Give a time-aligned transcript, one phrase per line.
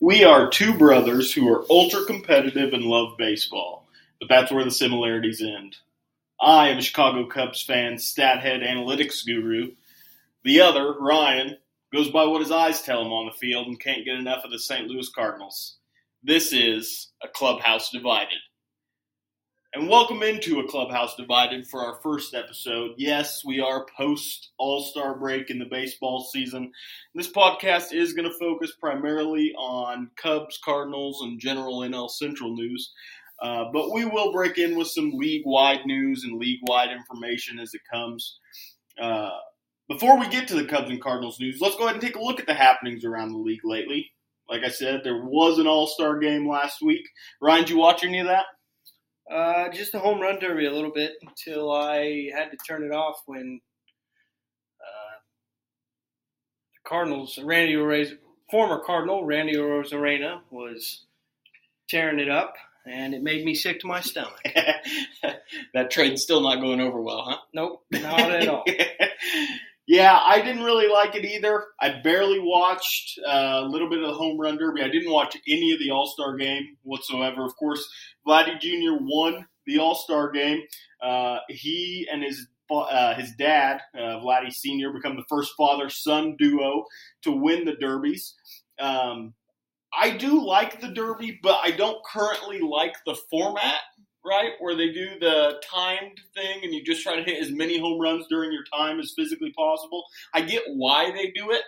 [0.00, 3.88] We are two brothers who are ultra competitive and love baseball,
[4.20, 5.76] but that's where the similarities end.
[6.38, 9.72] I am a Chicago Cubs fan, stathead analytics guru.
[10.44, 11.56] The other, Ryan,
[11.94, 14.50] goes by what his eyes tell him on the field and can't get enough of
[14.50, 14.86] the St.
[14.86, 15.76] Louis Cardinals.
[16.22, 18.38] This is a Clubhouse Divided.
[19.76, 22.92] And welcome into a Clubhouse Divided for our first episode.
[22.96, 26.72] Yes, we are post All Star break in the baseball season.
[27.14, 32.90] This podcast is going to focus primarily on Cubs, Cardinals, and general NL Central news.
[33.42, 37.58] Uh, but we will break in with some league wide news and league wide information
[37.58, 38.38] as it comes.
[38.98, 39.28] Uh,
[39.90, 42.22] before we get to the Cubs and Cardinals news, let's go ahead and take a
[42.22, 44.10] look at the happenings around the league lately.
[44.48, 47.06] Like I said, there was an All Star game last week.
[47.42, 48.46] Ryan, did you watch any of that?
[49.30, 52.92] Uh, just a home run derby a little bit until I had to turn it
[52.92, 53.60] off when
[54.80, 55.18] uh,
[56.74, 58.18] the Cardinals, Randy Arozarena,
[58.50, 61.04] former Cardinal Randy Arozarena was
[61.88, 62.54] tearing it up,
[62.86, 64.40] and it made me sick to my stomach.
[65.74, 67.38] that trade's still not going over well, huh?
[67.52, 68.64] Nope, not at all.
[69.86, 71.64] yeah, I didn't really like it either.
[71.80, 74.82] I barely watched uh, a little bit of the home run derby.
[74.82, 77.44] I didn't watch any of the All Star game whatsoever.
[77.44, 77.88] Of course,
[78.26, 78.96] Vladdy Jr.
[79.00, 80.62] won the All Star game.
[81.00, 86.34] Uh, he and his uh, his dad, uh, Vladdy Sr., become the first father son
[86.36, 86.84] duo
[87.22, 88.34] to win the derbies.
[88.80, 89.34] Um,
[89.96, 93.80] I do like the derby, but I don't currently like the format,
[94.26, 94.52] right?
[94.58, 98.00] Where they do the timed thing and you just try to hit as many home
[98.00, 100.04] runs during your time as physically possible.
[100.34, 101.62] I get why they do it,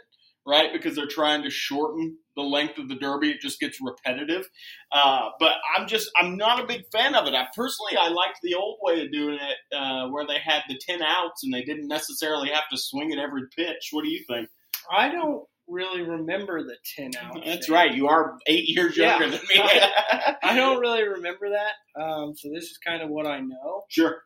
[0.47, 0.73] right?
[0.73, 3.31] Because they're trying to shorten the length of the derby.
[3.31, 4.48] It just gets repetitive.
[4.92, 7.34] Uh, but I'm just I'm not a big fan of it.
[7.34, 10.78] I personally I liked the old way of doing it, uh, where they had the
[10.81, 13.91] ten outs and they didn't necessarily have to swing at every pitch.
[13.93, 14.48] What do you think?
[14.91, 17.42] I don't really remember the ten out.
[17.44, 17.74] That's thing.
[17.74, 17.94] right.
[17.94, 19.30] You are eight years younger Yeah.
[19.30, 19.56] than me.
[20.42, 23.84] I don't really remember that, um, so this is kind of what I know.
[23.88, 24.22] sure.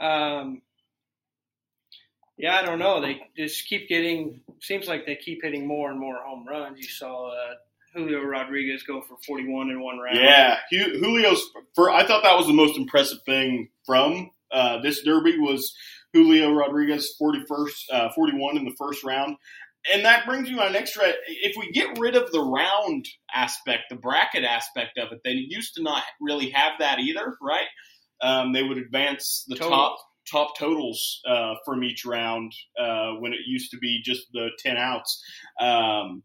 [0.00, 0.62] Um,
[2.38, 3.00] yeah, I don't know.
[3.00, 4.42] They just keep getting.
[4.60, 6.78] Seems like they keep hitting more and more home runs.
[6.78, 7.54] You saw uh,
[7.94, 10.18] Julio Rodriguez go for 41 in one round.
[10.18, 11.42] Yeah, Julio's.
[11.74, 15.74] For I thought that was the most impressive thing from uh, this derby was
[16.12, 19.36] Julio Rodriguez 41st, uh, 41 in the first round.
[19.92, 21.14] And that brings me to my next thread.
[21.26, 25.74] If we get rid of the round aspect, the bracket aspect of it, they used
[25.74, 27.66] to not really have that either, right?
[28.20, 29.70] Um, they would advance the Total.
[29.70, 29.98] top
[30.30, 34.76] top totals uh, from each round uh, when it used to be just the ten
[34.76, 35.22] outs.
[35.60, 36.22] Um,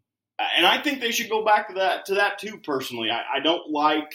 [0.58, 2.60] and I think they should go back to that to that too.
[2.64, 4.12] Personally, I, I don't like.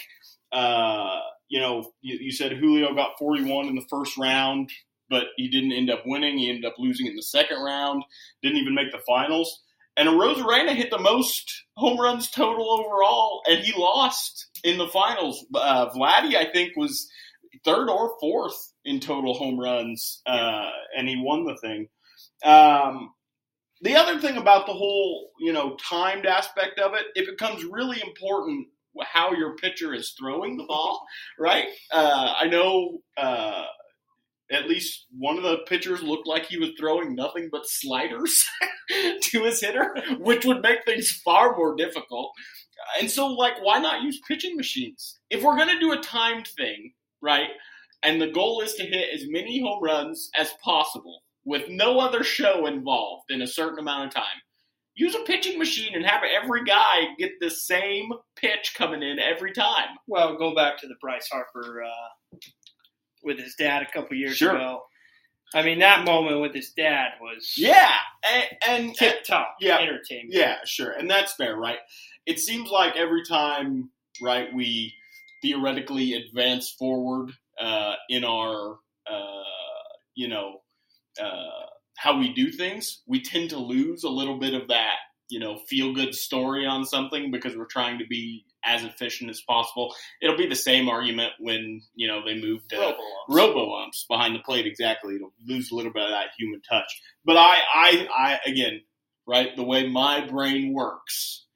[0.52, 4.70] Uh, you know, you, you said Julio got 41 in the first round,
[5.08, 6.38] but he didn't end up winning.
[6.38, 8.02] He ended up losing in the second round.
[8.42, 9.62] Didn't even make the finals.
[9.96, 15.46] And Arozarena hit the most home runs total overall, and he lost in the finals.
[15.54, 17.08] Uh, Vladdy, I think, was
[17.64, 21.88] third or fourth in total home runs, uh, and he won the thing.
[22.44, 23.14] Um,
[23.80, 28.00] the other thing about the whole, you know, timed aspect of it, it becomes really
[28.02, 28.68] important
[29.02, 31.06] how your pitcher is throwing the ball,
[31.38, 31.66] right?
[31.92, 33.64] Uh, I know uh,
[34.50, 38.44] at least one of the pitchers looked like he was throwing nothing but sliders
[39.22, 42.30] to his hitter, which would make things far more difficult.
[43.00, 45.18] And so, like, why not use pitching machines?
[45.30, 47.48] If we're going to do a timed thing, right,
[48.02, 52.22] and the goal is to hit as many home runs as possible with no other
[52.22, 54.24] show involved in a certain amount of time,
[54.94, 59.52] use a pitching machine and have every guy get the same pitch coming in every
[59.52, 59.96] time.
[60.06, 62.36] Well, go back to the Bryce Harper uh,
[63.26, 64.56] with his dad a couple years Sure.
[64.56, 64.82] ago.
[65.54, 67.92] I mean, that moment with his dad was Yeah,
[68.24, 69.78] and, and tip top Yeah.
[69.78, 70.32] entertainment.
[70.34, 70.90] Yeah, sure.
[70.92, 71.78] And that's fair, right?
[72.24, 73.90] It seems like every time,
[74.22, 74.94] right, we
[75.42, 78.78] theoretically advance forward uh, in our,
[79.08, 79.42] uh,
[80.14, 80.62] you know,
[81.22, 81.66] uh,
[81.96, 84.96] how we do things, we tend to lose a little bit of that,
[85.28, 89.40] you know, feel good story on something because we're trying to be as efficient as
[89.40, 89.94] possible.
[90.20, 93.00] It'll be the same argument when, you know, they move to Robo-umps.
[93.28, 95.16] robo umps behind the plate exactly.
[95.16, 97.02] It'll lose a little bit of that human touch.
[97.24, 98.80] But i i i again
[99.26, 101.46] right the way my brain works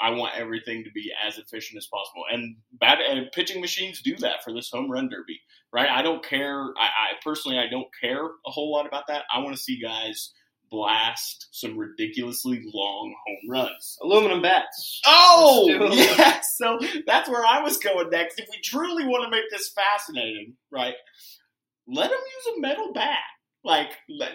[0.00, 2.24] i want everything to be as efficient as possible.
[2.30, 5.40] And bat and pitching machines do that for this home run derby
[5.72, 5.88] right?
[5.88, 6.62] I don't care.
[6.78, 9.24] I, I personally i don't care a whole lot about that.
[9.34, 10.32] I want to see guys
[10.70, 15.00] blast some ridiculously long home runs Aluminum bats.
[15.06, 16.08] Oh, Let's do it.
[16.18, 16.40] yeah.
[16.40, 18.38] So that's where I was going next.
[18.38, 20.94] If we truly want to make this fascinating, right?
[21.86, 23.18] Let them use a metal bat.
[23.64, 23.90] Like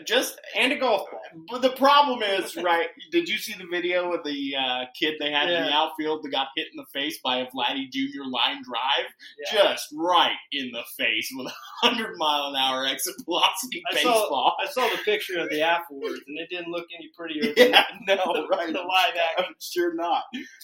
[0.06, 1.20] just and a golf ball.
[1.50, 2.88] But the problem is, right?
[3.12, 6.30] Did you see the video of the uh, kid they had in the outfield that
[6.30, 8.24] got hit in the face by a Vladdy Jr.
[8.30, 9.08] line drive?
[9.52, 9.64] Yeah.
[9.72, 11.54] Just right in the face with a
[11.88, 14.58] hundred mile an hour exit velocity I saw- baseball.
[14.62, 17.84] I saw the picture of the afterwards, and it didn't look any prettier than Yeah,
[18.06, 18.68] no, the, right.
[18.74, 19.46] the live action.
[19.48, 20.24] I'm sure not.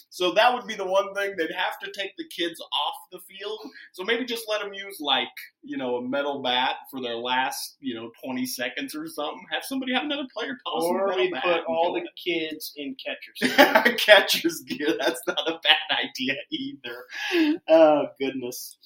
[0.10, 3.20] So that would be the one thing they'd have to take the kids off the
[3.20, 3.60] field.
[3.94, 5.28] So maybe just let them use like
[5.64, 9.46] you know a metal bat for their last you know 20 seconds or something.
[9.52, 13.56] Have somebody have another player toss Or we put all the kids in catchers.
[14.06, 14.96] catcher's gear.
[15.00, 17.60] That's not a bad idea either.
[17.70, 18.78] Oh goodness.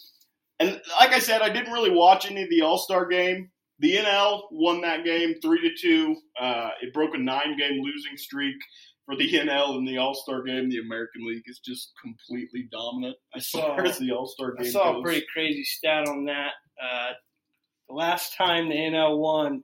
[0.59, 3.49] And like I said, I didn't really watch any of the All Star game.
[3.79, 6.15] The NL won that game three to two.
[6.39, 8.55] Uh, it broke a nine game losing streak
[9.05, 10.69] for the NL in the All Star game.
[10.69, 14.93] The American League is just completely dominant as saw- as the All Star I saw
[14.93, 14.99] goes.
[14.99, 16.51] a pretty crazy stat on that.
[16.81, 17.11] Uh,
[17.93, 19.63] last time the NL won,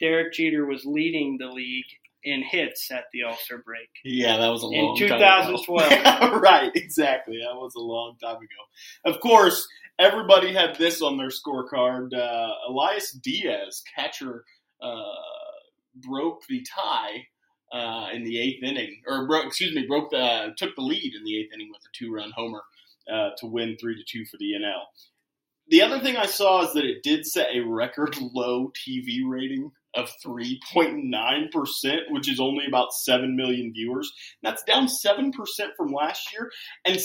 [0.00, 1.84] Derek Jeter was leading the league
[2.24, 3.88] in hits at the All Star break.
[4.04, 5.88] Yeah, that was a In long 2012.
[5.90, 6.38] time ago.
[6.40, 7.38] right, exactly.
[7.38, 8.46] That was a long time ago.
[9.14, 9.66] Of course,
[9.98, 12.12] everybody had this on their scorecard.
[12.14, 14.44] Uh, Elias Diaz, catcher,
[14.82, 15.02] uh,
[15.96, 17.26] broke the tie
[17.72, 21.24] uh, in the eighth inning, or broke, excuse me, broke the took the lead in
[21.24, 22.62] the eighth inning with a two-run homer
[23.12, 24.82] uh, to win three to two for the NL.
[25.70, 29.70] The other thing I saw is that it did set a record low TV rating
[29.94, 34.10] of 3.9%, which is only about 7 million viewers.
[34.42, 35.32] That's down 7%
[35.76, 36.50] from last year.
[36.84, 36.98] And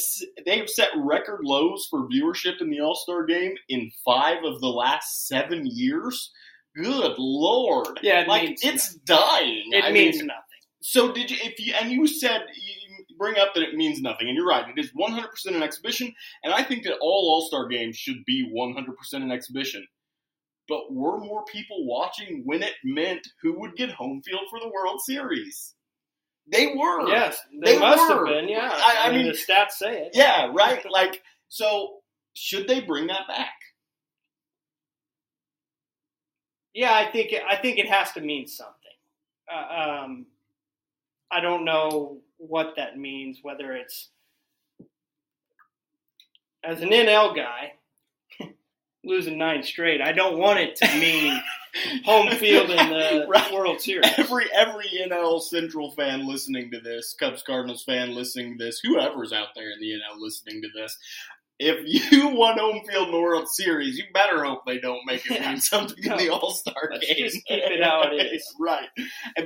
[0.45, 4.67] they've set record lows for viewership in the All Star game in five of the
[4.67, 6.31] last seven years.
[6.75, 7.99] Good Lord.
[8.01, 9.69] Yeah, it like, means it's dying.
[9.71, 10.41] It I means mean, nothing.
[10.81, 11.37] so did you?
[11.41, 12.74] If you and you said you
[13.17, 14.65] bring up that it means nothing, and you're right.
[14.67, 16.13] It is 100% an exhibition,
[16.43, 19.85] and I think that all All Star games should be 100% an exhibition.
[20.67, 24.69] But were more people watching when it meant who would get home field for the
[24.69, 25.73] World Series?
[26.51, 27.07] They were.
[27.07, 28.25] Yes, they, They must were.
[28.27, 28.49] have been.
[28.49, 30.11] Yeah, I- I mean- the stats say it.
[30.13, 30.51] Yeah.
[30.53, 30.83] Right.
[30.89, 31.99] Like so.
[32.37, 33.53] Should they bring that back?
[36.73, 38.73] Yeah, I think it, I think it has to mean something.
[39.51, 40.25] Uh, um,
[41.31, 42.17] I don't know
[42.47, 43.39] what that means.
[43.41, 44.09] Whether it's
[46.63, 47.73] as an NL guy
[49.03, 51.39] losing nine straight, I don't want it to mean
[52.05, 53.53] home field in the Right.
[53.53, 54.09] World Series.
[54.17, 59.33] Every every NL Central fan listening to this, Cubs Cardinals fan listening to this, whoever's
[59.33, 60.97] out there in the NL listening to this,
[61.59, 65.25] if you want home field in the World Series, you better hope they don't make
[65.29, 65.51] it Yeah.
[65.51, 67.15] mean something in the All Star game.
[67.17, 68.43] just keep it how it is.
[68.59, 68.87] right.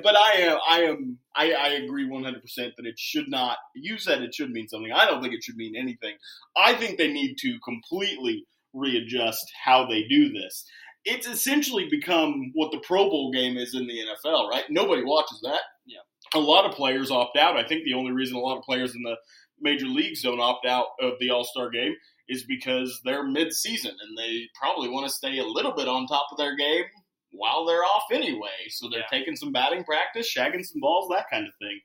[0.03, 3.57] But I am I am I, I agree one hundred percent that it should not.
[3.75, 4.91] You said it should mean something.
[4.91, 6.15] I don't think it should mean anything.
[6.57, 10.65] I think they need to completely readjust how they do this.
[11.05, 13.93] It's essentially become what the Pro Bowl game is in the
[14.27, 14.65] NFL, right?
[14.69, 15.61] Nobody watches that.
[15.85, 15.99] Yeah.
[16.35, 17.57] A lot of players opt out.
[17.57, 19.15] I think the only reason a lot of players in the
[19.61, 21.95] major leagues don't opt out of the All Star game
[22.27, 26.05] is because they're mid season and they probably want to stay a little bit on
[26.07, 26.83] top of their game
[27.31, 28.67] while they're off anyway.
[28.69, 29.19] So they're Yeah.
[29.19, 31.79] taking some batting practice, shagging some balls, that kind of thing.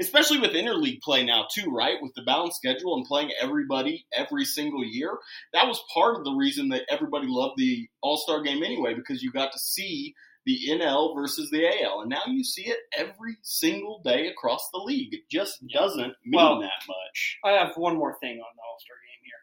[0.00, 2.02] Especially with interleague play now too, right?
[2.02, 5.16] With the balanced schedule and playing everybody every single year.
[5.52, 9.22] That was part of the reason that everybody loved the All Star game anyway, because
[9.22, 10.14] you got to see
[10.46, 12.00] the NL versus the AL.
[12.02, 15.12] And now you see it every single day across the league.
[15.14, 17.38] It just doesn't mean Well- that much.
[17.44, 19.34] I have one more thing on the All Star game here.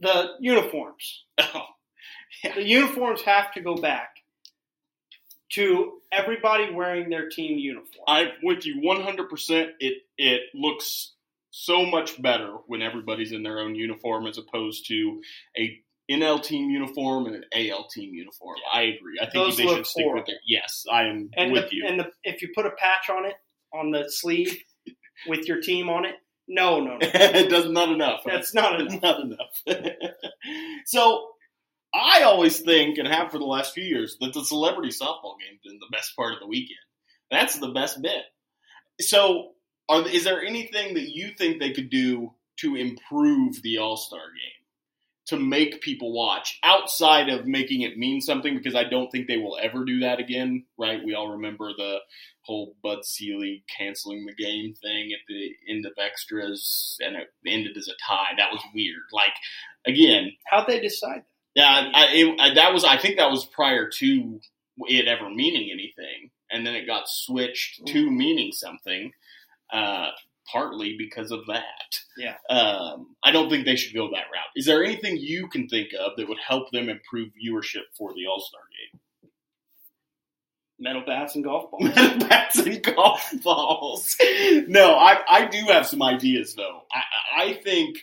[0.00, 1.24] The uniforms.
[2.44, 2.54] Yeah.
[2.54, 4.10] The uniforms have to go back
[5.52, 8.04] to everybody wearing their team uniform.
[8.06, 9.70] I'm with you 100%.
[9.80, 11.14] It it looks
[11.50, 15.22] so much better when everybody's in their own uniform as opposed to
[15.58, 18.56] a NL team uniform and an AL team uniform.
[18.72, 19.18] I agree.
[19.20, 20.22] I think Those they should stick horrible.
[20.22, 20.40] with it.
[20.46, 21.84] Yes, I am and with the, you.
[21.86, 23.34] and the, if you put a patch on it
[23.72, 24.56] on the sleeve
[25.26, 26.14] with your team on it,
[26.48, 28.22] no, no, no, it does not enough.
[28.24, 29.02] that's not enough.
[29.02, 29.82] not enough.
[30.86, 31.28] so
[31.94, 35.60] I always think, and have for the last few years, that the celebrity softball game's
[35.64, 36.78] been the best part of the weekend.
[37.30, 38.22] That's the best bit.
[39.00, 39.50] So,
[39.88, 44.20] are is there anything that you think they could do to improve the All Star
[44.20, 44.57] game?
[45.28, 49.36] To make people watch outside of making it mean something, because I don't think they
[49.36, 51.04] will ever do that again, right?
[51.04, 51.98] We all remember the
[52.42, 57.76] whole Bud Selig canceling the game thing at the end of extras, and it ended
[57.76, 58.34] as a tie.
[58.38, 59.02] That was weird.
[59.12, 59.34] Like,
[59.86, 61.26] again, How'd they decide that?
[61.54, 62.84] yeah, I, it, I, that was.
[62.84, 64.40] I think that was prior to
[64.86, 69.12] it ever meaning anything, and then it got switched to meaning something,
[69.72, 70.08] uh,
[70.50, 71.98] partly because of that.
[72.16, 72.34] Yeah.
[72.50, 74.52] Um, I don't think they should go that route.
[74.56, 78.26] Is there anything you can think of that would help them improve viewership for the
[78.26, 79.00] All Star game?
[80.80, 81.84] Metal bats and golf balls.
[81.96, 84.16] metal bats and golf balls.
[84.68, 86.82] no, I I do have some ideas though.
[86.92, 87.98] I I think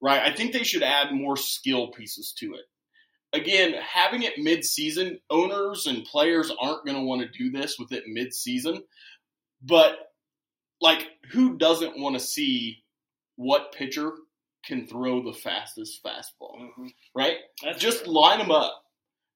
[0.00, 0.22] right.
[0.22, 2.64] I think they should add more skill pieces to it.
[3.34, 7.92] Again, having it mid-season, owners and players aren't going to want to do this with
[7.92, 8.82] it mid-season.
[9.62, 10.07] But
[10.80, 12.82] like, who doesn't want to see
[13.36, 14.12] what pitcher
[14.64, 16.58] can throw the fastest fastball?
[16.78, 16.92] Mhm.
[17.14, 17.38] Right?
[17.62, 18.12] That's just true.
[18.12, 18.84] line them up.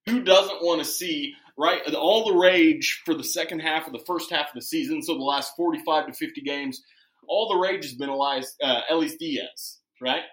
[0.07, 4.05] Who doesn't want to see right all the rage for the second half of the
[4.07, 5.03] first half of the season?
[5.03, 6.83] So the last forty-five to fifty games,
[7.29, 10.25] all the rage has been Elias, uh, Elias Diaz, right?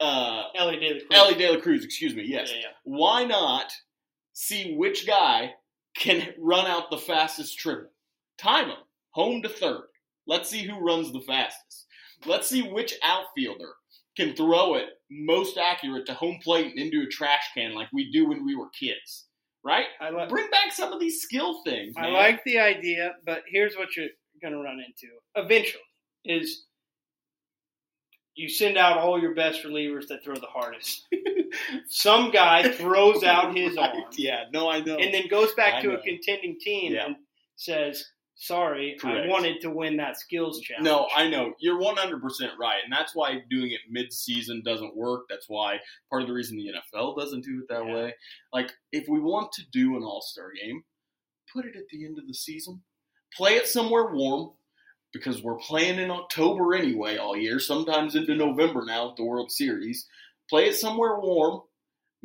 [0.00, 1.00] Uh, Ellie Daly.
[1.00, 1.10] Cruz.
[1.12, 2.24] Elly De La Cruz, excuse me.
[2.24, 2.50] Yes.
[2.50, 2.68] Yeah, yeah.
[2.84, 3.72] Why not
[4.32, 5.54] see which guy
[5.96, 7.90] can run out the fastest triple?
[8.38, 8.78] Time him
[9.10, 9.84] home to third.
[10.26, 11.86] Let's see who runs the fastest.
[12.26, 13.72] Let's see which outfielder
[14.16, 18.10] can throw it most accurate to home plate and into a trash can like we
[18.12, 19.26] do when we were kids,
[19.64, 19.86] right?
[20.00, 21.94] I, Bring back some of these skill things.
[21.96, 24.08] I like the idea, but here's what you're
[24.40, 25.82] going to run into eventually:
[26.24, 26.64] is
[28.36, 31.06] you send out all your best relievers that throw the hardest.
[31.88, 34.96] Some guy throws out his arm Yeah, no, I know.
[34.96, 35.94] and then goes back I to know.
[35.94, 37.06] a contending team Yeah.
[37.06, 37.16] and
[37.56, 38.04] says,
[38.36, 39.26] "Sorry, Correct.
[39.26, 41.54] I wanted to win that skills challenge." No, I know.
[41.60, 42.82] You're 100% right.
[42.82, 45.26] And that's why doing it mid season doesn't work.
[45.28, 47.94] That's why part of the reason the NFL doesn't do it that Yeah.
[47.94, 48.14] way.
[48.52, 50.84] Like, if we want to do an all star game,
[51.52, 52.82] put it at the end of the season.
[53.36, 54.56] Play it somewhere warm
[55.12, 59.50] because we're playing in October anyway all year, sometimes into November now with the World
[59.52, 60.08] Series.
[60.50, 61.62] Play it somewhere warm.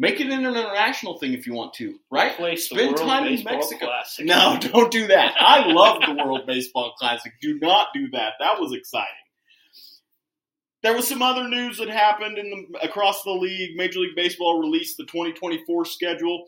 [0.02, 2.34] Make it an international thing if you want to, right?
[2.38, 3.88] Place Spend time in Mexico.
[3.88, 4.26] Classic.
[4.26, 5.36] No, don't do that.
[5.38, 7.34] I love the World Baseball Classic.
[7.42, 8.36] Do not do that.
[8.40, 9.08] That was exciting.
[10.84, 13.76] There was some other news that happened in the, across the league.
[13.76, 16.46] Major League Baseball released the 2024 schedule.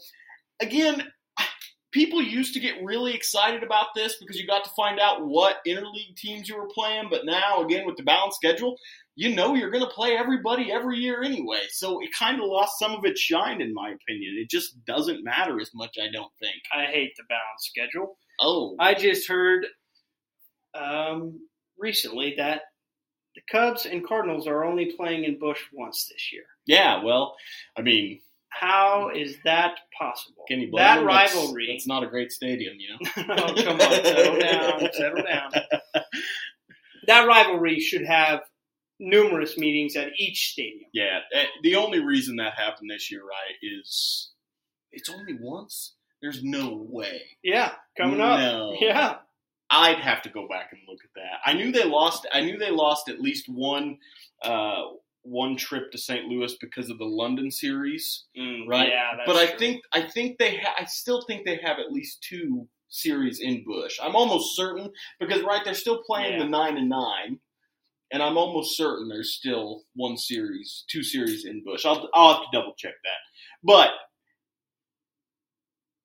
[0.61, 1.03] Again,
[1.91, 5.57] people used to get really excited about this because you got to find out what
[5.67, 7.07] interleague teams you were playing.
[7.09, 8.77] But now, again, with the balanced schedule,
[9.15, 11.61] you know you're going to play everybody every year anyway.
[11.69, 14.37] So it kind of lost some of its shine, in my opinion.
[14.37, 16.55] It just doesn't matter as much, I don't think.
[16.73, 18.17] I hate the balanced schedule.
[18.39, 19.65] Oh, I just heard
[20.73, 21.39] um,
[21.77, 22.61] recently that
[23.35, 26.43] the Cubs and Cardinals are only playing in Busch once this year.
[26.65, 27.35] Yeah, well,
[27.77, 30.43] I mean, How is that possible?
[30.47, 31.05] can you blame that them?
[31.07, 31.67] Rivalry.
[31.69, 33.23] It's not a great stadium, you know.
[33.37, 35.51] oh, come on, settle down, settle down.
[37.07, 38.41] That rivalry should have
[39.01, 40.89] numerous meetings at each stadium.
[40.93, 41.19] Yeah,
[41.63, 44.31] the only reason that happened this year, right, is
[44.91, 45.95] it's only once.
[46.21, 47.21] There's no way.
[47.43, 48.75] Yeah, coming up.
[48.79, 49.15] Yeah,
[49.71, 51.39] I'd have to go back and look at that.
[51.45, 52.27] I knew they lost.
[52.31, 53.97] I knew they lost at least one,
[54.43, 54.81] uh,
[55.23, 56.25] one trip to St.
[56.25, 58.25] Louis because of the London series,
[58.67, 58.89] right?
[58.89, 59.57] Yeah, that's but I true.
[59.59, 60.57] think I think they.
[60.57, 63.97] Ha- I still think they have at least two series in Busch.
[64.03, 66.43] I'm almost certain because right, they're still playing Yeah.
[66.43, 67.39] the nine and nine,
[68.11, 71.85] and I'm almost certain there's still one series, two series in Busch.
[71.85, 73.19] I'll I'll have to double check that,
[73.63, 73.89] but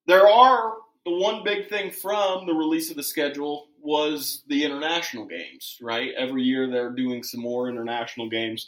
[0.07, 5.27] there are the one big thing from the release of the schedule was the international
[5.27, 5.77] games.
[5.81, 8.67] Right, every year they're doing some more international games.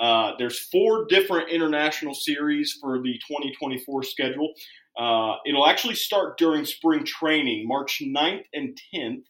[0.00, 4.52] Uh, there's four different international series for the 2024 schedule.
[4.98, 9.22] Uh, it'll actually start during spring training, March 9th and 10th.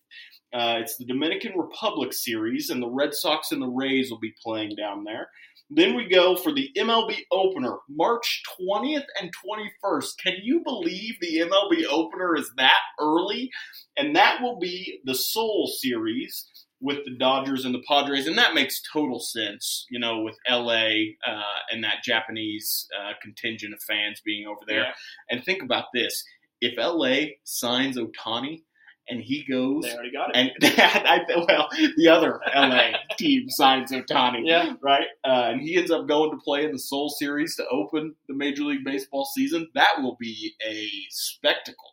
[0.52, 4.34] Uh, it's the Dominican Republic series, and the Red Sox and the Rays will be
[4.42, 5.28] playing down there.
[5.70, 10.08] Then we go for the MLB opener, March 20th and 21st.
[10.22, 13.50] Can you believe the MLB opener is that early?
[13.96, 16.46] And that will be the Seoul series
[16.80, 20.92] with the Dodgers and the Padres, and that makes total sense, you know, with LA
[21.26, 24.82] uh, and that Japanese uh, contingent of fans being over there.
[24.82, 24.92] Yeah.
[25.28, 26.24] And think about this:
[26.60, 28.62] if LA signs Ohtani
[29.10, 30.36] and he goes, they already got it.
[30.36, 35.06] and I, well, the other LA team signs Ohtani, yeah, right?
[35.24, 38.34] Uh, and he ends up going to play in the Seoul Series to open the
[38.34, 39.68] Major League Baseball season.
[39.74, 41.84] That will be a spectacle.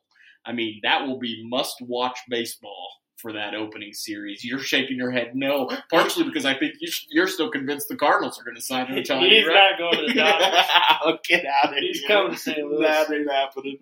[0.45, 4.43] I mean, that will be must-watch baseball for that opening series.
[4.43, 8.39] You're shaking your head no, partially because I think you you're still convinced the Cardinals
[8.39, 9.29] are going to sign Ohtani.
[9.29, 9.71] he's right?
[9.71, 11.19] not going to the Dodgers.
[11.27, 12.07] get out of He's here.
[12.09, 12.59] coming to St.
[12.59, 12.83] Louis.
[12.85, 13.77] That ain't happening.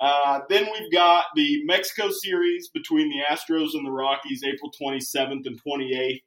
[0.00, 5.46] Uh, then we've got the Mexico series between the Astros and the Rockies, April 27th
[5.46, 6.22] and 28th.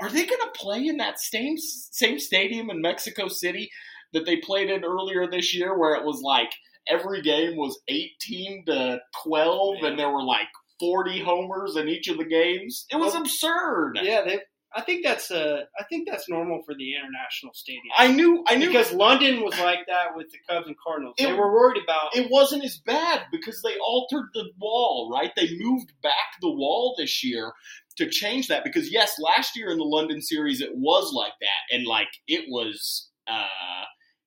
[0.00, 3.70] Are they going to play in that same same stadium in Mexico City
[4.12, 6.50] that they played in earlier this year, where it was like
[6.88, 10.48] every game was 18 to 12, and there were like
[10.80, 12.86] 40 homers in each of the games?
[12.90, 13.98] It was Well, absurd.
[14.02, 14.40] Yeah, they.
[14.74, 17.82] I think that's uh, I think that's normal for the international stadium.
[17.96, 21.14] I knew, I knew because London was like that with the Cubs and Cardinals.
[21.18, 25.30] They were worried about it wasn't as bad because they altered the wall, right?
[25.36, 27.52] They moved back the wall this year
[27.96, 31.76] to change that because yes, last year in the London series it was like that
[31.76, 33.46] and like it was uh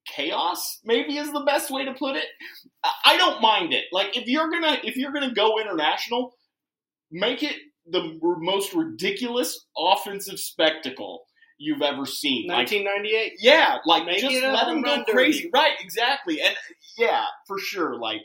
[0.06, 2.26] chaos maybe is the best way to put it.
[2.84, 3.86] I- I don't mind it.
[3.92, 6.34] Like if you're going to if you're going to go international,
[7.10, 7.56] make it
[7.90, 11.24] the most ridiculous offensive spectacle
[11.58, 12.48] you've ever seen.
[12.48, 13.32] Like 1998.
[13.40, 15.12] yeah, like Make just let them go run derby.
[15.12, 15.50] crazy.
[15.52, 16.40] Right, exactly.
[16.40, 16.54] And
[16.98, 17.98] yeah, for sure.
[17.98, 18.22] Like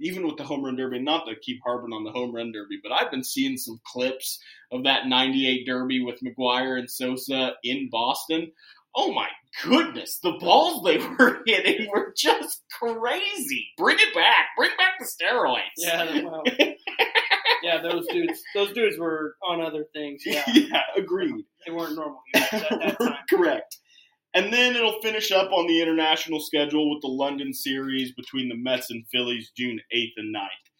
[0.00, 2.80] even with the home run derby, not to keep harping on the home run derby,
[2.82, 4.38] but I've been seeing some clips
[4.72, 8.50] of that '98 derby with McGwire and Sosa in Boston.
[8.96, 9.28] Oh my
[9.62, 13.68] goodness, the balls they were hitting were just crazy.
[13.76, 14.46] Bring it back.
[14.56, 15.60] Bring back the steroids.
[15.76, 16.04] Yeah,
[17.62, 20.22] yeah, those dudes, those dudes were on other things.
[20.24, 21.44] Yeah, yeah, agreed.
[21.66, 23.14] they weren't normal humans at that time.
[23.30, 23.76] Correct.
[24.32, 28.56] And then it'll finish up on the international schedule with the London series between the
[28.56, 30.70] Mets and Phillies June 8th and 9th.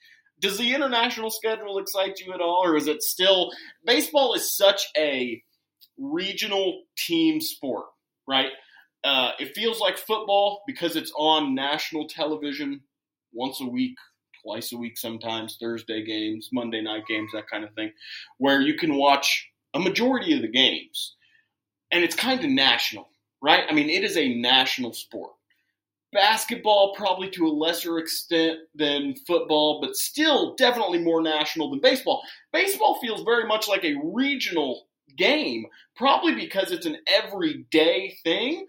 [0.41, 3.51] Does the international schedule excite you at all, or is it still.
[3.85, 5.43] Baseball is such a
[5.99, 7.87] regional team sport,
[8.27, 8.51] right?
[9.05, 12.81] Uh, it feels like football because it's on national television
[13.33, 13.97] once a week,
[14.43, 17.93] twice a week sometimes, Thursday games, Monday night games, that kind of thing,
[18.39, 21.17] where you can watch a majority of the games.
[21.93, 23.09] And it's kind of national,
[23.43, 23.65] right?
[23.69, 25.33] I mean, it is a national sport.
[26.13, 32.23] Basketball, probably to a lesser extent than football, but still definitely more national than baseball.
[32.53, 35.67] Baseball feels very much like a regional game,
[35.97, 38.67] probably because it's an everyday thing.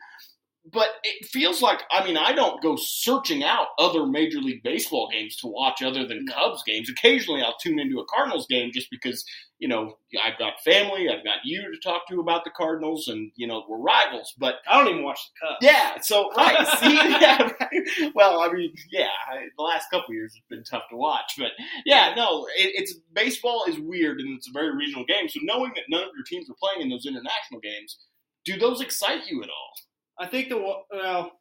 [0.72, 5.10] But it feels like, I mean, I don't go searching out other Major League Baseball
[5.12, 6.88] games to watch other than Cubs games.
[6.88, 9.26] Occasionally I'll tune into a Cardinals game just because,
[9.58, 13.32] you know, I've got family, I've got you to talk to about the Cardinals, and,
[13.36, 14.36] you know, we're rivals.
[14.38, 15.58] But I don't even watch the Cubs.
[15.62, 18.12] yeah, so right, see, yeah, right.
[18.14, 21.34] Well, I mean, yeah, I, the last couple of years it's been tough to watch,
[21.40, 21.52] but
[21.86, 25.28] yeah, no, it, it's baseball is weird and it's a very regional game.
[25.28, 27.98] So knowing that none of your teams are playing in those international games,
[28.46, 29.74] do those excite you at all?
[30.20, 31.32] I think the well,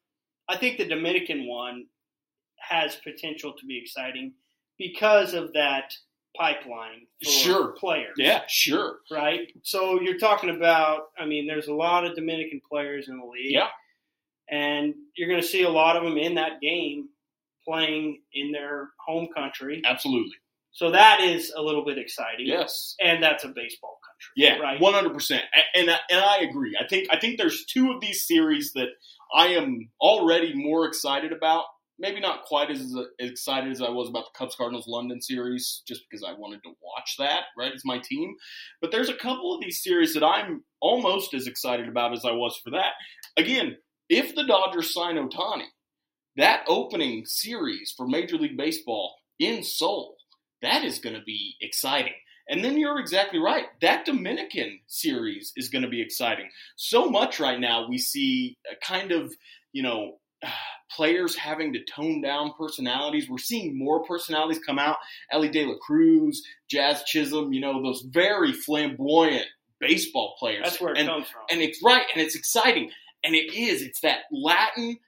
[0.48, 1.86] I think the Dominican one
[2.58, 4.34] has potential to be exciting
[4.78, 5.92] because of that
[6.36, 7.72] pipeline for Sure.
[7.72, 8.14] players.
[8.16, 8.98] Yeah, sure.
[9.10, 9.52] Right.
[9.62, 11.08] So you're talking about.
[11.18, 13.52] I mean, there's a lot of Dominican players in the league.
[13.52, 13.68] Yeah.
[14.50, 17.08] And you're going to see a lot of them in that game
[17.64, 19.80] playing in their home country.
[19.84, 20.34] Absolutely.
[20.72, 22.46] So that is a little bit exciting.
[22.46, 22.96] Yes.
[23.00, 23.99] And that's a baseball.
[24.36, 24.80] Yeah, Right.
[24.80, 26.76] one hundred percent, and I- and I agree.
[26.80, 28.88] I think I think there's two of these series that
[29.34, 31.64] I am already more excited about.
[31.98, 35.82] Maybe not quite as, as excited as I was about the Cubs Cardinals London series,
[35.86, 37.42] just because I wanted to watch that.
[37.58, 38.36] Right, as my team.
[38.80, 42.32] But there's a couple of these series that I'm almost as excited about as I
[42.32, 42.92] was for that.
[43.36, 43.76] Again,
[44.08, 45.66] if the Dodgers sign Ohtani,
[46.36, 50.16] that opening series for Major League Baseball in Seoul,
[50.62, 52.14] that is going to be exciting.
[52.50, 53.66] And then you're exactly right.
[53.80, 56.50] That Dominican series is going to be exciting.
[56.74, 59.32] So much right now, we see a kind of,
[59.72, 60.18] you know,
[60.90, 63.30] players having to tone down personalities.
[63.30, 64.96] We're seeing more personalities come out.
[65.30, 69.46] Elly De La Cruz, Jazz Chisholm, you know, those very flamboyant
[69.78, 70.64] baseball players.
[70.64, 71.42] That's where it and, comes from.
[71.50, 72.90] and it's right, and it's exciting.
[73.22, 73.82] And it is.
[73.82, 74.98] It's that Latin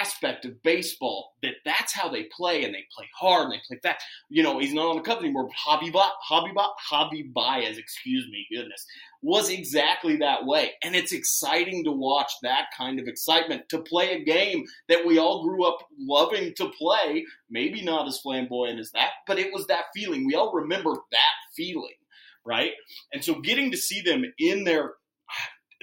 [0.00, 3.78] aspect of baseball that that's how they play, and they play hard, and they play
[3.82, 4.04] fast.
[4.28, 8.86] You know, he's not on the Cubs anymore, Javy, ba- Javy Baez, excuse me, goodness,
[9.22, 10.72] was exactly that way.
[10.82, 15.18] And it's exciting to watch that kind of excitement, to play a game that we
[15.18, 17.24] all grew up loving to play.
[17.50, 20.26] Maybe not as flamboyant as that, but it was that feeling.
[20.26, 21.96] We all remember that feeling,
[22.44, 22.72] right?
[23.12, 24.94] And so getting to see them in their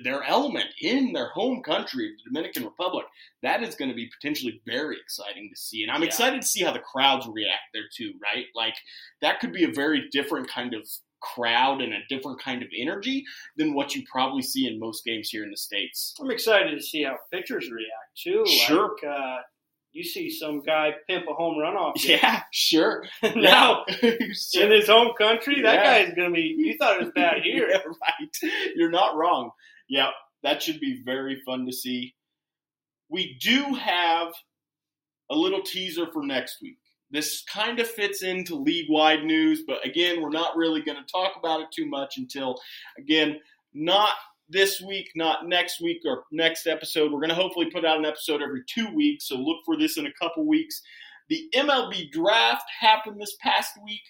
[0.03, 3.05] their element in their home country, the Dominican Republic,
[3.43, 5.83] that is going to be potentially very exciting to see.
[5.83, 6.07] And I'm Yeah.
[6.07, 8.45] excited to see how the crowds react there too, right?
[8.55, 8.75] Like
[9.21, 10.87] that could be a very different kind of
[11.21, 13.23] crowd and a different kind of energy
[13.55, 16.13] than what you probably see in most games here in the States.
[16.19, 18.45] I'm excited to see how pitchers react too.
[18.45, 18.95] Sure.
[19.01, 19.37] Like, uh,
[19.93, 22.03] you see some guy pimp a home run off.
[22.03, 22.15] you.
[22.15, 23.05] Yeah, sure.
[23.37, 24.11] now Yeah.
[24.65, 26.03] in his home country, that Yeah.
[26.05, 26.53] guy's gonna be.
[26.57, 27.69] You thought it was bad here.
[27.69, 28.71] Yeah, right.
[28.75, 29.51] You're not wrong.
[29.87, 30.09] Yeah,
[30.43, 32.15] that should be very fun to see.
[33.09, 34.33] We do have
[35.29, 36.77] a little teaser for next week.
[37.11, 41.11] This kind of fits into league wide news, but again, we're not really going to
[41.11, 42.55] talk about it too much until,
[42.97, 43.39] again,
[43.73, 44.09] not
[44.49, 47.11] this week, not next week or next episode.
[47.11, 49.97] We're going to hopefully put out an episode every two weeks, so look for this
[49.97, 50.81] in a couple weeks.
[51.29, 54.01] The MLB draft happened this past week.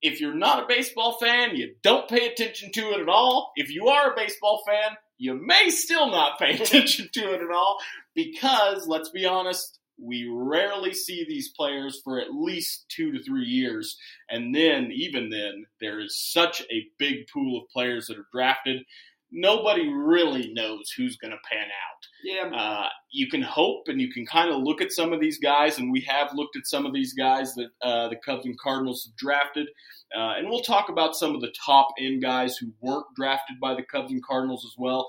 [0.00, 3.52] if you're not a baseball fan, you don't pay attention to it at all.
[3.56, 7.50] If you are a baseball fan, you may still not pay attention to it at
[7.50, 7.78] all
[8.14, 13.44] because, let's be honest, we rarely see these players for at least two to three
[13.44, 13.96] years.
[14.30, 18.82] And then, even then, there is such a big pool of players that are drafted.
[19.30, 22.06] Nobody really knows who's going to pan out.
[22.24, 25.38] Yeah, Uh, you can hope and you can kind of look at some of these
[25.38, 28.58] guys, and we have looked at some of these guys that uh, the Cubs and
[28.58, 29.68] Cardinals have drafted.
[30.16, 33.74] Uh, and we'll talk about some of the top end guys who weren't drafted by
[33.74, 35.08] the Cubs and Cardinals as well.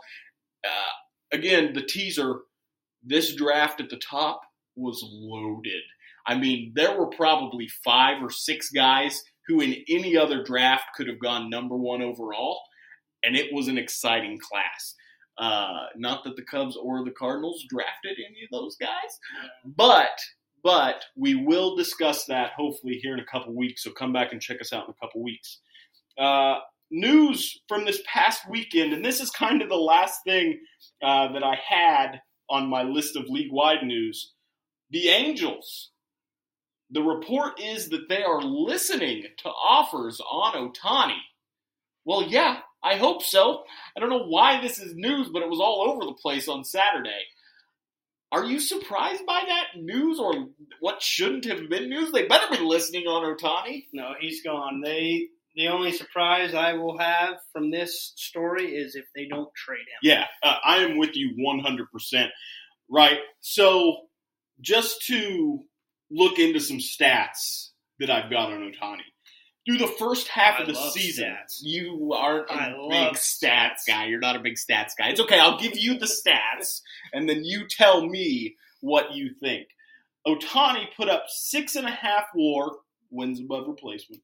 [0.65, 2.41] Uh, again, the teaser
[3.03, 4.41] this draft at the top
[4.75, 5.81] was loaded.
[6.27, 11.07] I mean, there were probably five or six guys who, in any other draft, could
[11.07, 12.59] have gone number one overall,
[13.23, 14.95] and it was an exciting class.
[15.37, 19.19] Uh, not that the Cubs or the Cardinals drafted any of those guys,
[19.65, 20.19] but
[20.61, 23.83] but we will discuss that hopefully here in a couple weeks.
[23.83, 25.59] So come back and check us out in a couple weeks.
[26.17, 26.55] Uh,
[26.91, 30.59] news from this past weekend, and this is kind of the last thing
[31.01, 34.33] uh, that I had on my list of league wide news.
[34.89, 35.91] The Angels.
[36.91, 41.19] The report is that they are listening to offers on Ohtani.
[42.03, 43.63] Well, yeah, I hope so.
[43.95, 46.63] I don't know why this is news, but it was all over the place on
[46.63, 47.21] Saturday.
[48.31, 50.33] Are you surprised by that news or
[50.79, 52.11] what shouldn't have been news?
[52.11, 53.85] They better be listening on Ohtani.
[53.91, 54.81] no, he's gone.
[54.81, 59.79] They the only surprise I will have from this story is if they don't trade
[59.79, 59.99] him.
[60.03, 62.27] Yeah, uh, I am with you 100%.
[62.89, 63.17] Right.
[63.41, 64.07] So,
[64.61, 65.59] just to
[66.11, 69.01] look into some stats that I've got on Ohtani.
[69.69, 71.59] Through the first half I of the season, stats.
[71.61, 74.07] you aren't a I big stats guy.
[74.07, 75.09] You're not a big stats guy.
[75.09, 75.39] It's okay.
[75.39, 76.81] I'll give you the stats,
[77.13, 79.67] and then you tell me what you think.
[80.27, 82.71] Ohtani put up six and a half WAR
[83.11, 84.23] wins above replacement,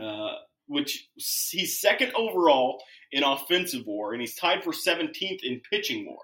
[0.00, 0.34] uh,
[0.68, 6.18] which he's second overall in offensive WAR, and he's tied for 17th in pitching WAR.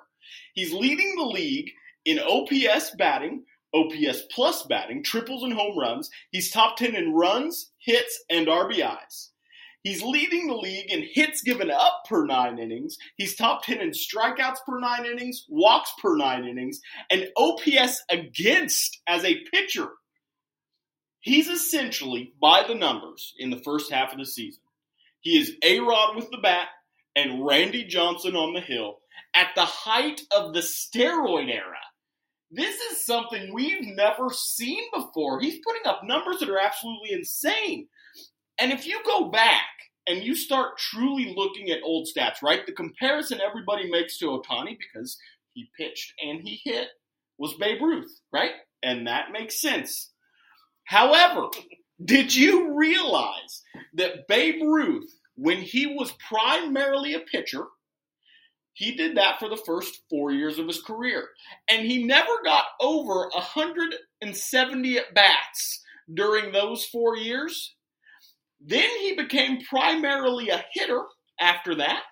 [0.55, 1.73] He's leading the league
[2.05, 6.11] in OPS batting, OPS plus batting, triples and home runs.
[6.31, 9.29] He's top 10 in runs, hits, and RBIs.
[9.83, 12.97] He's leading the league in hits given up per nine innings.
[13.17, 19.01] He's top 10 in strikeouts per nine innings, walks per nine innings, and OPS against
[19.07, 19.89] as a pitcher.
[21.21, 24.63] He's essentially, by the numbers, in the first half of the season.
[25.21, 26.69] He is A Rod with the bat
[27.17, 28.99] and Randy Johnson on the hill
[29.35, 31.79] at the height of the steroid era.
[32.51, 35.41] This is something we've never seen before.
[35.41, 37.89] He's putting up numbers that are absolutely insane.
[38.59, 39.67] And if you go back
[40.07, 42.65] and you start truly looking at old stats, right?
[42.65, 45.19] The comparison everybody makes to Ohtani because
[45.53, 46.89] he pitched and he hit
[47.37, 48.53] was Babe Ruth, right?
[48.83, 50.13] And that makes sense.
[50.85, 51.49] However,
[52.03, 53.63] did you realize
[53.95, 57.65] that Babe Ruth, when he was primarily a pitcher,
[58.79, 61.31] he did that for the first four years of his career.
[61.69, 65.83] And he never got over 170 at bats
[66.15, 67.75] during those four years.
[68.61, 71.03] Then he became primarily a hitter
[71.41, 72.05] after that.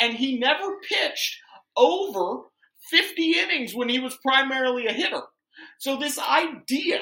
[0.00, 1.36] And he never pitched
[1.76, 2.44] over
[2.90, 5.20] 50 innings when he was primarily a hitter.
[5.78, 7.00] So, this idea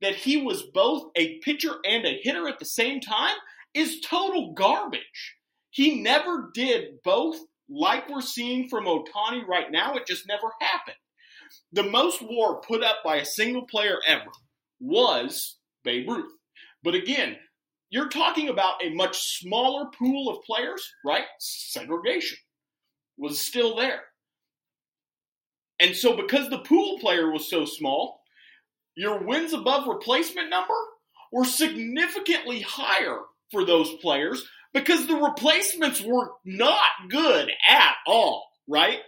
[0.00, 3.36] that he was both a pitcher and a hitter at the same time
[3.74, 5.34] is total garbage.
[5.68, 7.36] He never did both
[7.68, 9.94] like we're seeing from Ohtani right now.
[9.96, 10.96] It just never happened.
[11.72, 14.30] The most war put up by a single player ever
[14.80, 16.32] was Babe Ruth.
[16.82, 17.36] But again,
[17.90, 21.24] you're talking about a much smaller pool of players, right?
[21.38, 22.38] Segregation
[23.16, 24.02] was still there.
[25.78, 28.22] And so, because the pool player was so small,
[28.96, 30.74] your wins above replacement number
[31.32, 38.98] were significantly higher for those players because the replacements were not good at all, right?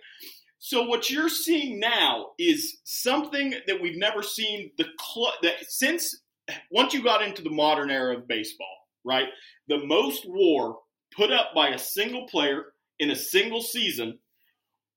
[0.59, 6.23] So what you're seeing now is something that we've never seen the cl- that since
[6.71, 9.29] once you got into the modern era of baseball, right?
[9.69, 10.79] The most WAR
[11.15, 14.19] put up by a single player in a single season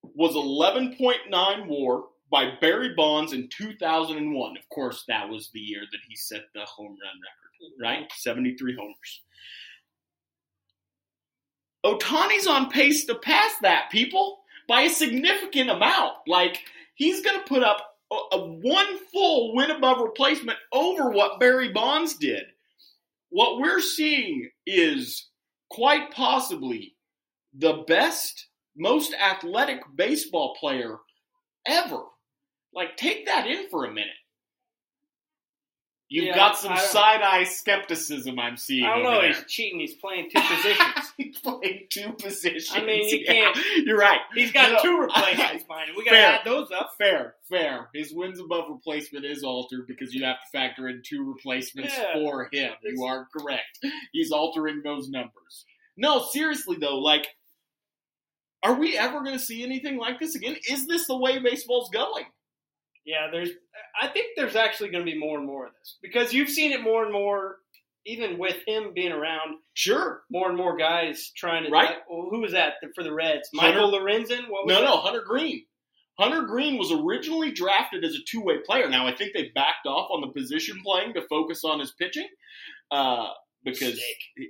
[0.01, 4.57] was 11.9 WAR by Barry Bonds in 2001.
[4.57, 8.11] Of course, that was the year that he set the home run record, right?
[8.15, 9.21] 73 homers.
[11.85, 16.13] Ohtani's on pace to pass that, people, by a significant amount.
[16.27, 16.59] Like,
[16.95, 21.71] he's going to put up a, a one full win above replacement over what Barry
[21.71, 22.43] Bonds did.
[23.29, 25.29] What we're seeing is
[25.69, 26.95] quite possibly
[27.53, 30.97] the best, most athletic baseball player
[31.65, 32.03] ever.
[32.73, 34.09] Like, take that in for a minute.
[36.13, 38.83] You've Yeah, got some side eye skepticism I'm seeing.
[38.83, 39.21] I don't know.
[39.21, 39.29] there.
[39.29, 39.79] He's cheating.
[39.79, 41.13] He's playing two positions.
[41.17, 42.69] He's playing two positions.
[42.73, 44.19] I mean, you Yeah, can't- You're right.
[44.35, 45.87] He's got No, two replacements, mine.
[45.95, 46.91] We got to add those up.
[46.97, 47.87] Fair, fair.
[47.93, 52.11] His wins above replacement is altered because you have to factor in two replacements Yeah.
[52.15, 52.73] for him.
[52.83, 53.79] You are correct.
[54.11, 55.63] He's altering those numbers.
[55.95, 57.25] No, seriously though, like,
[58.63, 60.57] are we ever going to see anything like this again?
[60.69, 62.25] Is this the way baseball's going?
[63.05, 63.49] Yeah, there's.
[63.99, 66.71] I think there's actually going to be more and more of this because you've seen
[66.71, 67.57] it more and more,
[68.05, 69.55] even with him being around.
[69.73, 70.21] Sure.
[70.31, 71.69] More and more guys trying to.
[71.71, 71.95] Right.
[72.09, 73.49] well, who was that for the Reds?
[73.55, 74.49] Hunter- Michael Lorenzen.
[74.49, 74.85] What was No, that?
[74.85, 75.63] no, Hunter Greene.
[76.19, 78.87] Hunter Greene was originally drafted as a two way player.
[78.89, 82.27] Now, I think they backed off on the position playing to focus on his pitching.
[82.91, 83.29] Uh,
[83.63, 83.99] because,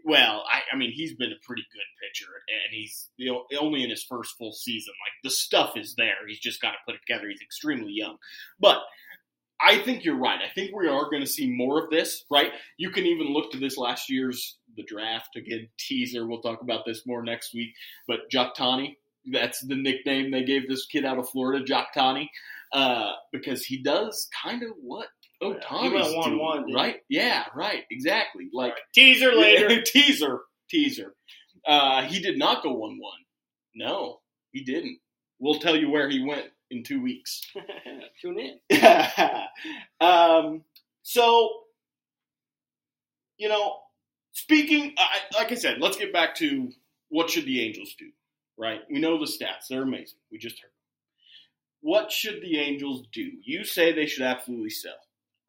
[0.06, 3.84] well, I, I mean, he's been a pretty good pitcher, and he's you know, only
[3.84, 4.94] in his first full season.
[5.06, 6.28] Like, the stuff is there.
[6.28, 7.30] He's just got to put it together.
[7.30, 8.18] He's extremely young.
[8.60, 8.80] But
[9.62, 10.40] I think you're right.
[10.42, 12.52] I think we are going to see more of this, right?
[12.78, 16.26] You can even look to this last year's the draft again teaser.
[16.26, 17.74] We'll talk about this more next week.
[18.08, 18.96] But Joktani,
[19.32, 22.28] that's the nickname they gave this kid out of Florida, Joktani,
[22.74, 25.08] uh, because he does kind of what
[25.42, 26.98] Ohtani's he went 1-1, right?
[27.10, 28.50] Yeah, right, exactly.
[28.54, 29.82] Like Teaser later.
[29.86, 31.14] teaser, teaser.
[31.66, 33.20] Uh, he did not go one-one.
[33.76, 34.20] No,
[34.52, 35.00] he didn't.
[35.40, 37.42] We'll tell you where he went in two weeks.
[38.22, 38.80] Tune in.
[40.02, 40.64] um,
[41.04, 41.50] so,
[43.38, 43.78] you know,
[44.34, 46.72] speaking, I, like I said, let's get back to
[47.10, 48.10] what should the Angels do,
[48.58, 48.82] right?
[48.90, 50.20] We know the stats; they're amazing.
[50.32, 50.72] We just heard.
[51.82, 53.32] What should the Angels do?
[53.44, 54.94] You say they should absolutely sell.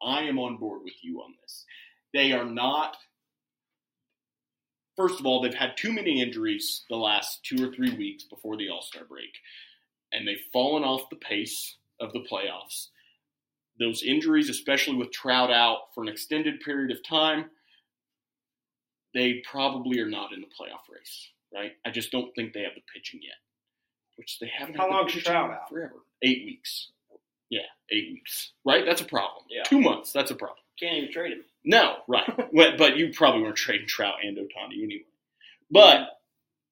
[0.03, 1.65] I am on board with you on this.
[2.13, 2.97] They are not.
[4.95, 8.57] First of all, they've had too many injuries the last two or three weeks before
[8.57, 9.31] the All Star break,
[10.11, 12.87] and they've fallen off the pace of the playoffs.
[13.79, 17.45] Those injuries, especially with Trout out for an extended period of time,
[19.15, 21.71] they probably are not in the playoff race, right?
[21.85, 23.33] I just don't think they have the pitching yet,
[24.15, 24.77] which they haven't.
[24.77, 25.69] How long's pitching Trout out?
[25.69, 26.03] Forever.
[26.21, 26.91] Eight weeks.
[27.53, 28.53] Yeah, eight weeks.
[28.65, 28.83] Right?
[28.85, 29.43] That's a problem.
[29.49, 29.63] Yeah.
[29.63, 30.11] Two months.
[30.11, 30.57] That's a problem.
[30.79, 31.43] Can't even trade him.
[31.63, 32.27] No, right.
[32.53, 35.05] but, but you probably weren't trading Trout and Ohtani anyway.
[35.69, 36.09] But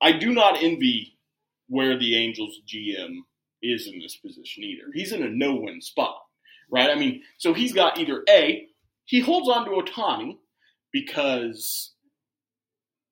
[0.01, 1.17] I do not envy
[1.67, 3.19] where the Angels GM
[3.61, 4.85] is in this position either.
[4.93, 6.17] He's in a no-win spot,
[6.71, 6.89] right?
[6.89, 8.67] I mean, so he's got either A,
[9.05, 10.37] he holds on to Ohtani
[10.91, 11.93] because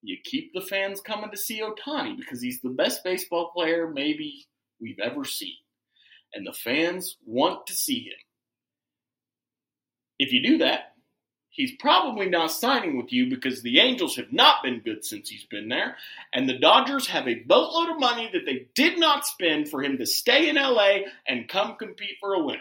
[0.02, 4.48] you keep the fans coming to see Ohtani because he's the best baseball player maybe
[4.82, 5.56] we've ever seen.
[6.34, 8.18] And the fans want to see him.
[10.20, 10.94] If you do that,
[11.50, 15.46] he's probably not signing with you because the Angels have not been good since he's
[15.46, 15.96] been there,
[16.34, 19.98] and the Dodgers have a boatload of money that they did not spend for him
[19.98, 22.60] to stay in LA and come compete for a winner.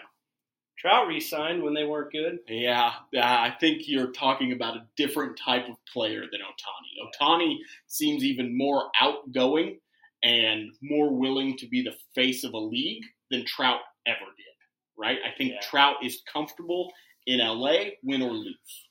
[0.78, 2.38] Trout re-signed when they weren't good.
[2.46, 7.11] Yeah, I think you're talking about a different type of player than Ohtani.
[7.20, 7.57] Ohtani
[7.88, 9.81] seems even more outgoing
[10.22, 14.56] and more willing to be the face of a league than Trout ever did,
[14.98, 15.18] right?
[15.24, 15.60] I think Yeah.
[15.60, 16.92] Trout is comfortable
[17.26, 18.88] in LA, win or lose.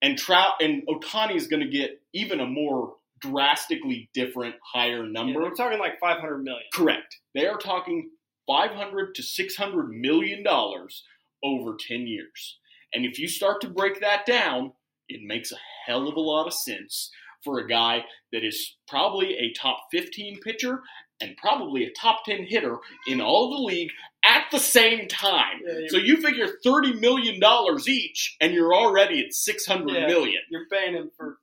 [0.00, 5.12] And Trout and Ohtani is going to get even a more drastically different higher Yeah,
[5.12, 5.40] number.
[5.40, 6.64] we're talking like 500 million.
[6.72, 7.16] Correct.
[7.34, 8.10] They are talking
[8.46, 11.04] 500 to 600 million dollars
[11.44, 12.58] over 10 years.
[12.92, 14.72] And if you start to break that down,
[15.08, 17.10] it makes a hell of a lot of sense
[17.44, 20.80] for a guy that is probably a top 15 pitcher
[21.22, 23.90] and probably a top 10 hitter in all of the league
[24.24, 25.60] at the same time.
[25.66, 30.06] Yeah, So you figure 30 million dollars each and you're already at six hundred Yeah.
[30.06, 30.42] million.
[30.50, 31.38] you're paying him for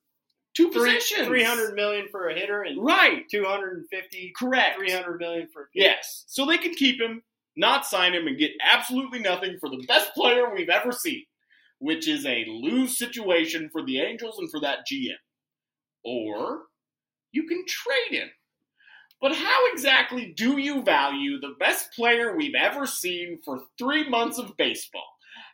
[0.56, 1.28] Two three, positions.
[1.28, 3.24] 300 million for a hitter and Right.
[3.30, 4.76] 250, Correct.
[4.78, 6.24] 300 million for a Yes.
[6.26, 7.22] So they can keep him,
[7.56, 11.24] not sign him, and get absolutely nothing for the best player we've ever seen,
[11.78, 15.18] which is a lose situation for the Angels and for that GM.
[16.04, 16.62] Or
[17.32, 18.30] you can trade him.
[19.20, 24.38] But how exactly do you value the best player we've ever seen for three months
[24.38, 25.06] of baseball?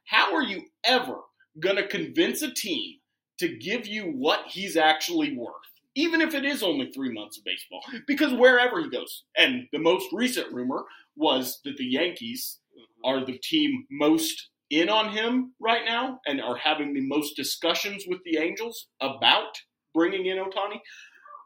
[0.05, 1.17] How are you ever
[1.59, 2.99] going to convince a team
[3.39, 5.53] to give you what he's actually worth?
[5.97, 7.81] Even if it is only three months of baseball.
[8.07, 10.85] Because wherever he goes, and the most recent rumor
[11.17, 13.09] was that the Yankees mm-hmm.
[13.09, 18.05] are the team most in on him right now and are having the most discussions
[18.07, 19.59] with the Angels about
[19.95, 20.81] bringing in Ohtani.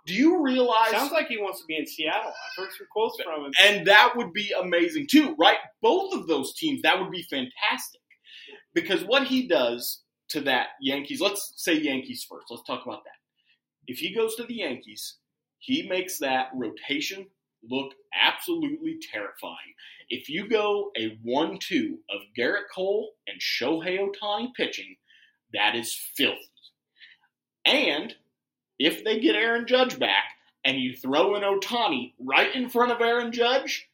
[0.07, 0.91] Do you realize?
[0.91, 2.31] Sounds like he wants to be in Seattle.
[2.31, 3.53] I've heard some quotes from him.
[3.63, 5.59] and that would be amazing too, right?
[5.83, 8.01] Both of those teams, that would be fantastic.
[8.75, 12.47] Because what he does to that Yankees, let's say Yankees first.
[12.51, 13.19] Let's talk about that.
[13.87, 15.17] If he goes to the Yankees,
[15.59, 17.27] he makes that rotation
[17.69, 19.75] look absolutely terrifying.
[20.09, 24.97] If you go a 1 2 of Gerrit Cole and Shohei Ohtani pitching,
[25.53, 26.39] That is filthy.
[27.65, 28.15] And
[28.81, 30.25] if they get Aaron Judge back
[30.65, 33.89] and you throw in Ohtani right in front of Aaron Judge,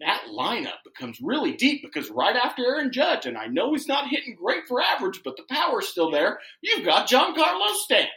[0.00, 4.08] that lineup becomes really deep because right after Aaron Judge, and I know he's not
[4.08, 8.08] hitting great for average, but the power's still there, you've got Giancarlo Stanton.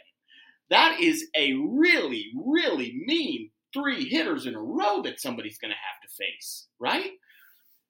[0.70, 5.76] That is a really, really mean three hitters in a row that somebody's going to
[5.76, 7.10] have to face, right?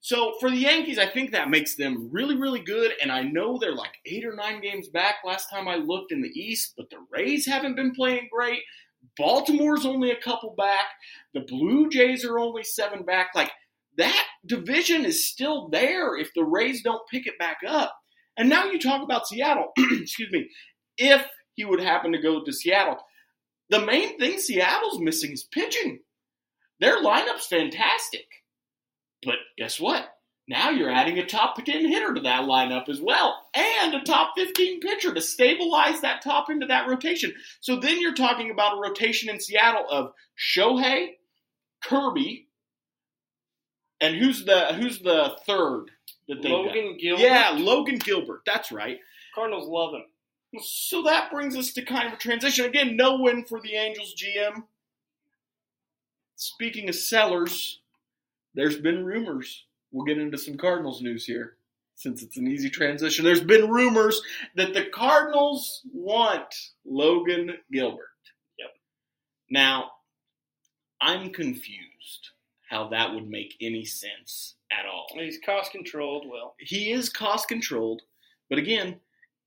[0.03, 2.93] So for the Yankees, I think that makes them really, really good.
[3.01, 6.23] And I know they're like eight or nine games back last time I looked in
[6.23, 8.63] the East, but the Rays haven't been playing great.
[9.17, 10.87] Baltimore's only a couple back.
[11.35, 13.29] The Blue Jays are only seven back.
[13.33, 13.53] Like
[13.97, 17.97] that division is still there if the Rays don't pick it back up.
[18.37, 19.69] And now you talk about Seattle.
[19.79, 20.49] Excuse me.
[20.99, 22.99] If he would happen to go to Seattle,
[23.71, 26.01] the main thing Seattle's missing is pitching.
[26.81, 28.27] Their lineup's fantastic.
[29.25, 30.09] But guess what?
[30.49, 34.33] Now you're adding a top 10 hitter to that lineup as well, and a top
[34.37, 37.33] 15 pitcher to stabilize that top into that rotation.
[37.61, 41.11] So then you're talking about a rotation in Seattle of Shohei,
[41.85, 42.49] Kirby,
[44.01, 45.87] and who's the who's the third
[46.27, 47.01] that they Logan got?
[47.01, 47.23] Gilbert.
[47.23, 48.43] Yeah, Logan Gilbert.
[48.45, 48.99] That's right.
[49.35, 50.61] Cardinals love him.
[50.61, 52.67] So that brings us to kind of a transition.
[52.67, 54.65] Again, no win for the Angels GM.
[56.35, 57.81] Speaking of sellers,
[58.55, 59.65] there's been rumors.
[59.91, 61.57] We'll get into some Cardinals news here
[61.95, 63.25] since it's an easy transition.
[63.25, 64.21] There's been rumors
[64.57, 68.09] that the Cardinals want Logan Gilbert.
[68.59, 68.71] Yep.
[69.51, 69.91] Now,
[71.01, 72.31] I'm confused
[72.69, 75.07] how that would make any sense at all.
[75.15, 76.27] He's cost controlled.
[76.29, 78.03] Well, He is cost controlled,
[78.49, 78.97] but again,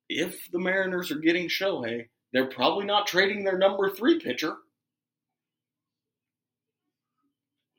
[0.08, 4.58] if the Mariners are getting Shohei, they're probably not trading their number three pitcher.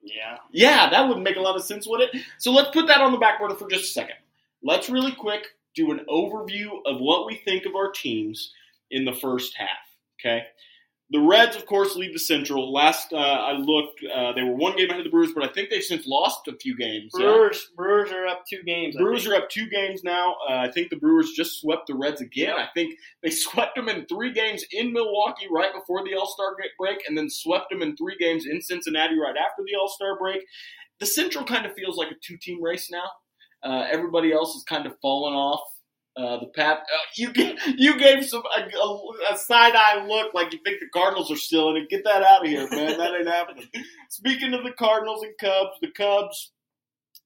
[0.06, 0.38] Yeah.
[0.52, 2.10] Yeah, that wouldn't make a lot of sense, would it?
[2.38, 4.16] So let's put that on the back burner for just a second.
[4.62, 8.52] Let's really quick do an overview of what we think of our teams
[8.90, 9.68] in the first half.
[10.18, 10.44] Okay.
[11.10, 12.72] The Reds, of course, lead the Central.
[12.72, 15.52] Last uh, I looked, uh, they were one game ahead of the Brewers, but I
[15.52, 17.12] think they've since lost a few games.
[17.16, 17.26] Yeah.
[17.26, 17.70] Brewers.
[17.76, 18.96] Brewers are up two games.
[18.96, 20.34] Brewers are up two games now.
[20.48, 22.54] Uh, I think the Brewers just swept the Reds again.
[22.58, 26.56] I think they swept them in three games in Milwaukee right before the All Star
[26.76, 30.18] break, and then swept them in three games in Cincinnati right after the All Star
[30.18, 30.42] break.
[30.98, 33.08] The Central kind of feels like a two team race now.
[33.62, 35.60] Uh, everybody else has kind of fallen off
[36.16, 36.78] uh, the path.
[36.78, 40.80] Uh, you gave, you gave some a, a, a side eye look like you think
[40.80, 41.90] the Cardinals are still in it.
[41.90, 42.98] Get that out of here, man.
[42.98, 43.68] That ain't happening.
[44.10, 46.52] Speaking of the Cardinals and Cubs, the Cubs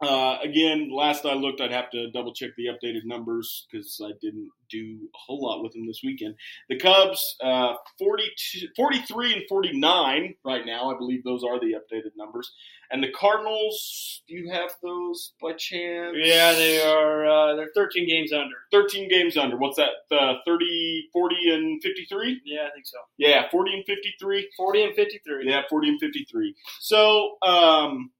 [0.02, 4.12] uh, again, last I looked, I'd have to double check the updated numbers because I
[4.20, 6.36] didn't do a whole lot with them this weekend.
[6.70, 10.90] The Cubs, uh, 42, 43 and 49 right now.
[10.90, 12.52] I believe those are the updated numbers.
[12.90, 16.16] And the Cardinals, do you have those by chance?
[16.18, 17.26] Yeah, they are.
[17.26, 18.56] Uh, they're 13 games under.
[18.72, 19.56] 13 games under.
[19.56, 19.90] What's that?
[20.10, 22.40] Uh, 30, 40, and 53?
[22.44, 22.98] Yeah, I think so.
[23.18, 24.48] Yeah, 40 and 53.
[24.56, 25.48] 40 and 53.
[25.50, 26.54] Yeah, 40 and 53.
[26.80, 28.10] So, um,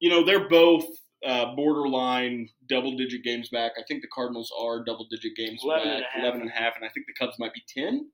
[0.00, 0.84] you know, they're both
[1.26, 3.72] uh, borderline double digit games back.
[3.78, 6.22] I think the Cardinals are double digit games 11 back, and a half.
[6.22, 8.08] 11 and a half, and I think the Cubs might be 10,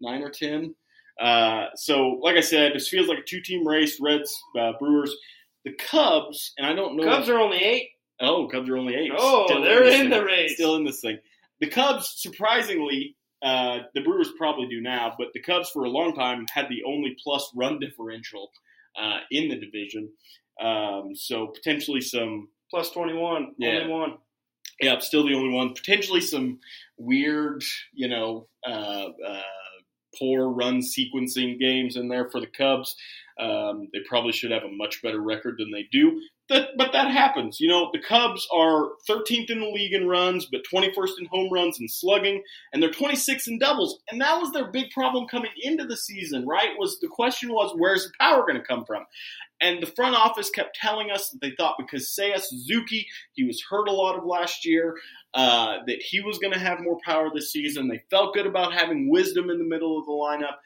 [0.00, 0.74] 9 or 10.
[1.20, 5.14] Uh, so, like I said, this feels like a two team race Reds, uh, Brewers.
[5.64, 7.04] The Cubs, and I don't know.
[7.04, 7.88] Cubs are only eight.
[8.20, 9.12] Oh, Cubs are only eight.
[9.16, 10.54] Oh, Still they're this in the race.
[10.54, 11.18] Still in this thing.
[11.60, 16.14] The Cubs, surprisingly, uh, the Brewers probably do now, but the Cubs for a long
[16.14, 18.50] time had the only plus run differential
[19.00, 20.08] uh, in the division.
[20.60, 23.54] Um, so potentially some, Plus 21.
[23.58, 23.80] Yeah.
[23.80, 24.14] Only one.
[24.80, 25.74] yeah, still the only one.
[25.74, 26.58] Potentially some
[26.96, 27.62] weird,
[27.92, 29.42] you know, uh, uh,
[30.18, 32.94] poor run sequencing games in there for the Cubs.
[33.38, 36.20] Um, they probably should have a much better record than they do.
[36.52, 37.60] That, but that happens.
[37.60, 41.50] You know, the Cubs are 13th in the league in runs, but 21st in home
[41.50, 44.00] runs and slugging, and they're 26th in doubles.
[44.10, 46.78] And that was their big problem coming into the season, right?
[46.78, 49.06] Was the question was where's the power going to come from?
[49.62, 53.62] And the front office kept telling us that they thought because Seiya Suzuki, he was
[53.70, 54.96] hurt a lot of last year,
[55.32, 57.88] uh, that he was going to have more power this season.
[57.88, 60.56] They felt good about having wisdom in the middle of the lineup.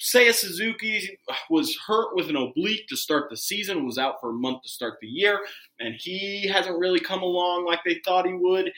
[0.00, 1.18] Seiya Suzuki
[1.50, 4.68] was hurt with an oblique to start the season, was out for a month to
[4.68, 5.40] start the year,
[5.78, 8.72] and he hasn't really come along like they thought he would.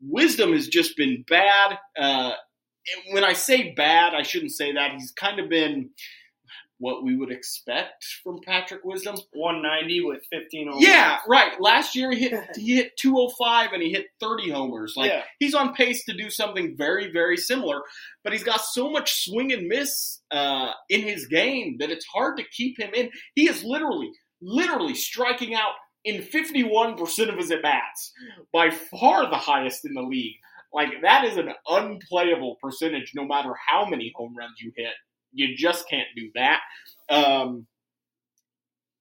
[0.00, 1.78] Wisdom has just been bad.
[1.98, 2.32] Uh,
[3.10, 4.92] when I say bad, I shouldn't say that.
[4.92, 5.90] He's kind of been
[6.78, 9.16] what we would expect from Patrick Wisdom.
[9.32, 10.86] 190 with 15 homers.
[10.86, 11.60] Yeah, right.
[11.60, 14.94] Last year he hit he hit 205 and he hit 30 homers.
[14.96, 15.22] Like yeah.
[15.38, 17.82] he's on pace to do something very very similar,
[18.24, 22.36] but he's got so much swing and miss uh, in his game that it's hard
[22.38, 23.10] to keep him in.
[23.34, 24.10] He is literally
[24.40, 25.72] literally striking out
[26.04, 28.12] in 51% of his at bats,
[28.52, 30.36] by far the highest in the league.
[30.72, 34.92] Like that is an unplayable percentage no matter how many home runs you hit.
[35.36, 36.60] You just can't do that.
[37.08, 37.66] Um,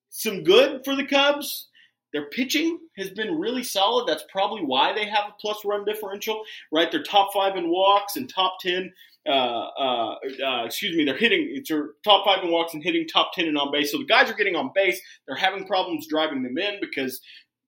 [0.10, 1.70] some good for the Cubs.
[2.14, 4.08] Their pitching has been really solid.
[4.08, 6.90] That's probably why they have a plus run differential, right?
[6.90, 8.94] They're top five in walks and top 10.
[9.28, 10.16] Uh, uh,
[10.46, 13.48] uh, excuse me, they're hitting, it's their top five in walks and hitting top 10
[13.48, 13.92] and on base.
[13.92, 15.02] So the guys are getting on base.
[15.28, 17.20] They're having problems driving them in because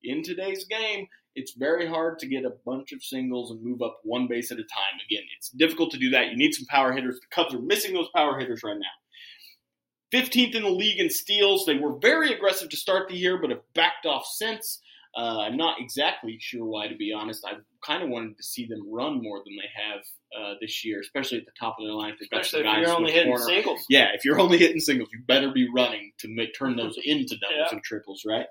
[0.04, 1.08] in today's game,
[1.38, 4.58] it's very hard to get a bunch of singles and move up one base at
[4.58, 5.00] a time.
[5.10, 6.30] Again, it's difficult to do that.
[6.32, 7.20] You need some power hitters.
[7.20, 10.18] The Cubs are missing those power hitters right now.
[10.20, 11.66] 15th in the league in steals.
[11.66, 14.82] They were very aggressive to start the year, but have backed off since.
[15.16, 17.44] Uh, I'm not exactly sure why, to be honest.
[17.46, 17.54] I
[17.86, 20.02] kind of wanted to see them run more than they have
[20.40, 22.14] uh, this year, especially at the top of their line.
[22.20, 23.46] They've got Especially some if guys you're only hitting corner.
[23.46, 23.86] singles.
[23.90, 27.36] Yeah, if you're only hitting singles, you better be running to make turn those into
[27.38, 27.68] doubles Yeah.
[27.72, 28.46] and triples, right?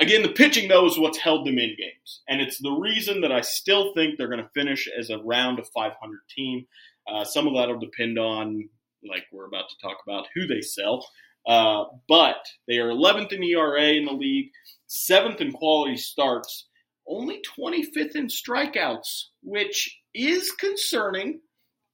[0.00, 3.32] Again, the pitching though is what's held them in games, and it's the reason that
[3.32, 5.94] I still think they're going to finish as a round of 500
[6.34, 6.66] team.
[7.06, 8.68] Uh, some of that will depend on,
[9.08, 11.06] like we're about to talk about, who they sell.
[11.46, 14.50] Uh, but they are 11th in ERA in the league,
[14.86, 16.68] seventh in quality starts,
[17.06, 21.40] only 25th in strikeouts, which is concerning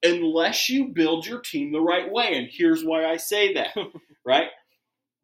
[0.03, 2.35] unless you build your team the right way.
[2.35, 3.77] And here's why I say that,
[4.25, 4.49] right?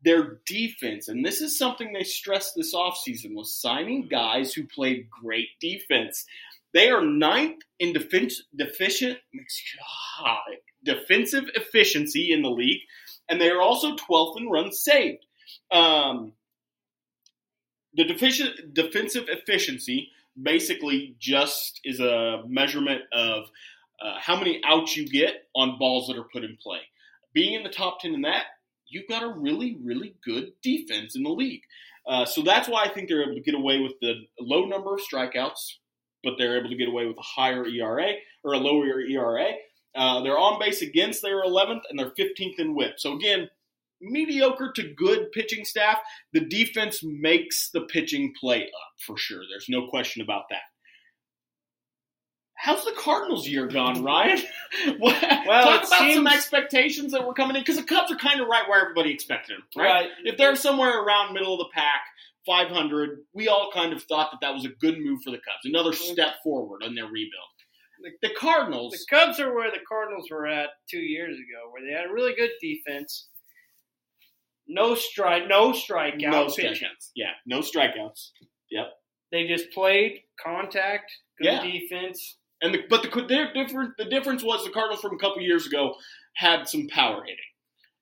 [0.06, 5.10] Their defense, and this is something they stressed this offseason, was signing guys who played
[5.10, 6.24] great defense.
[6.72, 9.18] They are ninth in defense, deficient,
[10.84, 12.82] defensive efficiency in the league,
[13.28, 15.26] and they are also 12th in runs saved.
[15.72, 16.32] Um,
[17.94, 23.44] the deficient, defensive efficiency basically just is a measurement of
[24.00, 26.80] uh, how many outs you get on balls that are put in play.
[27.32, 28.44] Being in the top 10 in that,
[28.88, 31.62] you've got a really, really good defense in the league.
[32.06, 34.94] Uh, so that's why I think they're able to get away with the low number
[34.94, 35.74] of strikeouts,
[36.22, 38.12] but they're able to get away with a higher ERA
[38.44, 39.52] or a lower ERA.
[39.94, 42.94] Uh, they're on base against, they're 11th, and they're 15th in whip.
[42.98, 43.48] So again,
[44.00, 45.98] mediocre to good pitching staff.
[46.32, 49.42] The defense makes the pitching play up for sure.
[49.50, 50.62] There's no question about that.
[52.58, 54.42] How's the Cardinals' year gone, Ryan?
[54.98, 58.48] well, talk about some expectations that were coming in because the Cubs are kind of
[58.48, 59.86] right where everybody expected them, right?
[59.86, 60.10] Right.
[60.24, 62.02] If they're somewhere around middle of the pack,
[62.46, 65.64] 500, we all kind of thought that that was a good move for the Cubs,
[65.64, 66.12] another mm-hmm.
[66.12, 67.30] step forward on their rebuild.
[68.22, 71.92] The Cardinals, The Cubs are where the Cardinals were at two years ago, where they
[71.92, 73.28] had a really good defense.
[74.68, 77.10] No strike, no strikeout no strikeouts.
[77.14, 78.30] Yeah, no strikeouts.
[78.70, 78.92] Yep.
[79.32, 81.62] They just played contact, good Yeah.
[81.62, 82.38] defense.
[82.66, 85.66] And the, but the their different the difference was the Cardinals from a couple years
[85.66, 85.94] ago
[86.34, 87.36] had some power hitting,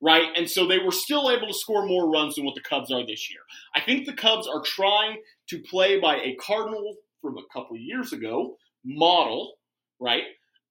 [0.00, 0.28] right?
[0.36, 3.06] And so they were still able to score more runs than what the Cubs are
[3.06, 3.40] this year.
[3.76, 5.18] I think the Cubs are trying
[5.50, 9.54] to play by a Cardinal from a couple years ago model,
[10.00, 10.24] right?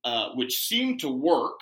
[0.03, 1.59] Uh, which seemed to work.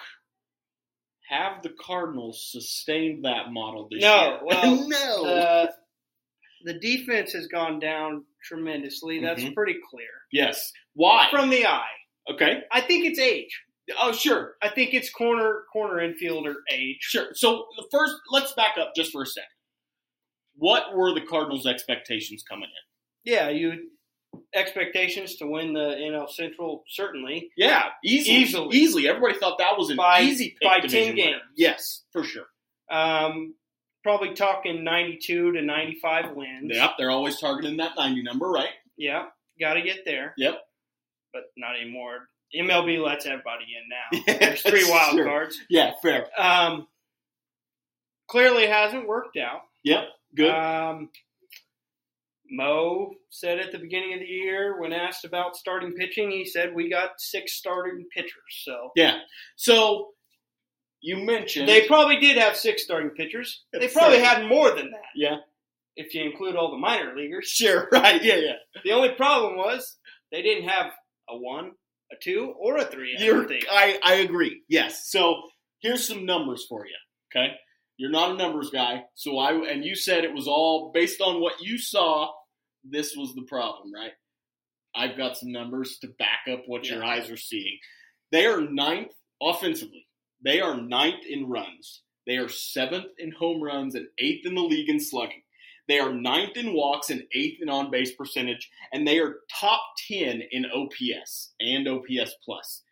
[1.30, 4.10] Have the Cardinals sustained that model this year?
[4.10, 4.40] No, year?
[4.44, 5.24] well, no.
[5.24, 5.72] The,
[6.64, 9.20] the defense has gone down tremendously.
[9.22, 9.54] That's Mhm.
[9.54, 10.72] pretty clear yes.
[10.94, 11.28] Why?
[11.32, 11.86] from the eye.
[12.30, 12.62] Okay.
[12.72, 13.62] I think it's age.
[14.00, 14.56] Oh, sure.
[14.62, 16.98] I think it's corner corner infielder age.
[17.02, 17.28] Sure.
[17.34, 19.48] So the first, let's back up just for a second.
[20.56, 23.32] What were the Cardinals' expectations coming in?
[23.32, 23.88] Yeah, you
[24.54, 27.50] expectations to win the NL Central certainly.
[27.58, 28.78] Yeah, easily, Easily.
[28.78, 29.08] easily.
[29.08, 31.28] Everybody thought that was an By- easy pick by division 10 winner.
[31.40, 31.42] games.
[31.58, 32.46] Yes, for sure.
[32.90, 33.56] Um,
[34.04, 36.72] probably talking 92 to 95 wins.
[36.74, 38.70] Yep, they're always targeting that ninety number, right?
[38.98, 39.26] Yeah,
[39.60, 40.34] got to get there.
[40.38, 40.62] Yep.
[41.34, 42.28] But not anymore.
[42.56, 44.24] MLB lets everybody in now.
[44.34, 45.26] Yeah, There's three wild sure.
[45.26, 45.58] cards.
[45.70, 46.28] Yeah, fair.
[46.38, 46.88] Um,
[48.28, 49.62] clearly hasn't worked out.
[49.84, 50.04] Yep,
[50.36, 50.50] good.
[50.52, 51.10] Um,
[52.50, 56.76] Mo said at the beginning of the year when asked about starting pitching, he said
[56.76, 58.34] we got six starting pitchers.
[58.64, 59.20] So yeah.
[59.56, 60.10] So
[61.00, 63.64] you mentioned they probably did have six starting pitchers.
[63.72, 64.36] They probably fair.
[64.36, 65.38] had more than that yeah,
[65.96, 67.48] if you include all the minor leaguers.
[67.48, 68.54] sure, right, yeah, yeah.
[68.84, 69.98] The only problem was
[70.32, 70.92] they didn't have
[71.32, 71.72] a one,
[72.12, 73.18] a two, or a three.
[73.18, 73.48] I You're.
[73.72, 74.62] I, I agree.
[74.68, 75.10] Yes.
[75.10, 75.42] So
[75.80, 76.96] here's some numbers for you.
[77.34, 77.54] Okay.
[77.98, 79.04] You're not a numbers guy.
[79.16, 82.30] So I, and you said it was all based on what you saw.
[82.84, 84.12] This was the problem, right?
[84.96, 87.78] I've got some numbers to back up what your eyes are seeing.
[88.32, 90.08] They are ninth offensively.
[90.44, 92.02] They are ninth in runs.
[92.28, 95.44] They are seventh in home runs and eighth in the league in slugging.
[95.88, 99.82] They are ninth in walks and eighth in on base percentage, and they are top
[100.08, 102.84] 10 in OPS and OPS plus.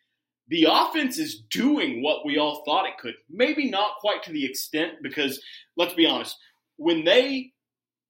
[0.49, 3.13] The offense is doing what we all thought it could.
[3.29, 5.41] Maybe not quite to the extent because
[5.77, 6.35] let's be honest,
[6.77, 7.51] when they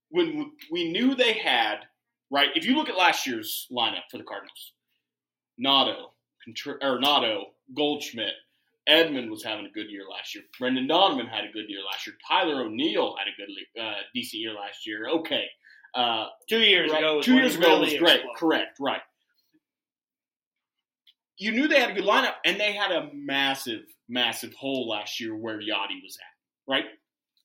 [0.09, 1.79] when we knew they had,
[2.31, 4.73] right, if you look at last year's lineup for the Cardinals,
[5.57, 6.13] Nato,
[6.47, 7.43] Contr- Arenado,
[7.75, 8.33] Goldschmidt,
[8.87, 10.43] Edman was having a good year last year.
[10.57, 12.15] Brendan Donovan had a good year last year.
[12.27, 15.07] Tyler O'Neill had a good, uh, decent year last year.
[15.09, 15.45] Okay,
[15.95, 18.15] uh, Two years right, ago, two years ago really was great.
[18.15, 18.37] exploded.
[18.37, 19.01] Correct, right.
[21.37, 25.19] You knew they had a good lineup, and they had a massive, massive hole last
[25.19, 26.71] year where Yadi was at.
[26.71, 26.85] Right,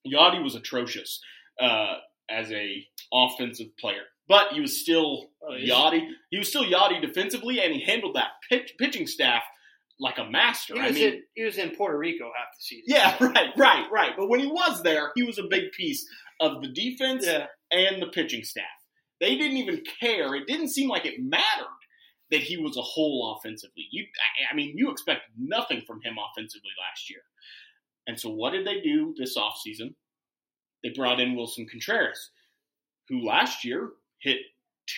[0.07, 1.20] Yadi was atrocious
[1.61, 1.95] uh,
[2.28, 6.01] as a offensive player, but he was still Oh, Yadi.
[6.30, 9.43] He was still Yadi defensively, and he handled that pitch, pitching staff
[10.01, 10.75] like a master.
[10.75, 12.85] He I was, mean, in, he was in Puerto Rico half the season.
[12.89, 14.13] yeah, right, right, right.
[14.17, 16.05] But when he was there, he was a big piece
[16.41, 17.47] of the defense Yeah.
[17.71, 18.65] and the pitching staff.
[19.21, 20.35] They didn't even care.
[20.35, 21.67] It didn't seem like it mattered
[22.31, 23.87] that he was a whole offensively.
[23.91, 24.05] You,
[24.43, 27.21] I- I mean, you expect nothing from him offensively last year.
[28.07, 29.95] And so, what did they do this offseason?
[30.83, 32.31] They brought in Willson Contreras,
[33.09, 34.39] who last year hit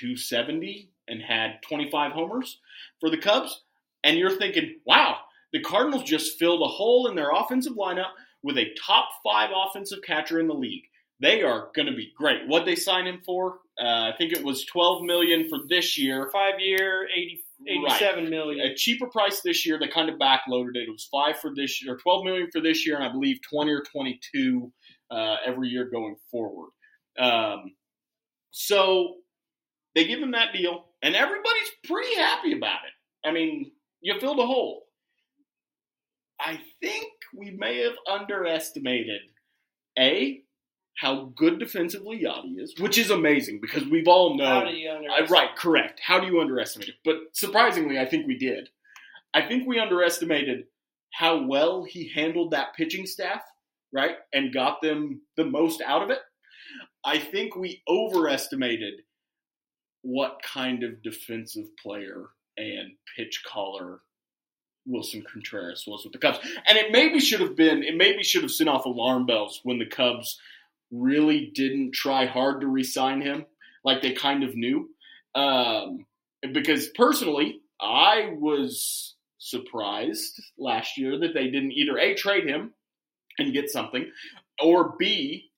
[0.00, 2.58] 270 and had 25 homers
[3.00, 3.62] for the Cubs.
[4.04, 5.16] And you're thinking, wow,
[5.52, 8.10] the Cardinals just filled a hole in their offensive lineup
[8.42, 10.84] with a top five offensive catcher in the league.
[11.20, 12.46] They are going to be great.
[12.46, 13.58] What they sign him for?
[13.80, 16.28] Uh, I think it was 12 million for this year.
[16.32, 18.66] Five year, 80, 87 million.
[18.66, 19.78] A cheaper price this year.
[19.78, 20.88] They kind of backloaded it.
[20.88, 23.38] It was five for this year, or 12 million for this year, and I believe
[23.50, 24.72] 20 or 22
[25.10, 26.70] uh, every year going forward.
[27.18, 27.74] Um,
[28.50, 29.16] so
[29.94, 33.28] they give him that deal, and everybody's pretty happy about it.
[33.28, 33.72] I mean,
[34.06, 34.84] you filled a hole.
[36.38, 39.22] I think we may have underestimated
[39.98, 40.42] a
[40.96, 44.64] how good defensively Yadi is, which is amazing because we've all known.
[44.64, 45.30] How do you underestimate?
[45.30, 46.00] right, correct.
[46.00, 46.94] How do you underestimate it?
[47.04, 48.68] But surprisingly, I think we did.
[49.34, 50.66] I think we underestimated
[51.12, 53.42] how well he handled that pitching staff,
[53.92, 56.20] right, and got them the most out of it.
[57.04, 59.00] I think we overestimated
[60.02, 64.00] what kind of defensive player and pitch caller
[64.88, 66.38] Willson Contreras was with the Cubs.
[66.66, 69.78] And it maybe should have been, it maybe should have sent off alarm bells when
[69.78, 70.38] the Cubs
[70.90, 73.46] really didn't try hard to re-sign him,
[73.84, 74.88] like they kind of knew.
[75.34, 76.06] Um,
[76.52, 82.72] because personally, I was surprised last year that they didn't either a trade him
[83.38, 84.10] and get something,
[84.62, 85.50] or b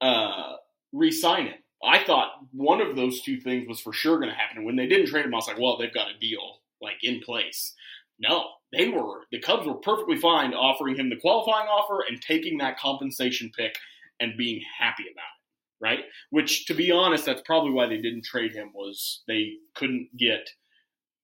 [0.00, 0.54] uh,
[0.92, 1.59] re-sign him.
[1.82, 4.58] I thought one of those two things was for sure going to happen.
[4.58, 6.98] And when they didn't trade him, I was like, well, they've got a deal like
[7.02, 7.74] in place.
[8.18, 12.58] No, they were the Cubs were perfectly fine offering him the qualifying offer and taking
[12.58, 13.76] that compensation pick
[14.20, 16.00] and being happy about it, right?
[16.28, 20.50] Which, to be honest, that's probably why they didn't trade him was they couldn't get,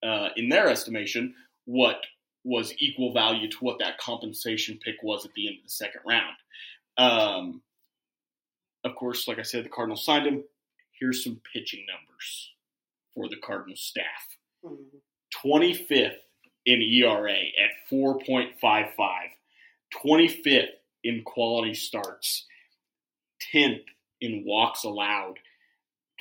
[0.03, 1.35] uh, in their estimation,
[1.67, 1.99] what
[2.45, 6.01] was equal value to what that compensation pick was at the end of the second
[6.07, 6.37] round.
[6.97, 7.63] Um,
[8.87, 10.45] of course, like I said, the Cardinals signed him.
[10.99, 12.53] Here's some pitching numbers
[13.15, 14.39] for the Cardinals staff.
[14.65, 15.03] Mhm.
[15.31, 16.23] 25th
[16.65, 19.31] in ERA at 4.55,
[19.91, 22.47] 25th in quality starts,
[23.53, 23.85] 10th
[24.21, 25.39] in walks allowed,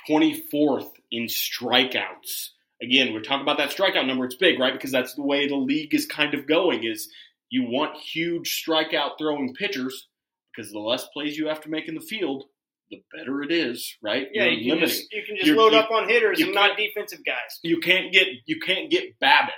[0.06, 2.50] 24th in strikeouts.
[2.82, 4.26] Again, we're talking about that strikeout number.
[4.26, 4.72] It's big, right?
[4.72, 7.10] Because that's the way the league is kind of going is
[7.48, 10.08] you want huge strikeout throwing pitchers
[10.54, 12.44] because the less plays you have to make in the field,
[12.90, 14.28] the better it is, right?
[14.32, 16.76] Yeah, you can, just, you can just You're- load you- up on hitters and not
[16.76, 17.58] defensive guys.
[17.62, 19.50] you can't get you can't get BABIP,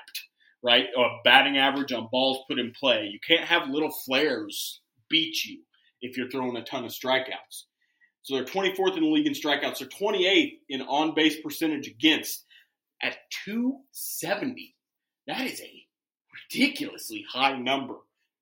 [0.63, 0.87] right?
[0.97, 3.09] Or a batting average on balls put in play.
[3.13, 5.63] You can't have little flares beat you
[6.01, 7.65] if you're throwing a ton of strikeouts.
[8.23, 9.79] So they're 24th in the league in strikeouts.
[9.79, 12.45] They're 28th in on base percentage against
[13.03, 14.75] at 270.
[15.27, 15.85] That is a
[16.51, 17.95] ridiculously high number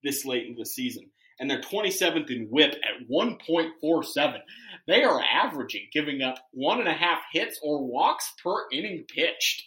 [0.03, 1.11] this late in the season.
[1.39, 4.39] And they're 27th in whip at 1.47.
[4.87, 9.65] They are averaging giving up one and a half hits or walks per inning pitched.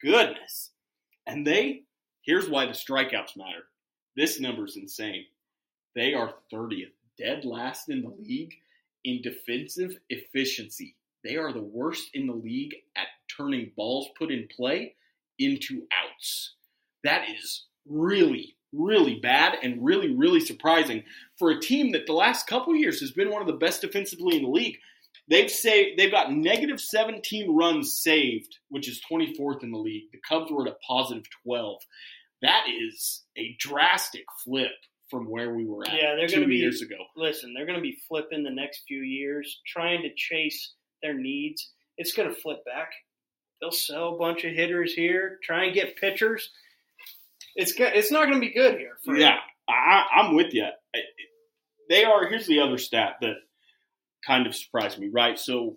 [0.00, 0.70] Goodness.
[1.26, 1.82] And they,
[2.22, 3.64] here's why the strikeouts matter.
[4.16, 5.24] This number's insane.
[5.94, 8.54] They are 30th, dead last in the league
[9.04, 10.96] in defensive efficiency.
[11.24, 13.06] They are the worst in the league at
[13.36, 14.94] turning balls put in play
[15.38, 16.54] into outs.
[17.04, 21.04] That is really, really bad and really, really surprising
[21.38, 24.36] for a team that the last couple years has been one of the best defensively
[24.36, 24.78] in the league.
[25.28, 30.04] They've saved, they've got negative 17 runs saved, which is 24th in the league.
[30.12, 31.80] The Cubs were at a positive 12.
[32.42, 34.72] That is a drastic flip
[35.08, 36.96] from where we were at Yeah, they're two be- years ago.
[37.16, 41.70] Listen, they're going to be flipping the next few years, trying to chase their needs.
[41.98, 42.90] It's going to flip back.
[43.60, 46.50] They'll sell a bunch of hitters here, try and get pitchers.
[47.56, 48.98] It's go- it's not going to be good here.
[49.04, 49.36] For Yeah,
[49.68, 50.66] I, I'm with you.
[51.88, 52.26] They are.
[52.28, 53.34] Here's the other stat that
[54.26, 55.08] kind of surprised me.
[55.12, 55.76] Right, so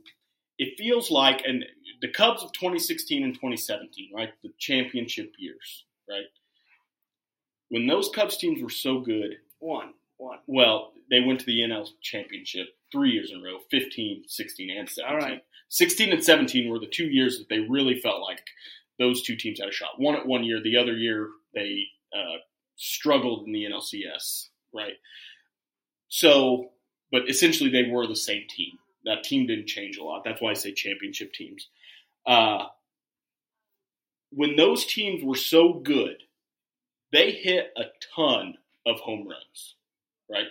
[0.57, 1.65] it feels like, and
[2.01, 5.86] the Cubs of 2016 and 2017, right, the championship years.
[6.09, 6.23] right?
[7.69, 10.39] When those Cubs teams were so good, One, one.
[10.47, 14.88] well, they went to the NL championship three years in a row 15, 16, and
[14.89, 15.11] 17.
[15.13, 15.41] All right.
[15.69, 18.41] 16 and 17 were the two years that they really felt like
[19.00, 19.98] those two teams had a shot.
[20.00, 21.84] One at one year, the other year they
[22.16, 22.38] uh,
[22.76, 24.93] struggled in the NLCS, right?
[26.08, 26.70] So,
[27.12, 28.78] but essentially they were the same team.
[29.06, 30.24] That team didn't change a lot.
[30.24, 31.68] That's why I say championship teams.
[32.26, 32.66] Uh,
[34.32, 36.18] when those teams were so good,
[37.12, 37.84] they hit a
[38.16, 39.76] ton of home runs,
[40.30, 40.48] right?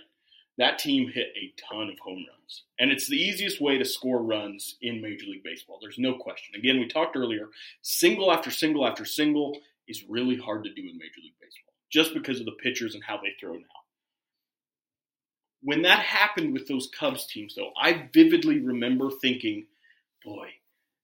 [0.58, 2.62] That team hit a ton of home runs.
[2.78, 5.78] And it's the easiest way to score runs in Major League Baseball.
[5.80, 6.54] There's no question.
[6.54, 7.48] Again, we talked earlier,
[7.82, 12.14] single after single after single is really hard to do in Major League Baseball just
[12.14, 13.66] because of the pitchers and how they throw now.
[15.62, 19.66] When that happened with those Cubs teams, though, I vividly remember thinking,
[20.24, 20.48] boy,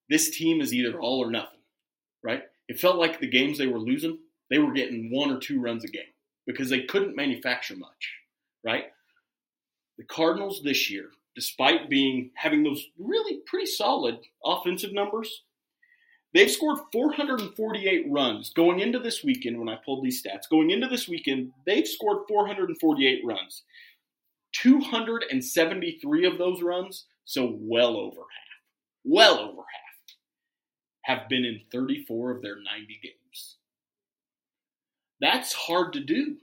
[0.09, 1.61] this team is either all or nothing,
[2.23, 2.43] right?
[2.69, 4.19] It felt like the games they were losing,
[4.51, 6.03] they were getting one or two runs a game
[6.47, 8.13] because they couldn't manufacture much,
[8.65, 8.87] right?
[10.01, 15.43] The Cardinals this year, despite being having those really pretty solid offensive numbers,
[16.33, 19.59] they've scored 448 runs going into this weekend.
[19.59, 23.63] When I pulled these stats, going into this weekend, they've scored 448 runs.
[24.53, 30.17] 273 of those runs, so well over half, well over half,
[31.03, 33.57] have been in 34 of their 90 games.
[35.21, 36.39] That's hard to do.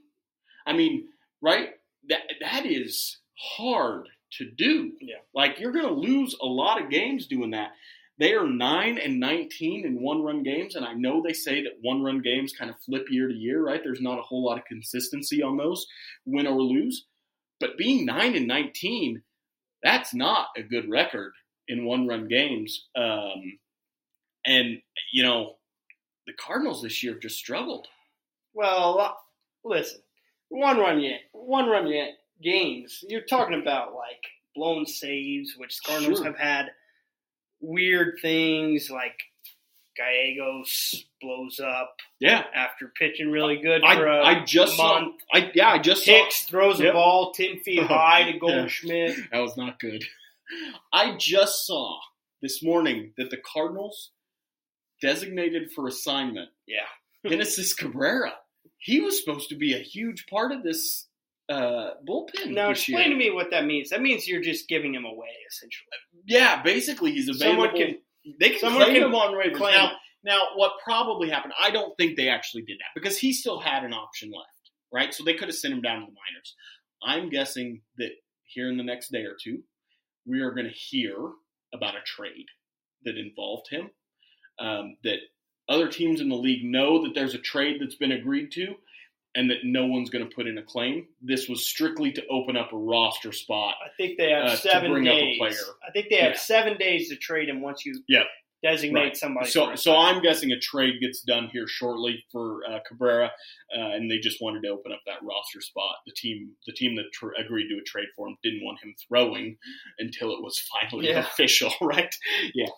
[0.64, 1.08] I mean,
[1.42, 1.70] right?
[2.08, 4.92] That that is hard to do.
[5.00, 5.16] Yeah.
[5.34, 7.70] Like you're going to lose a lot of games doing that.
[8.18, 12.20] They are 9 and 19 in one-run games and I know they say that one-run
[12.20, 13.80] games kind of flip year to year, right?
[13.82, 15.86] There's not a whole lot of consistency on those,
[16.26, 17.06] win or lose.
[17.60, 19.22] But being 9 and 19,
[19.84, 21.32] that's not a good record
[21.68, 22.86] in one-run games.
[22.96, 23.58] Um,
[24.44, 24.78] and
[25.12, 25.56] you know,
[26.26, 27.86] the Cardinals this year have just struggled.
[28.52, 29.16] Well,
[29.64, 30.00] listen,
[30.48, 33.04] one run yet, one run yet games.
[33.08, 34.22] You're talking about like
[34.54, 36.26] blown saves, which Cardinals Sure.
[36.26, 36.66] have had
[37.60, 39.16] weird things like
[39.96, 45.00] Gallegos blows up Yeah, after pitching really good I for a I just saw.
[45.00, 45.20] month.
[45.32, 46.12] I yeah, I just saw.
[46.12, 48.38] Hicks throws a ball ten feet high to Yeah.
[48.38, 49.16] Goldschmidt.
[49.32, 50.04] That was not good.
[50.92, 51.98] I just saw
[52.40, 54.12] this morning that the Cardinals
[55.02, 56.86] designated for assignment Yeah.
[57.28, 58.34] Genesis Cabrera.
[58.78, 61.07] He was supposed to be a huge part of this
[61.48, 62.50] uh, bullpen.
[62.50, 63.10] Now explain year.
[63.10, 63.90] to me what that means.
[63.90, 65.88] That means you're just giving him away, essentially.
[66.26, 67.64] Yeah, basically he's available.
[67.64, 67.98] Someone can
[68.38, 69.58] they can someone claim can him on waivers.
[69.58, 69.92] Now,
[70.24, 71.54] now, what probably happened?
[71.58, 75.14] I don't think they actually did that because he still had an option left, right?
[75.14, 76.54] So they could have sent him down to the minors.
[77.02, 78.10] I'm guessing that
[78.44, 79.62] here in the next day or two,
[80.26, 81.14] we are going to hear
[81.72, 82.46] about a trade
[83.04, 83.90] that involved him.
[84.58, 85.18] Um, that
[85.68, 88.74] other teams in the league know that there's a trade that's been agreed to,
[89.38, 91.06] and that no one's going to put in a claim.
[91.22, 93.76] This was strictly to open up a roster spot.
[93.84, 95.38] I think they have uh, to seven bring up a days.
[95.38, 95.74] player.
[95.86, 96.38] I think they have Yeah.
[96.38, 98.26] seven days to trade him once you Yep.
[98.64, 99.16] designate Right.
[99.16, 99.46] somebody.
[99.50, 100.16] So, so assignment.
[100.16, 103.26] I'm guessing a trade gets done here shortly for uh, Cabrera,
[103.76, 105.94] uh, and they just wanted to open up that roster spot.
[106.06, 108.94] The team, the team that tr- agreed to a trade for him, didn't want him
[109.06, 109.56] throwing
[110.00, 111.20] until it was finally Yeah.
[111.32, 112.12] official, right?
[112.54, 112.70] Yeah.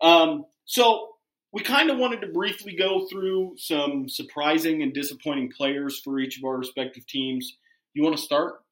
[0.00, 1.14] Um, so
[1.52, 6.38] we kind of wanted to briefly go through some surprising and disappointing players for each
[6.38, 7.56] of our respective teams.
[7.94, 8.62] You want to start,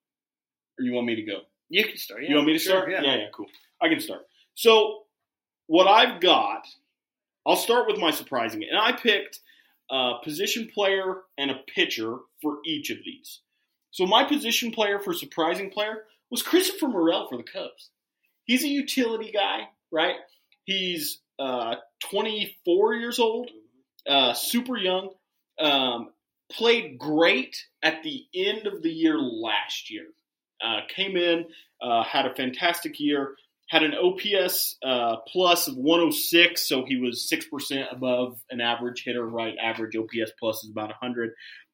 [0.79, 1.41] or you want me to go?
[1.69, 2.23] you can start.
[2.23, 2.29] Yeah.
[2.31, 2.91] You want me to Sure, start?
[2.93, 3.03] Yeah.
[3.03, 3.47] yeah, cool.
[3.83, 4.27] I can start.
[4.55, 5.03] So,
[5.67, 6.67] what I've got,
[7.45, 9.41] I'll start with my surprising, and I picked
[9.91, 13.41] a position player and a pitcher for each of these.
[13.91, 17.91] So, my position player for surprising player was Christopher Morel for the Cubs.
[18.45, 20.17] He's a utility guy, right?
[20.67, 21.77] He's uh,
[22.11, 23.51] 24 years old,
[24.09, 25.11] uh, super young.
[25.59, 26.11] Um,
[26.51, 30.07] played great at the end of the year last year.
[30.65, 31.45] Uh, came in,
[31.83, 33.35] uh, had a fantastic year,
[33.69, 39.27] had an OPS uh, plus of 106, so he was 6% above an average hitter,
[39.27, 39.55] right?
[39.61, 41.33] Average OPS plus is about 100.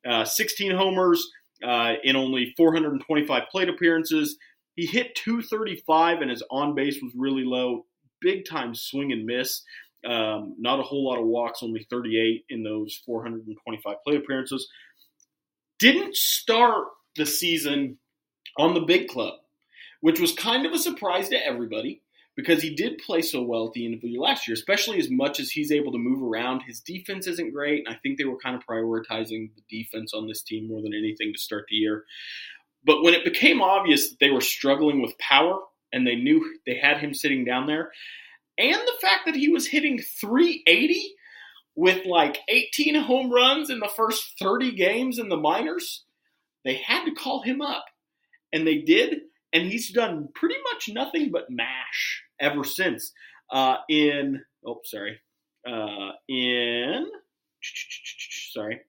[0.08, 1.30] Uh, 16 homers
[1.62, 4.36] uh, in only 425 plate appearances.
[4.74, 7.84] He hit 235, and his on base was really low.
[8.22, 9.62] Big time swing and miss.
[10.04, 14.68] Um, not a whole lot of walks, only 38 in those 425 play appearances.
[15.78, 17.98] Didn't start the season
[18.58, 19.34] on the big club,
[20.00, 22.02] which was kind of a surprise to everybody
[22.34, 24.98] because he did play so well at the end of the year last year, especially
[24.98, 26.62] as much as he's able to move around.
[26.62, 30.26] His defense isn't great, and I think they were kind of prioritizing the defense on
[30.26, 32.04] this team more than anything to start the year.
[32.84, 35.60] But when it became obvious that they were struggling with power
[35.92, 37.90] and they knew they had him sitting down there,
[38.58, 41.14] and the fact that he was hitting 380,
[41.74, 46.04] with like 18 home runs in the first 30 games in the minors,
[46.64, 47.84] they had to call him up.
[48.52, 49.20] And they did,
[49.52, 53.12] and he's done pretty much nothing but mash ever since.
[53.50, 55.18] Uh, in, oh, sorry,
[55.66, 57.06] uh, in,
[58.52, 58.80] sorry,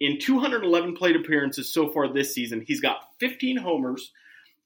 [0.00, 4.12] in 211 plate appearances so far this season, he's got 15 homers.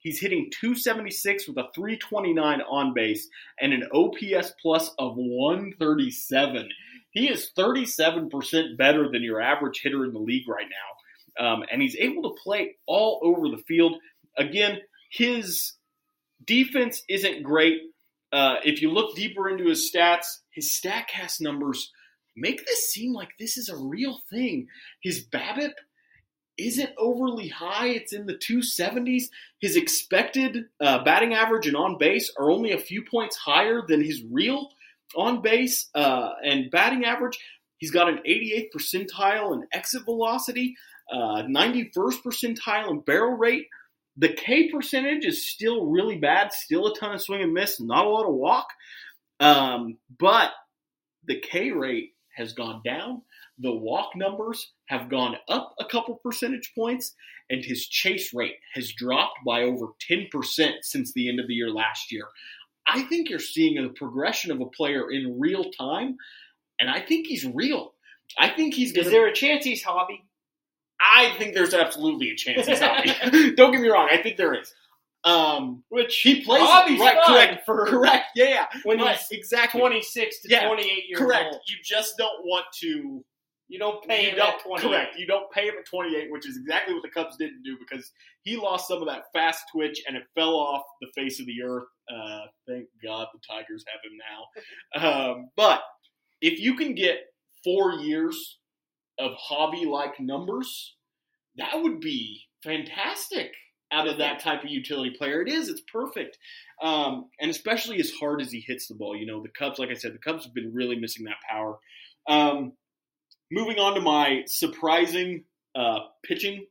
[0.00, 3.28] He's hitting 276 with a 329 on base
[3.60, 6.68] and an OPS plus of 137.
[7.10, 11.44] He is 37% better than your average hitter in the league right now.
[11.44, 13.96] Um, and he's able to play all over the field.
[14.38, 14.78] Again,
[15.10, 15.74] his
[16.44, 17.82] defense isn't great.
[18.32, 21.90] Uh, if you look deeper into his stats, his StatCast numbers
[22.36, 24.68] make this seem like this is a real thing.
[25.02, 25.72] His BABIP
[26.66, 27.88] isn't overly high.
[27.88, 29.24] It's in the 270s.
[29.60, 34.02] His expected uh, batting average and on base are only a few points higher than
[34.02, 34.68] his real
[35.16, 37.38] on base uh, and batting average.
[37.78, 40.76] He's got an 88th percentile in exit velocity,
[41.12, 43.66] uh, 91st percentile in barrel rate.
[44.16, 48.04] The K percentage is still really bad, still a ton of swing and miss, not
[48.04, 48.66] a lot of walk.
[49.38, 50.50] Um, but
[51.24, 53.22] the K rate has gone down.
[53.62, 57.14] The walk numbers have gone up a couple percentage points,
[57.50, 60.28] and his chase rate has dropped by over 10%
[60.82, 62.24] since the end of the year last year.
[62.86, 66.16] I think you're seeing a progression of a player in real time,
[66.78, 67.92] and I think he's real.
[68.38, 70.20] I think he's going Is there a chance he's Javy?
[71.00, 73.54] I think there's absolutely a chance he's Javy.
[73.56, 74.08] Don't get me wrong.
[74.10, 74.72] I think there is.
[75.22, 77.18] Um, Which he plays right.
[77.26, 77.66] Correct.
[77.66, 78.28] for correct.
[78.34, 78.44] Yeah.
[78.46, 78.66] yeah.
[78.84, 81.44] when Right, he's exactly 26 to Yeah, 28 years Correct.
[81.52, 81.60] old.
[81.66, 83.22] You just don't want to
[83.70, 84.88] You don't pay you him don't, at 28.
[84.88, 85.16] Correct.
[85.16, 88.10] You don't pay him at 28, which is exactly what the Cubs didn't do because
[88.42, 91.62] he lost some of that fast twitch and it fell off the face of the
[91.62, 91.84] earth.
[92.12, 95.30] Uh, thank God the Tigers have him now.
[95.32, 95.82] Um, but
[96.40, 97.18] if you can get
[97.62, 98.58] four years
[99.20, 100.96] of Javy like numbers,
[101.56, 103.52] that would be fantastic
[103.92, 105.42] out of that type of utility player.
[105.42, 105.68] It is.
[105.68, 106.38] It's perfect.
[106.82, 109.16] Um, and especially as hard as he hits the ball.
[109.16, 111.78] You know, the Cubs, like I said, the Cubs have been really missing that power.
[112.28, 112.72] Um,
[113.50, 115.44] moving on to my surprising
[115.74, 116.66] uh, pitching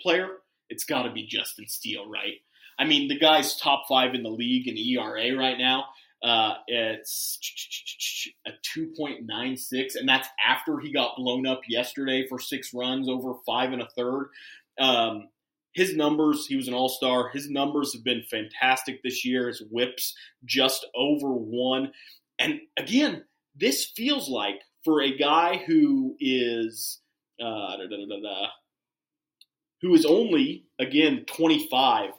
[0.00, 0.28] player,
[0.68, 2.34] it's got to be Justin Steele, right?
[2.78, 5.84] I mean, the guy's top five in the league in ERA right now.
[6.22, 7.38] Uh, it's
[8.46, 13.72] a 2.96, and that's after he got blown up yesterday for six runs over five
[13.72, 14.28] and a third.
[14.78, 15.28] Um,
[15.74, 17.28] his numbers, he was an all star.
[17.30, 19.48] His numbers have been fantastic this year.
[19.48, 20.14] His whips
[20.44, 21.92] just over one.
[22.38, 23.24] And again,
[23.56, 26.98] this feels like for a guy who is
[27.40, 28.46] uh, da, da, da,
[29.80, 32.10] who is only again 25.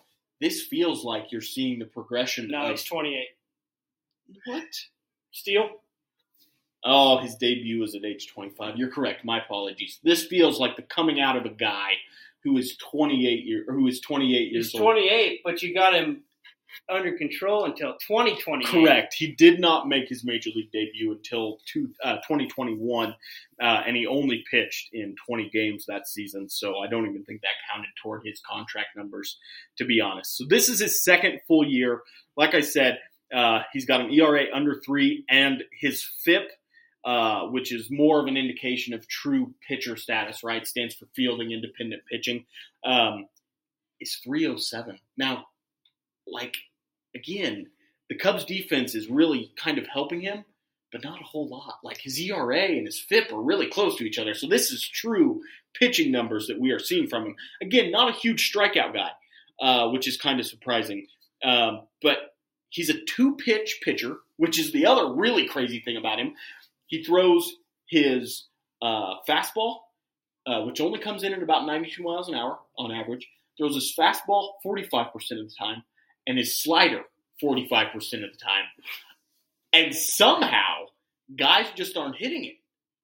[0.42, 2.50] This feels like you're seeing the progression.
[2.50, 3.26] No, of, he's 28.
[4.46, 4.64] what?
[5.32, 5.70] Steele?
[6.86, 8.76] Oh, his debut was at age 25.
[8.76, 9.24] You're correct.
[9.24, 10.00] My apologies.
[10.04, 11.94] This feels like the coming out of a guy
[12.44, 14.84] who is 28 year who is 28 years He's old.
[14.84, 16.24] 28, but you got him
[16.90, 18.66] under control until 2020.
[18.66, 19.14] Correct.
[19.14, 23.10] He did not make his major league debut until two, uh, 2021,
[23.62, 26.50] uh, and he only pitched in 20 games that season.
[26.50, 29.38] So I don't even think that counted toward his contract numbers,
[29.78, 30.38] to be honest.
[30.38, 32.02] So this is his second full year.
[32.36, 33.00] Like I said,
[33.34, 36.52] uh, he's got an ERA under three, and his FIP,
[37.04, 40.66] uh, which is more of an indication of true pitcher status, right?
[40.68, 42.46] Stands for fielding independent pitching,
[42.86, 43.28] um,
[44.00, 45.00] is 307.
[45.18, 45.46] Now,
[46.28, 46.56] like
[47.16, 47.68] again,
[48.10, 50.46] the Cubs defense is really kind of helping him,
[50.92, 51.76] but not a whole lot.
[51.84, 54.34] Like his ERA and his FIP are really close to each other.
[54.34, 55.42] So this is true
[55.74, 57.36] pitching numbers that we are seeing from him.
[57.62, 59.12] Again, not a huge strikeout guy,
[59.62, 61.08] uh, which is kind of surprising.
[61.44, 62.18] Um, but
[62.70, 66.34] he's a two pitch pitcher, which is the other really crazy thing about him.
[66.88, 67.56] He throws
[67.90, 68.48] his
[68.82, 69.78] uh, fastball,
[70.46, 73.94] uh, which only comes in at about 92 miles an hour on average, throws his
[73.98, 75.84] fastball 45% of the time
[76.28, 77.04] and his slider
[77.42, 78.66] 45% of the time.
[79.74, 80.86] And somehow,
[81.36, 82.56] guys just aren't hitting it.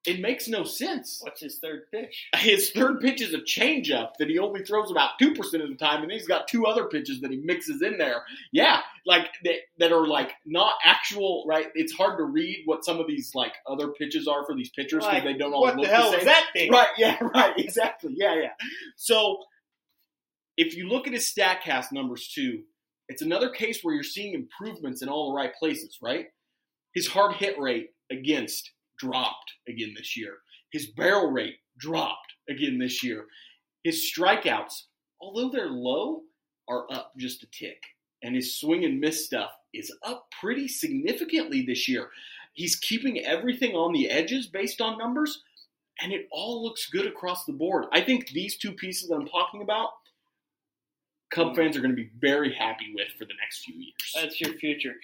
[0.06, 1.20] It makes no sense.
[1.22, 2.30] What's his third pitch?
[2.38, 6.02] His third pitch is a changeup that he only throws about 2% of the time,
[6.02, 8.24] and then he's got two other pitches that he mixes in there.
[8.54, 11.68] Yeah, like that, that are like not actual, right?
[11.76, 15.04] It's hard to read what some of these like other pitches are for these pitchers
[15.06, 16.20] because Like, they don't all what look the hell same.
[16.22, 16.72] is that thing?
[16.72, 18.14] Right, yeah, right, exactly.
[18.16, 18.52] Yeah, yeah.
[18.96, 19.40] So
[20.56, 22.64] if you look at his StatCast numbers too,
[23.10, 26.28] it's another case where you're seeing improvements in all the right places, right?
[26.94, 30.38] His hard hit rate against dropped again this year.
[30.72, 33.26] His barrel rate dropped again this year.
[33.84, 34.84] His strikeouts,
[35.22, 36.22] although they're low,
[36.68, 37.82] are up just a tick.
[38.22, 42.10] And his swing and miss stuff is up pretty significantly this year.
[42.54, 45.44] he's keeping everything on the edges based on numbers,
[46.02, 47.86] and it all looks good across the board.
[47.92, 49.90] I think these two pieces I'm talking about,
[51.32, 54.14] Cub fans are going to be very happy with for the next few years.
[54.16, 54.96] That's your future.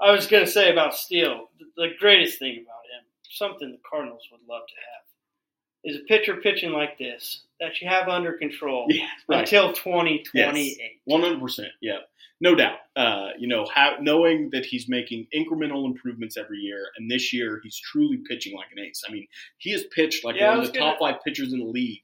[0.00, 4.22] I was going to say about Steele, the greatest thing about him, something the Cardinals
[4.30, 8.86] would love to have, is a pitcher pitching like this that you have under control
[8.88, 9.40] yeah, right.
[9.40, 10.78] until 2028.
[11.04, 11.68] One hundred percent.
[11.80, 11.98] Yeah,
[12.40, 12.78] no doubt.
[12.96, 17.60] Uh, you know, how, knowing that he's making incremental improvements every year, and this year
[17.62, 19.02] he's truly pitching like an ace.
[19.08, 19.26] I mean,
[19.58, 22.02] he has pitched like Yeah, one of the gonna- top five pitchers in the league,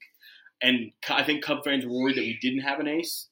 [0.62, 3.28] and I think Cub fans were worried that we didn't have an ace.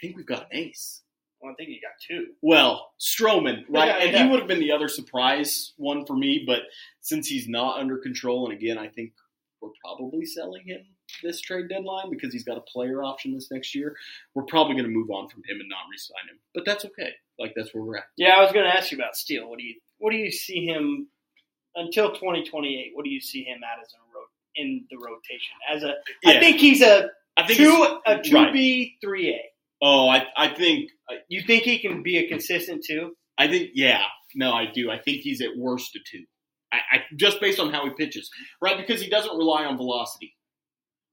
[0.00, 1.02] I think we've got an ace.
[1.42, 2.28] Well, I think you got two.
[2.42, 3.88] Well, Stroman, right?
[3.88, 4.24] Yeah, and yeah.
[4.24, 6.60] he would have been the other surprise one for me, but
[7.00, 9.12] since he's not under control, and again, I think
[9.60, 10.80] we're probably selling him
[11.22, 13.94] this trade deadline because he's got a player option this next year.
[14.34, 17.10] We're probably going to move on from him and not re-sign him, but that's okay.
[17.38, 18.04] Like that's where we're at.
[18.16, 19.48] Yeah, I was going to ask you about Steele.
[19.48, 21.08] What do you what do you see him
[21.74, 22.92] until 2028?
[22.94, 24.24] What do you see him at as a ro-
[24.56, 25.54] in the rotation?
[25.70, 25.94] As a,
[26.26, 26.40] I Yeah.
[26.40, 29.40] think he's a I think two a two B three A.
[29.82, 33.16] Oh, I I think uh, You think he can be a consistent two?
[33.38, 34.02] I think yeah.
[34.34, 34.90] No, I do.
[34.90, 36.24] I think he's at worst a two.
[36.72, 38.30] I, I just based on how he pitches,
[38.62, 38.76] right?
[38.76, 40.36] Because he doesn't rely on velocity.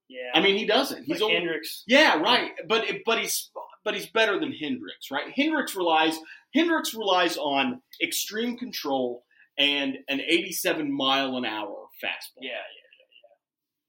[0.09, 0.31] Yeah.
[0.33, 1.03] I mean, he doesn't.
[1.03, 1.83] He's like only, Hendricks.
[1.87, 2.51] Yeah, right.
[2.67, 3.49] But but he's
[3.83, 5.31] but he's better than Hendricks, right?
[5.35, 6.17] Hendricks relies
[6.53, 9.23] Hendricks relies on extreme control
[9.57, 12.41] and an 87 mile an hour fastball.
[12.41, 12.57] Yeah, yeah,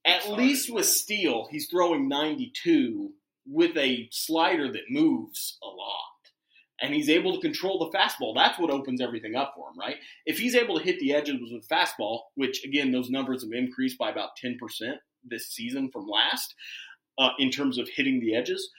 [0.05, 0.11] yeah.
[0.11, 0.15] yeah.
[0.17, 0.37] At Sorry.
[0.37, 3.11] least with Steele, he's throwing 92
[3.49, 6.03] with a slider that moves a lot.
[6.81, 8.33] And he's able to control the fastball.
[8.35, 9.97] That's what opens everything up for him, right?
[10.25, 13.97] If he's able to hit the edges with fastball, which again, those numbers have increased
[13.97, 14.57] by about 10%
[15.25, 16.55] this season from last
[17.17, 18.69] uh, in terms of hitting the edges.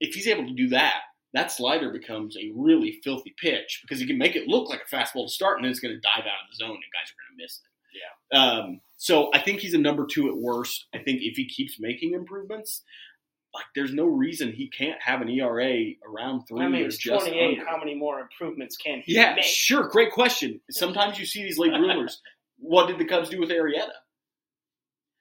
[0.00, 1.00] If he's able to do that,
[1.34, 4.94] that slider becomes a really filthy pitch because he can make it look like a
[4.94, 7.10] fastball to start and then it's going to dive out of the zone and guys
[7.10, 7.70] are going to miss it.
[7.92, 8.38] Yeah.
[8.38, 10.86] Um, so I think he's a number two at worst.
[10.94, 12.82] I think if he keeps making improvements,
[13.54, 16.98] like there's no reason he can't have an ERA around three I mean, or he's
[16.98, 17.58] just 28.
[17.58, 17.68] under.
[17.70, 19.44] How many more improvements can he Yeah, make?
[19.44, 19.88] sure.
[19.88, 20.60] Great question.
[20.70, 22.20] Sometimes you see these late bloomers.
[22.58, 23.88] what did the Cubs do with Arrieta?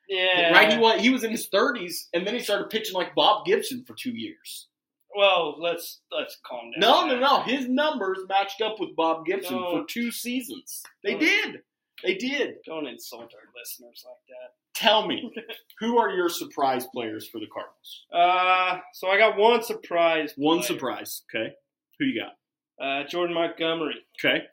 [0.08, 0.52] Yeah.
[0.52, 0.72] Right?
[0.74, 3.84] He was, he was in his 30s, and then he started pitching like Bob Gibson
[3.86, 4.68] for two years.
[5.16, 6.80] Well, let's let's calm down.
[6.80, 7.42] No, no, no.
[7.42, 9.72] His numbers matched up with Bob Gibson No.
[9.72, 10.84] for two seasons.
[11.04, 11.20] They No.
[11.20, 11.56] did.
[12.04, 12.56] They did.
[12.66, 14.54] Don't insult our listeners like that.
[14.74, 15.32] Tell me,
[15.80, 18.06] who are your surprise players for the Cardinals?
[18.14, 20.34] Uh, so I got one surprise.
[20.38, 20.68] One player.
[20.68, 21.24] surprise.
[21.34, 21.54] Okay.
[22.00, 22.36] Who you got?
[22.84, 24.44] Uh, Jordan Montgomery, Okay.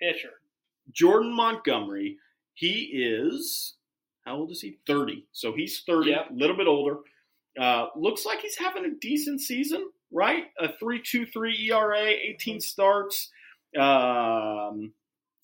[0.00, 0.30] pitcher.
[0.92, 2.18] Jordan Montgomery.
[2.54, 3.74] He is
[4.24, 4.78] how old is he?
[4.86, 5.26] Thirty.
[5.32, 6.30] So he's thirty, Yep.
[6.30, 6.98] a little bit older.
[7.60, 10.44] Uh, looks like he's having a decent season, right?
[10.60, 13.30] A three two three ERA, eighteen starts.
[13.78, 14.92] Um,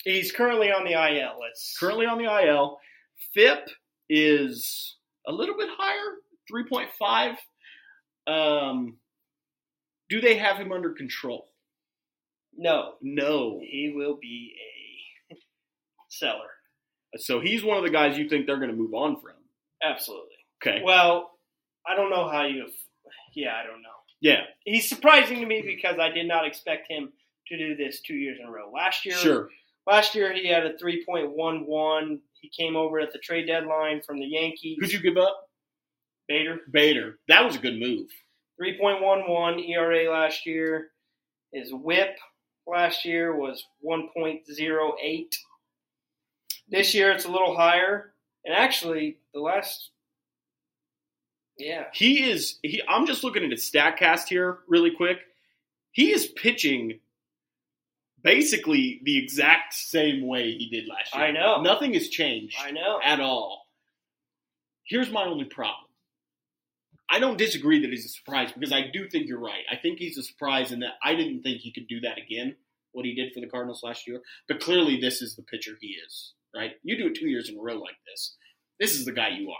[0.05, 1.77] He's currently on the IL list.
[1.79, 2.79] currently on the IL.
[3.35, 3.69] FIP
[4.09, 4.97] is
[5.27, 6.17] a little bit higher,
[6.49, 7.37] three point five.
[8.27, 8.99] Um,
[10.09, 11.49] do they have him under control?
[12.57, 13.61] No, No.
[13.63, 14.55] he will be
[15.31, 15.35] a
[16.11, 16.51] seller.
[17.17, 19.33] So he's one of the guys you think they're going to move on from.
[19.83, 20.29] Absolutely.
[20.63, 20.83] Okay.
[20.85, 21.31] Well,
[21.87, 22.67] I don't know how you.
[23.35, 23.89] Yeah, I don't know.
[24.21, 24.43] Yeah.
[24.65, 27.13] He's surprising to me because I did not expect him
[27.49, 28.71] to do this two years in a row.
[28.73, 29.49] Last year, Sure.
[29.87, 32.19] Last year he had a 3.11.
[32.41, 34.79] He came over at the trade deadline from the Yankees.
[34.81, 35.49] Who'd you give up?
[36.29, 36.61] Bader.
[36.71, 37.19] Bader.
[37.29, 38.09] That was a good move.
[38.61, 40.89] 3.11 ERA last year.
[41.53, 42.17] His whip
[42.67, 45.35] last year was 1.08.
[46.69, 48.15] This year it's a little higher.
[48.45, 49.91] And actually, the last.
[51.59, 51.85] Yeah.
[51.93, 52.59] He is.
[52.63, 52.83] He.
[52.89, 55.19] I'm just looking at his Statcast here really quick.
[55.93, 56.99] He is pitching
[58.23, 61.25] basically the exact same way he did last year.
[61.25, 61.63] I know.
[61.63, 63.01] Nothing has changed I know.
[63.05, 63.67] at all.
[64.85, 65.89] Here's my only problem.
[67.11, 69.65] I don't disagree that he's a surprise because I do think you're right.
[69.71, 72.57] I think he's a surprise in that I didn't think he could do that again,
[72.93, 74.21] what he did for the Cardinals last year.
[74.49, 76.73] But clearly, this is the pitcher he is, right?
[76.83, 78.37] You do it two years in a row like this.
[78.81, 79.57] This is the guy you are.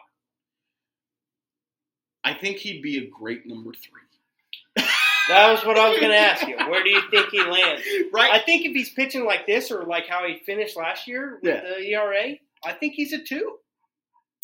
[2.25, 4.83] I think he'd be a great number three.
[5.33, 6.57] That was what I was going to ask you.
[6.57, 7.83] Where do you think he lands?
[8.13, 8.31] Right?
[8.33, 11.55] I think if he's pitching like this or like how he finished last year with
[11.55, 11.61] Yeah.
[11.63, 13.57] the ERA, I think he's a two.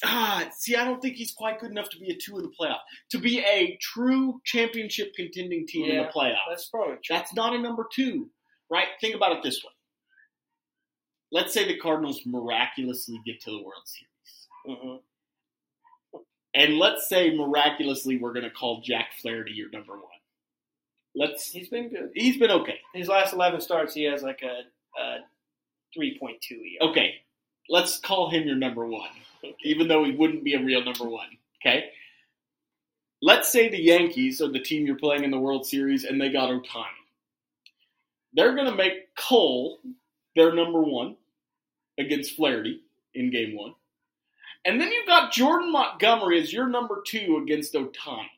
[0.04, 2.52] Ah, see, I don't think he's quite good enough to be a two in the
[2.58, 2.78] playoff.
[3.10, 6.36] To be a true championship contending team in the playoff.
[6.48, 7.16] That's probably true.
[7.16, 8.30] That's not a number two,
[8.70, 8.86] right?
[9.00, 9.72] Think about it this way.
[11.32, 14.78] Let's say the Cardinals miraculously get to the World Series.
[14.80, 14.96] hmm
[16.54, 20.04] And let's say miraculously we're going to call Jack Flaherty your number one.
[21.18, 21.50] Let's.
[21.50, 22.10] He's been good.
[22.14, 22.78] He's been okay.
[22.94, 24.62] His last 11 starts, he has like a,
[25.00, 25.18] a
[25.92, 26.90] three point two ERA.
[26.90, 27.14] Okay,
[27.68, 29.10] let's call him your number one,
[29.64, 31.28] even though he wouldn't be a real number one.
[31.60, 31.90] Okay.
[33.20, 36.30] Let's say the Yankees are the team you're playing in the World Series and they
[36.30, 36.84] got Ohtani.
[38.32, 39.80] They're going to make Cole
[40.36, 41.16] their number one
[41.98, 42.82] against Flaherty
[43.14, 43.74] in game one.
[44.64, 48.28] And then you've got Jordan Montgomery as your number two against Ohtani.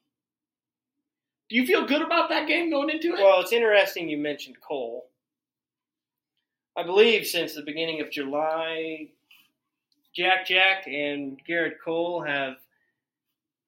[1.50, 3.20] Do you feel good about that game going into it?
[3.22, 5.06] Well, it's interesting you mentioned Cole.
[6.76, 9.08] I believe since the beginning of July,
[10.14, 12.54] Jack Jack and Gerrit Cole have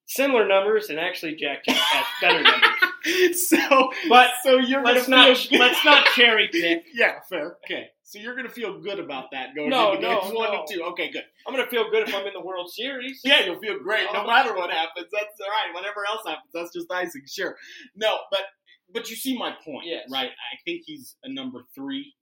[0.06, 2.42] similar numbers, and actually Jack Jack has better
[3.04, 3.48] numbers.
[3.48, 6.84] so, But so you're let's not let's not cherry pick.
[6.94, 7.56] Yeah, fair.
[7.64, 10.58] Okay, so you're gonna feel good about that going No, into no, games one no.
[10.60, 10.82] and two.
[10.82, 11.24] Okay, good.
[11.46, 13.20] I'm gonna feel good if I'm in the World Series.
[13.24, 14.26] Yeah, you'll feel great no Oh.
[14.26, 15.06] matter what happens.
[15.12, 15.74] That's all right.
[15.74, 17.22] Whatever else happens, that's just icing.
[17.26, 17.56] Sure.
[17.94, 18.40] No, but
[18.92, 20.08] but you see my point, Yes.
[20.10, 20.30] right?
[20.30, 22.14] I think he's a number three,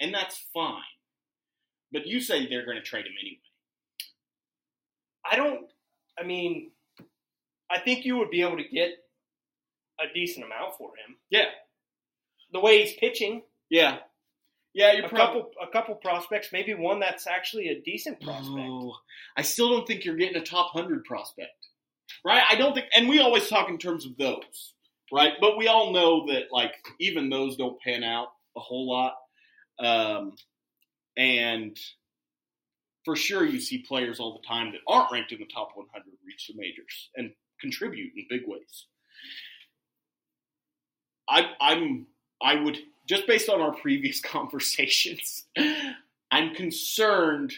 [0.00, 0.82] and that's fine.
[1.92, 3.40] But you say they're going to trade him anyway.
[5.24, 5.66] I don't.
[6.18, 6.72] I mean,
[7.70, 8.90] I think you would be able to get
[9.98, 11.16] a decent amount for him.
[11.30, 11.46] Yeah.
[12.52, 13.98] The way he's pitching, Yeah.
[14.74, 15.42] Yeah, you're a probably.
[15.42, 18.58] couple, a couple prospects, maybe one that's actually a decent prospect.
[18.58, 18.94] Oh,
[19.36, 21.50] I still don't think you're getting a top 100 prospect.
[22.24, 22.42] Right?
[22.48, 24.74] I don't think, and we always talk in terms of those,
[25.12, 25.32] right?
[25.40, 29.14] But we all know that, like, even those don't pan out a whole lot.
[29.78, 30.34] Um,
[31.16, 31.76] and
[33.04, 36.04] for sure, you see players all the time that aren't ranked in the top 100
[36.26, 38.86] reach the majors and contribute in big ways.
[41.28, 42.06] I, I'm,
[42.42, 42.78] I would,
[43.10, 45.44] just based on our previous conversations,
[46.30, 47.52] I'm concerned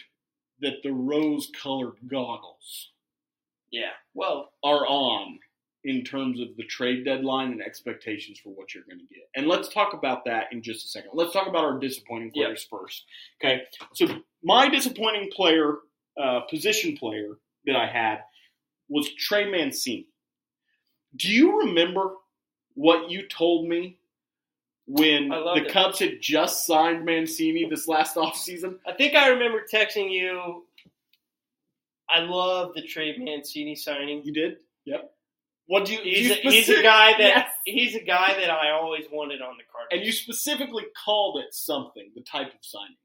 [0.62, 2.90] that the rose colored goggles
[3.70, 3.90] Yeah.
[4.14, 5.38] Well, are on
[5.84, 9.24] in terms of the trade deadline and expectations for what you're going to get.
[9.34, 11.10] And let's talk about that in just a second.
[11.12, 12.44] Let's talk about our disappointing Yep.
[12.46, 13.04] players first.
[13.40, 13.62] Okay.
[13.94, 14.06] So,
[14.42, 15.78] my disappointing player,
[16.16, 18.20] uh, position player that I had
[18.88, 20.06] was Trey Mancini.
[21.16, 22.14] Do you remember
[22.74, 23.98] what you told me
[24.92, 25.72] when the it.
[25.72, 28.78] Cubs had just signed Mancini this last offseason?
[28.86, 30.64] I think I remember texting you.
[32.08, 34.22] I love the Trey Mancini signing.
[34.24, 34.56] You did?
[34.84, 35.10] Yep.
[35.66, 36.00] What do you?
[36.02, 37.48] He's you a, he's a guy that Yes.
[37.64, 39.86] he's a guy that I always wanted on the card.
[39.92, 42.96] And you specifically called it something, the type of signing.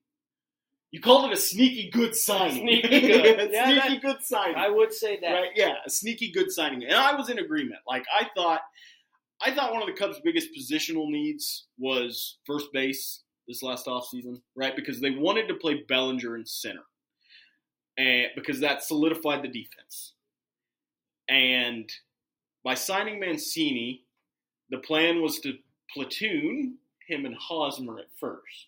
[0.92, 2.64] You called it a sneaky good signing.
[2.64, 3.52] Sneaky good.
[3.52, 4.56] Yeah, sneaky that- good signing.
[4.56, 5.32] I would say that.
[5.32, 5.50] Right?
[5.56, 6.84] Yeah, a sneaky good signing.
[6.84, 7.80] And I was in agreement.
[7.88, 8.62] Like I thought
[9.42, 14.42] I thought one of the Cubs' biggest positional needs was first base this last offseason,
[14.56, 14.76] right?
[14.76, 16.84] Because they wanted to play Bellinger in center.
[17.98, 20.14] And because that solidified the defense.
[21.30, 21.90] And
[22.64, 24.04] by signing Mancini,
[24.70, 25.58] the plan was to
[25.94, 26.78] platoon
[27.08, 28.68] him and Hosmer at first.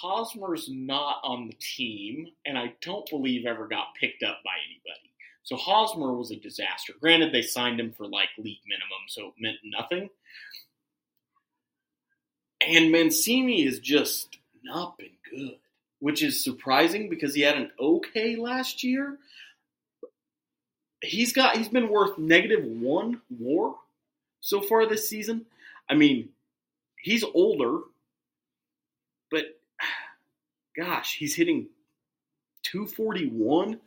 [0.00, 5.11] Hosmer's not on the team, and I don't believe ever got picked up by anybody.
[5.44, 6.92] So Hosmer was a disaster.
[7.00, 10.08] Granted, they signed him for like league minimum, so it meant nothing.
[12.66, 15.56] And Mancini has just not been good,
[15.98, 19.18] which is surprising because he had an okay last year.
[21.00, 23.74] He's got he's been worth negative one WAR
[24.40, 25.46] so far this season.
[25.90, 26.28] I mean,
[26.96, 27.80] he's older,
[29.28, 29.58] but
[30.76, 31.66] gosh, he's hitting
[32.62, 33.80] 241.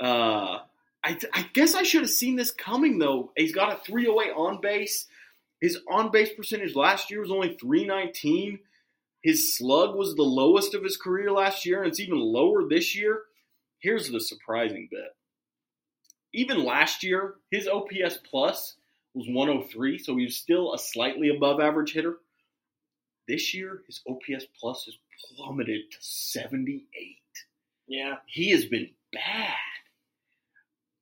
[0.00, 0.58] Uh,
[1.02, 3.32] I, I guess I should have seen this coming though.
[3.36, 5.06] He's got a 308 on base.
[5.60, 8.60] His on base percentage last year was only 319.
[9.22, 12.96] His slug was the lowest of his career last year, and it's even lower this
[12.96, 13.22] year.
[13.78, 15.08] Here's the surprising bit.
[16.32, 18.76] Even last year, his OPS plus
[19.14, 22.16] was 103, so he was still a slightly above average hitter.
[23.28, 24.96] This year, his OPS plus has
[25.36, 26.86] plummeted to 78
[27.88, 28.16] Yeah.
[28.26, 29.54] he has been bad.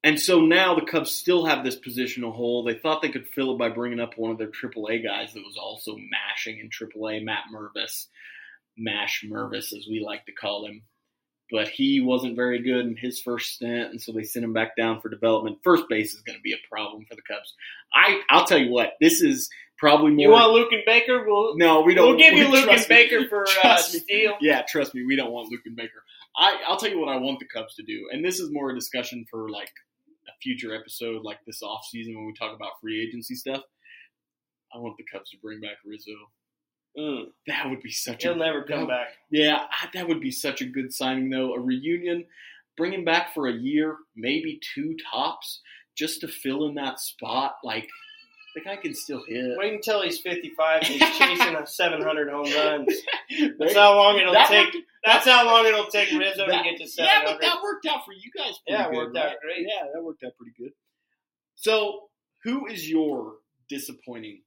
[0.08, 2.62] And so now the Cubs still have this positional hole.
[2.64, 5.44] They thought they could fill it by bringing up one of their AAA guys that
[5.44, 8.06] was also mashing in AAA, Matt Mervis,
[8.78, 10.80] Mash Mervis as we like to call him.
[11.50, 14.76] But he wasn't very good in his first stint, and so they sent him back
[14.78, 15.58] down for development.
[15.62, 17.52] First base is going to be a problem for the Cubs.
[17.94, 20.24] I I'll tell you what, this is probably more.
[20.24, 21.22] You want Luken Baker?
[21.26, 22.08] We'll no, we don't.
[22.08, 22.86] we'll give you we- Luke and me.
[22.88, 23.76] Baker for uh.
[23.76, 24.36] Steele.
[24.40, 26.02] Yeah, trust me, we don't want Luken Baker.
[26.34, 28.70] I, I'll tell you what I want the Cubs to do, and this is more
[28.70, 29.70] a discussion for like
[30.42, 33.62] future episode, like this off season when we talk about free agency stuff.
[34.74, 36.12] I want the Cubs to bring back Rizzo.
[36.98, 37.24] Mm.
[37.46, 39.08] That would be such He'll a never come back.
[39.30, 41.54] yeah, I- that would be such a good signing though.
[41.54, 42.24] A reunion,
[42.76, 45.60] bring him back for a year, maybe two tops,
[45.96, 47.56] just to fill in that spot.
[47.62, 47.88] Like
[48.54, 49.56] The guy can still hit.
[49.58, 52.94] Wait until he's 55 and he's chasing a 700 home runs.
[53.58, 54.66] That's how long it'll that take.
[54.66, 54.76] worked-
[55.12, 57.10] That's how long it'll take Rizzo that- to get to seven.
[57.12, 58.54] yeah, but that worked out for you guys.
[58.66, 59.36] Pretty Yeah, it good, worked out right?
[59.42, 59.66] great.
[59.66, 60.72] Yeah, that worked out pretty good.
[61.56, 62.08] So,
[62.44, 63.36] who is your
[63.68, 64.42] disappointing?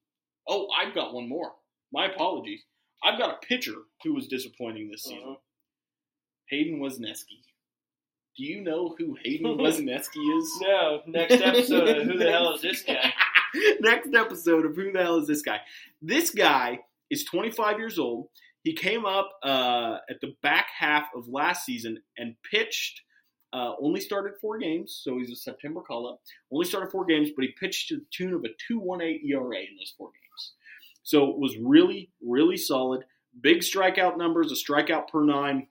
[0.48, 1.52] Oh, I've got one more.
[1.92, 2.64] My apologies.
[3.04, 5.24] I've got a pitcher who was disappointing this season.
[5.24, 5.36] Uh-huh.
[6.50, 7.40] Hayden Wesneski.
[8.38, 10.60] Do you know who Hayden Wesneski is?
[10.62, 13.14] No, next episode of Who the Hell is This Guy?
[13.82, 15.60] Next episode of Who the Hell is This Guy?
[16.02, 18.30] This guy is 25 years old.
[18.64, 23.02] He came up uh, at the back half of last season and pitched.
[23.54, 26.22] Uh, only started four games, so he's a September call up.
[26.54, 29.76] Only started four games, but he pitched to the tune of a 2.18 ERA in
[29.78, 30.54] those four games.
[31.04, 33.04] So it was really, really solid.
[33.42, 35.68] Big strikeout numbers, a strikeout per nine,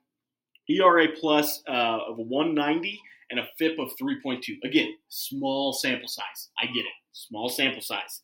[0.69, 2.99] ERA plus uh, of 190,
[3.31, 4.41] and a FIP of 3.2.
[4.63, 6.49] Again, small sample size.
[6.61, 6.93] I get it.
[7.13, 8.21] Small sample size.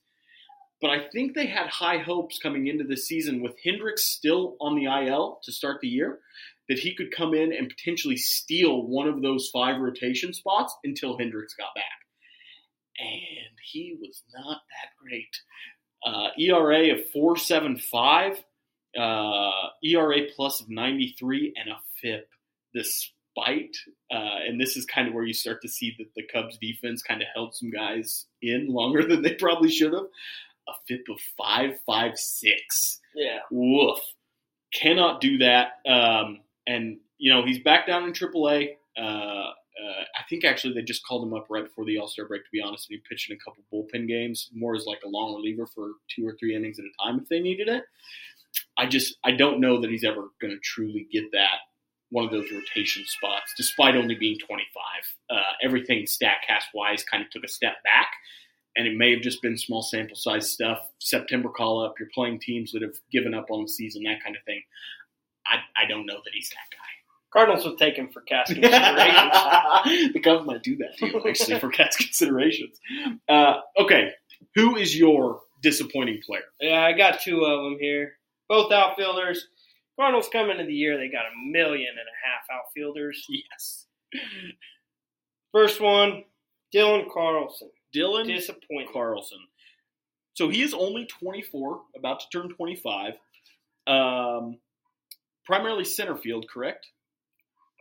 [0.82, 4.76] But I think they had high hopes coming into this season with Hendricks still on
[4.76, 6.20] the IL to start the year
[6.70, 11.18] that he could come in and potentially steal one of those five rotation spots until
[11.18, 11.86] Hendricks got back.
[13.00, 15.36] And he was not that great.
[16.06, 18.44] Uh, ERA of 475,
[19.00, 19.52] uh,
[19.84, 22.28] ERA plus of 93, and a FIP
[22.74, 23.76] despite,
[24.12, 27.02] uh, and this is kind of where you start to see that the Cubs defense
[27.02, 30.08] kind of held some guys in longer than they probably should have.
[30.68, 33.00] A FIP of 556.
[33.16, 33.40] Yeah.
[33.52, 34.00] Woof.
[34.74, 35.80] Cannot do that.
[35.88, 38.76] Um, and, you know, he's back down in AAA.
[38.98, 42.26] Uh, uh, I think actually they just called him up right before the All Star
[42.26, 42.90] break, to be honest.
[42.90, 45.92] And he pitched in a couple bullpen games, more as like a long reliever for
[46.14, 47.84] two or three innings at a time if they needed it.
[48.78, 51.60] I just, I don't know that he's ever going to truly get that
[52.10, 54.58] one of those rotation spots, despite only being 25.
[55.30, 58.12] Uh, everything StatCast wise kind of took a step back,
[58.78, 60.80] and it may have just been small sample size stuff.
[61.00, 64.36] September call up, you're playing teams that have given up on the season, that kind
[64.36, 64.62] of thing.
[65.46, 66.78] I, I don't know that he's that guy.
[67.34, 70.14] Cardinals will take him for cast considerations.
[70.14, 72.80] the Cubs might do that to you, actually, for cast considerations.
[73.28, 74.12] Uh, okay,
[74.56, 76.44] who is your disappointing player?
[76.62, 78.14] yeah, I got two of them here.
[78.48, 79.48] Both outfielders.
[80.00, 83.26] Cardinals come into the year, they got a million and a half outfielders.
[83.30, 83.88] Yes.
[85.52, 86.24] First one,
[86.74, 87.70] Dylan Carlson.
[87.96, 88.88] Dylan Disappointing.
[88.92, 89.40] Carlson.
[90.34, 93.14] So he is only 24, about to turn 25.
[93.88, 94.58] Um,
[95.46, 96.88] primarily center field, correct?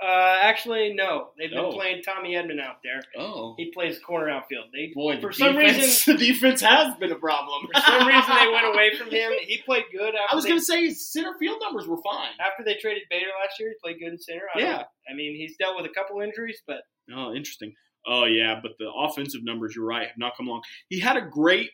[0.02, 1.30] Uh, actually, no.
[1.38, 1.72] They've been Oh.
[1.72, 3.00] playing Tommy Edman out there.
[3.16, 3.54] Oh.
[3.56, 4.66] He plays corner outfield.
[4.72, 5.76] They Boy, for the some defense-
[6.06, 7.66] reason the defense has been a problem.
[7.74, 9.32] for some reason they went away from him.
[9.40, 12.32] He played good after I was going to say his center field numbers were fine.
[12.40, 13.70] after they traded Bader last year.
[13.70, 14.42] He played good in center.
[14.54, 14.82] I Yeah.
[15.10, 16.82] I mean he's dealt with a couple injuries, but
[17.14, 17.74] Oh, interesting.
[18.06, 20.62] Oh, yeah, but the offensive numbers, you're right, have not come along.
[20.88, 21.70] He had a great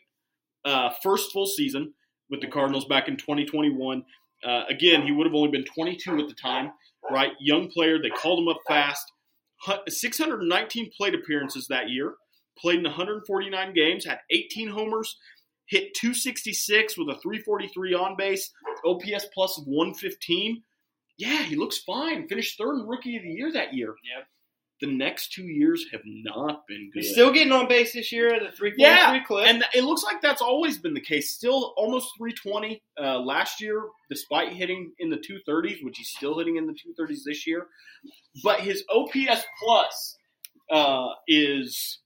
[0.65, 1.93] uh, first full season
[2.29, 4.03] with the Cardinals back in 2021.
[4.43, 6.71] Uh, again, he would have only been 22 at the time,
[7.09, 7.31] right?
[7.39, 8.01] Young player.
[8.01, 9.11] They called him up fast.
[9.87, 12.15] 619 plate appearances that year.
[12.57, 14.05] Played in 149 games.
[14.05, 15.17] Had 18 homers.
[15.67, 18.51] Hit 266 with a 343 on base.
[18.85, 20.63] OPS plus of 115.
[21.17, 22.27] Yeah, he looks fine.
[22.27, 23.95] Finished third in Rookie of the Year that year.
[24.17, 24.27] Yep.
[24.83, 27.03] The next two years have not been good.
[27.03, 29.47] he's still getting on base this year at a three Yeah, clip.
[29.47, 31.33] and it looks like that's always been the case.
[31.33, 36.57] Still almost 320 uh, last year, despite hitting in the 230s, which he's still hitting
[36.57, 37.67] in the 230s this year.
[38.43, 40.17] But his OPS plus
[40.69, 41.99] uh, is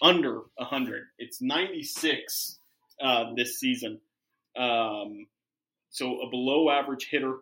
[0.00, 1.02] under 100.
[1.18, 2.60] It's 96
[3.02, 4.00] uh, this season.
[4.56, 5.26] Um,
[5.88, 7.38] so a below average hitter.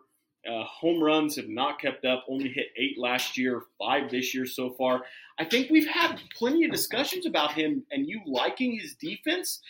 [0.49, 2.25] Uh, home runs have not kept up.
[2.27, 5.03] Only hit eight last year, five this year so far.
[5.37, 9.61] I think we've had plenty of discussions about him and you liking his defense,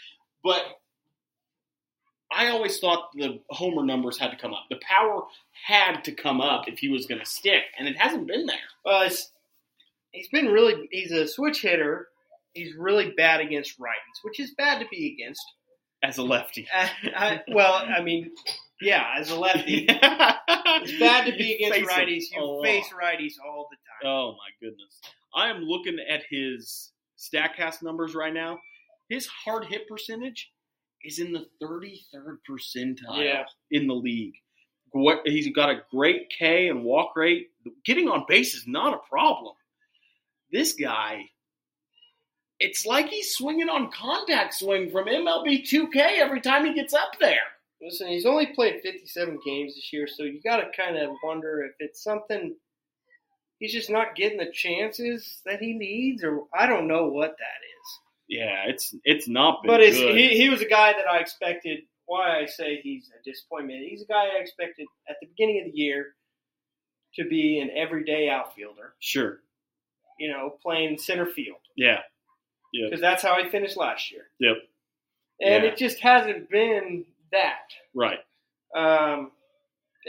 [0.43, 0.63] but
[2.31, 4.65] I always thought the homer numbers had to come up.
[4.69, 5.23] The power
[5.65, 8.57] had to come up if he was going to stick, and it hasn't been there.
[8.85, 9.31] Well, it's,
[10.11, 10.87] he's been really.
[10.91, 12.07] He's a switch hitter.
[12.53, 15.43] He's really bad against righties, which is bad to be against.
[16.01, 18.31] As a lefty, I, I, well, I mean,
[18.81, 22.23] yeah, as a lefty, it's bad to be against Face righties.
[22.31, 22.63] You oh.
[22.63, 24.11] face righties all the time.
[24.11, 24.99] Oh my goodness.
[25.35, 28.59] I am looking at his StatCast numbers right now.
[29.09, 30.51] His hard hit percentage
[31.03, 33.43] is in the 33rd percentile Yeah.
[33.71, 34.35] in the league.
[35.25, 37.49] He's got a great K and walk rate.
[37.85, 39.53] Getting on base is not a problem.
[40.51, 41.25] This guy,
[42.59, 47.19] it's like he's swinging on contact swing from MLB 2K every time he gets up
[47.19, 47.37] there.
[47.81, 51.63] Listen, he's only played 57 games this year, so you got to kind of wonder
[51.63, 52.55] if it's something
[53.59, 57.33] he's just not getting the chances that he needs, or I don't know what that
[57.33, 57.99] is.
[58.27, 61.79] Yeah, it's it's not been But it's, he, he was a guy that I expected.
[62.05, 63.85] Why I say he's a disappointment.
[63.87, 66.15] He's a guy I expected at the beginning of the year
[67.15, 68.93] to be an everyday outfielder.
[68.99, 69.39] sure.
[70.19, 71.99] You know, playing center field Yeah.
[72.73, 74.23] because that's how he finished last year.
[74.39, 74.57] Yep.
[75.39, 75.69] And Yeah.
[75.71, 77.71] it just hasn't been that.
[77.93, 78.19] Right.
[78.75, 79.31] Um,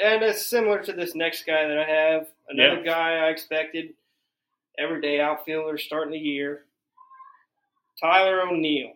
[0.03, 2.27] and it's similar to this next guy that I have.
[2.49, 3.95] Another guy I expected,
[4.79, 6.65] everyday outfielder starting the year.
[8.01, 8.93] Tyler O'Neill.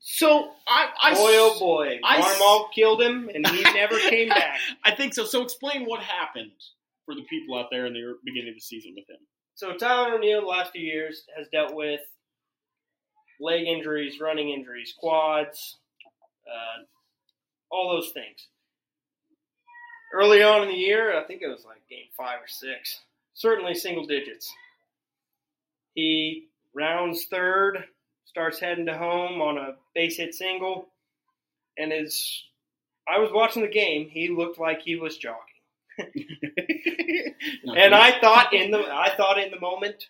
[0.00, 2.00] So I, I Boy, oh boy.
[2.04, 4.58] I Marmol killed him, and he never came back.
[4.84, 5.24] I think so.
[5.24, 6.52] So explain what happened
[7.04, 9.20] for the people out there in the beginning of the season with him.
[9.54, 12.00] So Tyler O'Neill, the last few years, has dealt with
[13.40, 15.78] leg injuries, running injuries, quads,
[16.46, 16.82] uh,
[17.74, 18.48] all those things.
[20.12, 23.00] Early on in the year, I think it was like game five or six,
[23.34, 24.52] certainly single digits.
[25.94, 27.84] He rounds third,
[28.26, 30.88] starts heading to home on a base hit single,
[31.76, 32.44] and is.
[33.06, 34.08] I was watching the game.
[34.08, 35.40] He looked like he was jogging.
[37.76, 40.08] And I thought in the I thought in the moment,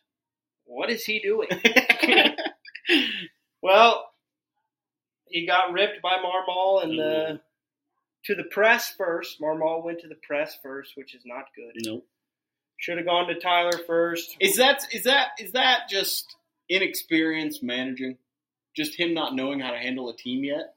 [0.64, 1.48] what is he doing?
[3.64, 4.12] Well,
[5.24, 7.40] he got ripped by Marmol and the
[8.26, 9.40] to the press first.
[9.40, 11.72] Marmol went to the press first, which is not good.
[11.84, 12.02] no.
[12.78, 14.36] Should have gone to Tyler first.
[14.40, 16.34] Is that is that is that just
[16.68, 18.18] inexperienced managing?
[18.76, 20.74] Just him not knowing how to handle a team yet?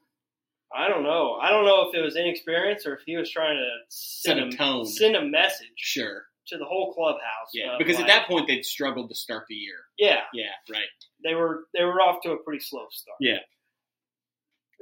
[0.74, 1.34] I don't know.
[1.42, 4.52] I don't know if it was inexperience or if he was trying to Set send
[4.54, 4.86] a tone.
[4.86, 6.26] send a message Sure.
[6.48, 7.50] to the whole clubhouse.
[7.52, 7.72] Yeah.
[7.72, 9.78] of Because at that point they'd struggled to start the year.
[9.98, 10.50] yeah, Yeah.
[10.70, 10.84] Right.
[11.24, 13.16] they were they were off to a pretty slow start.
[13.20, 13.38] Yeah.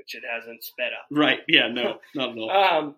[0.06, 1.06] Which it hasn't sped up.
[1.10, 1.40] Right.
[1.48, 1.68] Yeah.
[1.68, 1.98] No.
[2.14, 2.50] Not at all.
[2.86, 2.94] Um,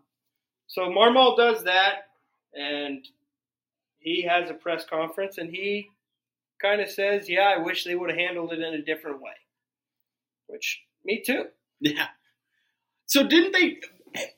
[0.67, 2.09] so Marmol does that,
[2.53, 3.07] and
[3.99, 5.89] he has a press conference, and he
[6.61, 9.33] kind of says, "Yeah, I wish they would have handled it in a different way."
[10.47, 11.47] Which, me too.
[11.81, 12.09] Yeah.
[13.07, 13.79] So didn't they?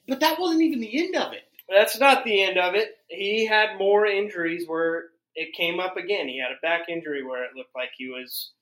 [0.07, 1.43] But that wasn't even the end of it.
[1.69, 2.91] That's not the end of it.
[3.09, 6.29] He had more injuries where it came up again.
[6.29, 8.53] He had a back injury where it looked like he was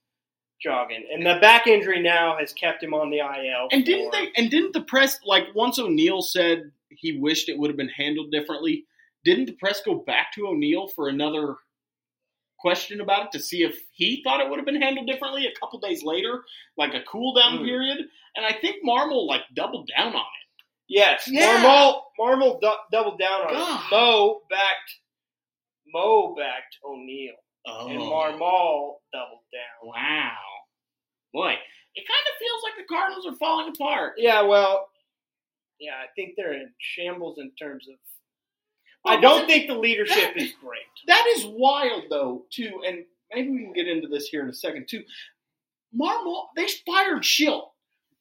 [0.63, 3.69] jogging, and the back injury now has kept him on the IL.
[3.71, 4.31] And didn't they?
[4.37, 8.31] And didn't the press like once O'Neill said he wished it would have been handled
[8.33, 8.85] differently?
[9.25, 11.57] Didn't the press go back to O'Neill for another
[12.59, 15.59] question about it to see if he thought it would have been handled differently a
[15.61, 16.43] couple days later,
[16.77, 17.65] like a cool down Mm.
[17.65, 17.99] period?
[18.37, 20.65] And I think Marmol like doubled down on it.
[20.89, 21.63] Yes, Yeah.
[21.63, 23.81] Marmol Marmol du- doubled down on God.
[23.85, 23.91] it.
[23.93, 24.97] Mo backed
[25.93, 27.35] Mo backed O'Neill,
[27.67, 29.89] Oh, and Marmol doubled down.
[29.89, 30.37] wow,
[31.33, 31.55] boy,
[31.95, 34.15] it kind of feels like the Cardinals are falling apart.
[34.17, 34.89] Yeah, well,
[35.81, 37.95] yeah, I think they're in shambles in terms of.
[39.05, 40.83] I don't think the leadership that- is great.
[41.07, 44.55] That is wild, though, too, and maybe we can get into this here in a
[44.55, 45.05] second, too.
[45.99, 47.71] Marmol, they fired Shildt,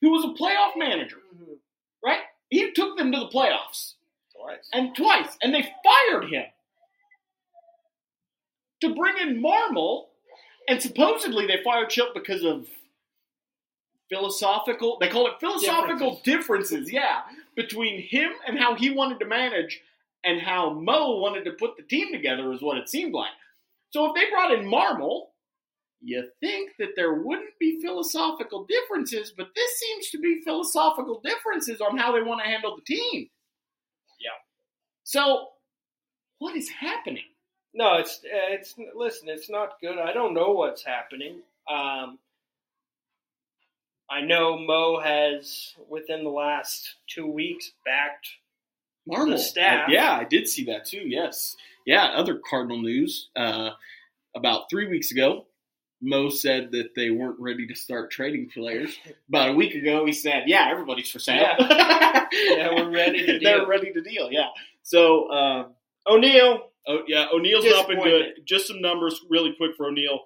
[0.02, 1.54] who was a playoff manager, mm-hmm.
[2.04, 2.22] right?
[2.50, 3.96] He took them to the playoffs,
[4.34, 4.70] Twice.
[4.72, 6.46] and twice, and they fired him
[8.82, 10.06] to bring in Marmol,
[10.70, 12.68] and supposedly they fired Shildt because of
[14.10, 17.22] philosophical, they call it philosophical differences, yeah,
[17.56, 19.82] between him and how he wanted to manage
[20.24, 23.32] and how Mo wanted to put the team together is what it seemed like.
[23.92, 25.28] So if they brought in Marmol,
[26.02, 31.82] you think that there wouldn't be philosophical differences, but this seems to be philosophical differences
[31.82, 33.30] on how they want to handle the team.
[34.20, 34.38] Yeah.
[35.04, 35.48] So
[36.40, 37.24] what is happening?
[37.74, 39.98] No, it's it's listen, it's not good.
[39.98, 41.42] I don't know what's happening.
[41.70, 42.20] Um,
[44.10, 48.28] I know Mo has within the last two weeks backed
[49.10, 49.32] Marmol.
[49.32, 49.90] The staff.
[49.90, 51.02] Uh, yeah, I did see that too.
[51.06, 51.56] Yes.
[51.86, 52.06] Yeah.
[52.06, 53.30] Other Cardinal news.
[53.36, 53.72] Uh,
[54.36, 55.46] about three weeks ago,
[56.02, 58.96] Mo said that they weren't ready to start trading players.
[59.30, 61.56] About a week ago, he said, "Yeah, everybody's for sale.
[61.60, 62.26] Yeah,
[62.76, 64.50] we're ready to They're deal." ready to deal." Yeah.
[64.84, 65.74] So, um,
[66.06, 66.70] O'Neill.
[66.88, 68.26] oh yeah, O'Neill's not been good.
[68.46, 70.20] Just some numbers, really quick for O'Neill.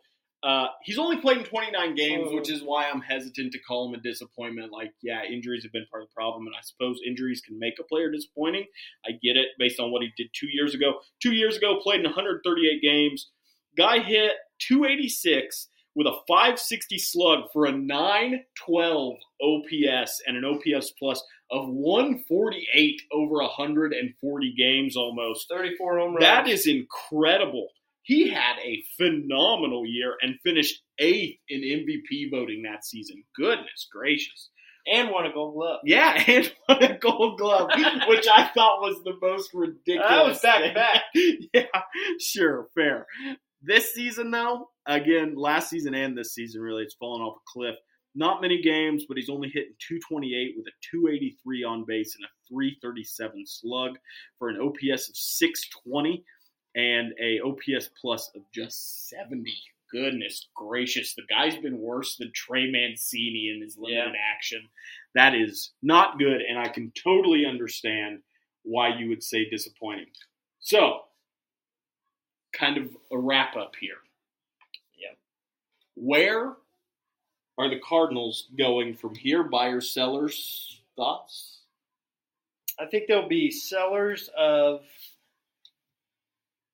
[0.43, 2.35] Uh, he's only played in 29 games, Oh.
[2.35, 4.71] which is why I'm hesitant to call him a disappointment.
[4.71, 7.75] Like, yeah, injuries have been part of the problem, and I suppose injuries can make
[7.79, 8.65] a player disappointing.
[9.05, 11.01] I get it based on what he did two years ago.
[11.21, 13.29] Two years ago, played in 138 games.
[13.77, 14.31] Guy hit
[14.67, 23.01] 286 with a 560 slug for a 912 OPS and an OPS plus of 148
[23.11, 25.49] over 140 games almost.
[25.49, 26.21] 34 home runs.
[26.23, 27.67] That is incredible.
[28.03, 33.23] He had a phenomenal year and finished eighth in MVP voting that season.
[33.35, 34.49] Goodness gracious.
[34.91, 35.79] and won a Gold Glove.
[35.85, 37.69] Yeah, and won a gold glove,
[38.07, 40.41] which I thought was the most ridiculous.
[40.41, 41.03] That was back back.
[41.53, 41.81] yeah,
[42.19, 43.05] sure, fair.
[43.61, 47.75] This season, though, again, last season and this season, really, it's fallen off a cliff.
[48.15, 52.29] not many games, but he's only hitting 228 with a 283 on base and a
[52.49, 53.97] 337 slug
[54.39, 56.23] for an OPS of 620
[56.75, 59.51] and a OPS plus of just 70.
[59.91, 64.61] Goodness gracious, the guy's been worse than Trey Mancini in his limited action.
[65.15, 68.19] That is not good, and I can totally understand
[68.63, 70.07] why you would say disappointing.
[70.61, 71.01] So,
[72.53, 73.97] kind of a wrap up here.
[74.97, 75.17] Yep.
[75.95, 76.53] Where
[77.57, 79.43] are the Cardinals going from here?
[79.43, 81.59] Buyers, sellers, thoughts?
[82.79, 84.81] I think there'll be sellers of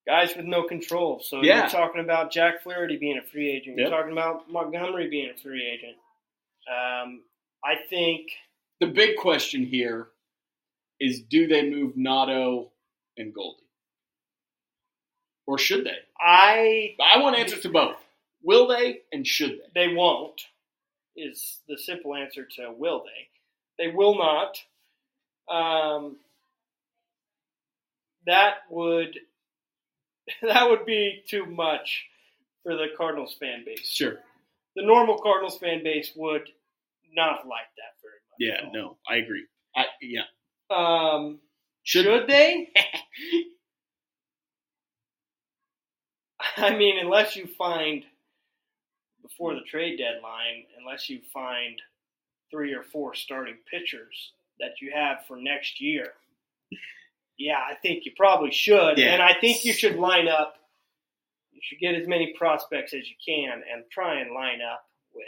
[0.08, 1.20] guys with no control.
[1.20, 1.60] So Yeah.
[1.60, 3.78] you're talking about Jack Flaherty being a free agent.
[3.78, 3.98] You're Yep.
[4.00, 5.98] talking about Montgomery being a free agent.
[6.68, 7.24] Um,
[7.64, 8.32] I think
[8.80, 10.12] The big question here
[11.00, 12.72] is do they move Nato
[13.18, 13.64] and Goldie?
[15.48, 15.98] Or should they?
[16.20, 17.98] I I want answers to both.
[18.44, 19.88] Will they and should they?
[19.88, 20.48] they won't
[21.16, 23.28] is the simple answer to will they.
[23.78, 24.64] They will not.
[25.50, 26.20] Um,
[28.26, 29.20] that would
[30.42, 32.06] that would be too much
[32.64, 33.88] for the Cardinals fan base.
[33.88, 34.18] Sure.
[34.76, 36.48] The normal Cardinals fan base would
[37.14, 38.40] not like that very much.
[38.40, 39.46] Yeah, no, I agree.
[39.76, 40.24] I yeah.
[40.70, 41.40] Um,
[41.84, 42.70] Should, should they?
[46.58, 48.04] I mean, unless you find
[49.22, 51.82] before the trade deadline, unless you find
[52.52, 56.14] three or four starting pitchers that you have for next year,
[57.38, 58.98] yeah, I think you probably should.
[58.98, 59.14] Yeah.
[59.14, 60.56] And I think you should line up.
[61.52, 64.84] You should get as many prospects as you can and try and line up
[65.14, 65.26] with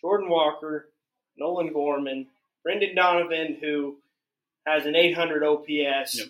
[0.00, 0.88] Jordan Walker,
[1.36, 2.26] Nolan Gorman,
[2.64, 3.96] Brendan Donovan, who
[4.66, 6.18] has an 800 OPS.
[6.18, 6.28] Yep.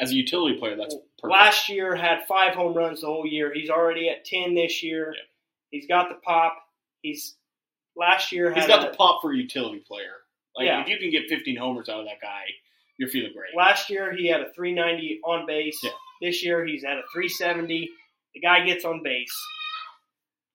[0.00, 1.30] as a utility player, that's perfect.
[1.32, 3.52] Last year had five home runs the whole year.
[3.52, 5.08] He's already at 10 this year.
[5.14, 5.24] Yep.
[5.70, 6.56] He's got the pop.
[7.02, 7.34] He's
[7.96, 10.14] last year had He's got a- the pop for a utility player.
[10.56, 10.80] Like Yeah.
[10.80, 12.46] if you can get 15 homers out of that guy,
[13.00, 13.56] you're feeling great.
[13.56, 15.80] Last year he had a 390 on base.
[15.82, 15.90] Yeah.
[16.20, 17.88] This year he's at a 370.
[18.34, 19.34] The guy gets on base.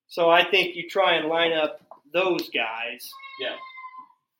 [0.06, 1.80] So I think you try and line up
[2.14, 3.10] those guys.
[3.40, 3.56] Yeah.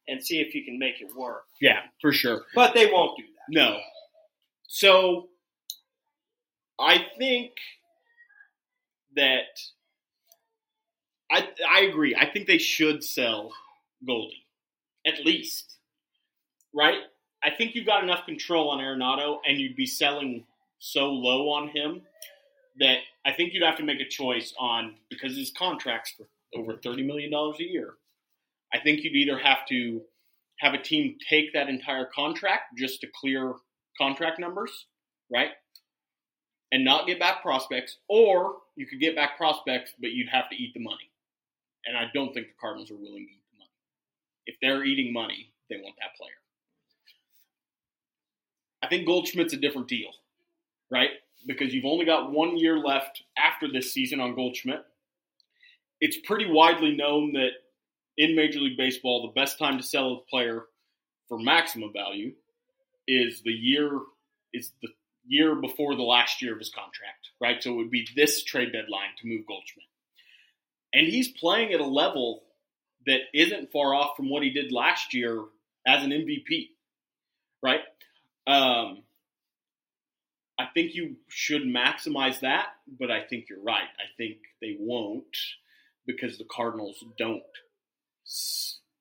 [0.07, 1.47] And see if you can make it work.
[1.61, 2.45] Yeah, for sure.
[2.55, 3.61] But they won't do that.
[3.61, 3.79] No.
[4.69, 5.27] So
[6.79, 7.55] I think
[9.17, 9.47] that
[11.29, 12.15] I I agree.
[12.15, 13.53] I think they should sell
[14.07, 14.47] Goldie.
[15.05, 15.77] At least.
[16.73, 17.01] Right?
[17.47, 20.45] I think you've got enough control on Arenado and you'd be selling
[20.81, 22.03] so low on him
[22.81, 26.27] that I think you'd have to make a choice on because his contract's for
[26.59, 27.95] over thirty million dollars a year.
[28.75, 30.03] I think you'd either have to
[30.59, 33.55] have a team take that entire contract just to clear
[33.97, 34.87] contract numbers,
[35.33, 35.51] right?
[36.73, 40.57] And not get back prospects, or you could get back prospects, but you'd have to
[40.57, 41.11] eat the money.
[41.87, 43.71] And I don't think the Cardinals are willing to eat the money.
[44.47, 46.35] If they're eating money, they want that player.
[48.83, 50.11] I think Goldschmidt's a different deal,
[50.91, 51.11] right?
[51.47, 54.85] Because you've only got one year left after this season on Goldschmidt.
[56.01, 57.51] It's pretty widely known that
[58.19, 60.65] in Major League Baseball, the best time to sell a player
[61.29, 62.33] for maximum value
[63.07, 64.01] is the year
[64.53, 64.89] is the
[65.27, 67.63] year before the last year of his contract, right?
[67.63, 69.87] So it would be this trade deadline to move Goldschmidt.
[70.95, 72.43] And he's playing at a level
[73.07, 75.43] that isn't far off from what he did last year
[75.87, 76.69] as an MVP,
[77.63, 77.81] right?
[78.47, 79.03] Um,
[80.59, 82.69] I think you should maximize that,
[82.99, 83.89] but I think you're right.
[83.99, 85.37] I think they won't
[86.07, 87.43] because the Cardinals don't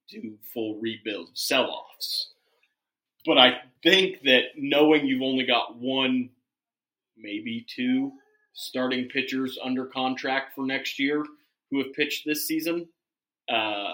[0.09, 2.31] do full rebuild sell offs.
[3.25, 6.29] But I think that knowing you've only got one,
[7.17, 8.11] maybe two
[8.53, 11.23] starting pitchers under contract for next year
[11.71, 12.87] who have pitched this season,
[13.49, 13.93] uh,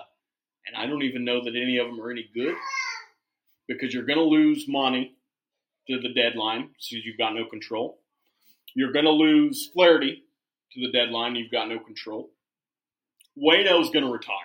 [0.65, 2.55] and I don't even know that any of them are any good
[3.67, 5.15] because you're going to lose money
[5.87, 7.99] to the deadline, so you've got no control.
[8.75, 10.23] You're going to lose Flaherty
[10.73, 12.29] to the deadline, you've got no control.
[13.37, 14.35] Wayno's going to retire.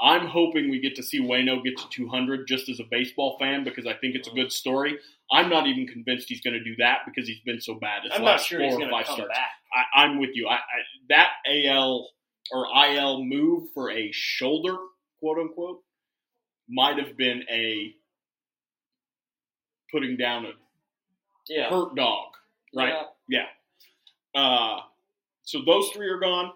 [0.00, 3.62] I'm hoping we get to see Wayno get to 200 just as a baseball fan
[3.62, 4.98] because I think it's a good story.
[5.30, 8.02] I'm not even convinced he's going to do that because he's been so bad.
[8.02, 9.34] His I'm not sure four he's or going to five come starts.
[9.34, 9.50] back.
[9.72, 10.48] I, I'm with you.
[10.48, 10.58] I, I,
[11.10, 12.08] that AL
[12.50, 14.76] or IL move for a shoulder,
[15.20, 15.82] quote unquote,
[16.68, 17.94] might have been a
[19.92, 20.52] putting down a
[21.48, 21.68] Yeah.
[21.70, 22.32] hurt dog,
[22.74, 23.06] right?
[23.28, 23.46] Yeah.
[24.34, 24.80] Uh,
[25.44, 26.52] so those three are gone.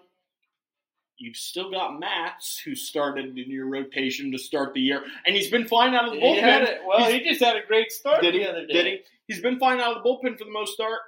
[1.19, 5.49] You've still got Matz, who started in your rotation to start the year, and he's
[5.49, 6.63] been fine out of the bullpen.
[6.63, 6.81] it.
[6.85, 8.41] Well, He's- he just had a great start Did he?
[8.41, 8.73] the other day.
[8.73, 8.99] Did he?
[9.27, 11.01] He's been fine out of the bullpen for the most start,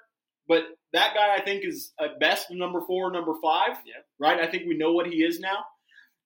[0.47, 3.77] but that guy I think is at best number four, number five.
[3.85, 4.01] Yeah.
[4.17, 4.39] Right.
[4.39, 5.65] I think we know what he is now.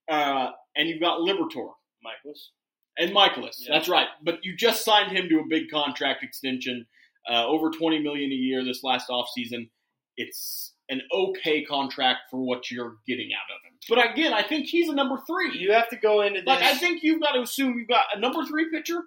[0.07, 1.73] Uh, and you've got Liberatore
[2.05, 2.49] Mikolas.
[2.97, 3.55] And Mikolas.
[3.59, 3.73] Yeah.
[3.73, 4.07] That's right.
[4.23, 6.85] But you just signed him to a big contract extension,
[7.29, 9.69] uh, over twenty million a year this last offseason.
[10.17, 13.73] It's an okay contract for what you're getting out of him.
[13.89, 15.57] But again, I think he's a number three.
[15.57, 16.47] You have to go into this.
[16.47, 19.01] Like I think you've got to assume you've got a number three pitcher,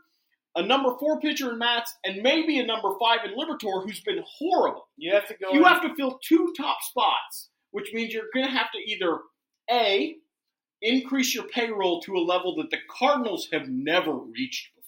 [0.56, 4.22] a number four pitcher in Matz, and maybe a number five in Liberatore who's been
[4.26, 4.88] horrible.
[4.96, 5.52] you have to go.
[5.52, 8.78] You in- have to fill two top spots, which means you're going to have to
[8.78, 9.18] either
[9.70, 10.16] a
[10.82, 14.86] increase your payroll to a level that the Cardinals have never reached before.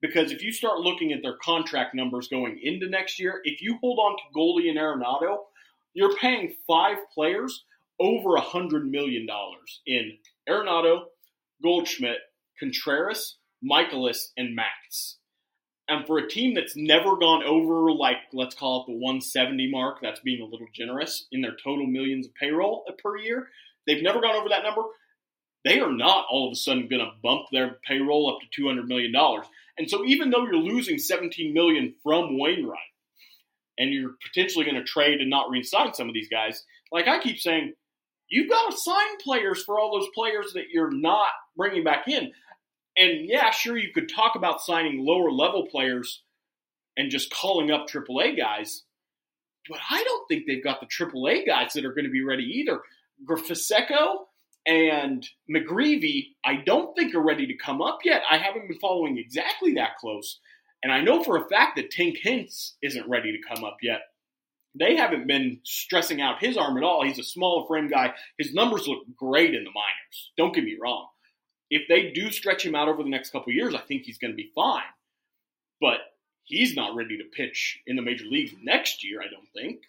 [0.00, 3.78] Because if you start looking at their contract numbers going into next year, if you
[3.80, 5.38] hold on to Goldie and Arenado,
[5.94, 7.64] you're paying five players
[7.98, 10.16] over a hundred million dollars in
[10.48, 11.04] Arenado,
[11.62, 12.18] Goldschmidt,
[12.58, 15.18] Contreras, Mikolas, and Max.
[15.88, 19.98] And for a team that's never gone over, like, let's call it the 170 mark,
[20.00, 23.48] that's being a little generous in their total millions of payroll per year,
[23.86, 24.82] they've never gone over that number.
[25.64, 28.86] They are not all of a sudden going to bump their payroll up to $200
[28.86, 29.12] million.
[29.78, 32.78] And so even though you're losing 17 million from Wainwright,
[33.78, 37.18] and you're potentially going to trade and not re-sign some of these guys, like I
[37.18, 37.72] keep saying,
[38.28, 42.30] you've got to sign players for all those players that you're not bringing back in.
[42.96, 46.22] And yeah, sure, you could talk about signing lower level players
[46.96, 48.82] and just calling up AAA guys,
[49.68, 52.44] but I don't think they've got the AAA guys that are going to be ready
[52.44, 52.80] either.
[53.24, 54.26] Graceffo
[54.66, 58.22] and McGreevy, I don't think are ready to come up yet.
[58.30, 60.38] I haven't been following exactly that close.
[60.82, 64.00] And I know for a fact that Tink Hence isn't ready to come up yet.
[64.78, 67.04] They haven't been stressing out his arm at all.
[67.04, 68.14] He's a small frame guy.
[68.38, 70.32] His numbers look great in the minors.
[70.36, 71.08] Don't get me wrong.
[71.70, 74.32] If they do stretch him out over the next couple years, I think he's going
[74.32, 74.82] to be fine.
[75.80, 75.98] But
[76.44, 79.82] he's not ready to pitch in the major leagues next year, I don't think.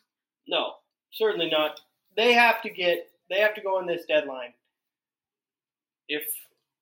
[0.48, 0.74] no,
[1.12, 1.80] certainly not.
[2.18, 3.08] They have to get.
[3.30, 4.54] They have to go in this deadline.
[6.12, 6.26] If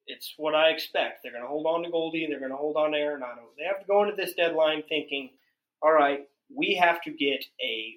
[0.07, 2.25] it's what I expect, they're going to hold on to Goldie.
[2.27, 3.45] They're going to hold on to Arenado.
[3.57, 5.29] They have to go into this deadline thinking,
[5.83, 6.21] all right,
[6.53, 7.93] we have to get a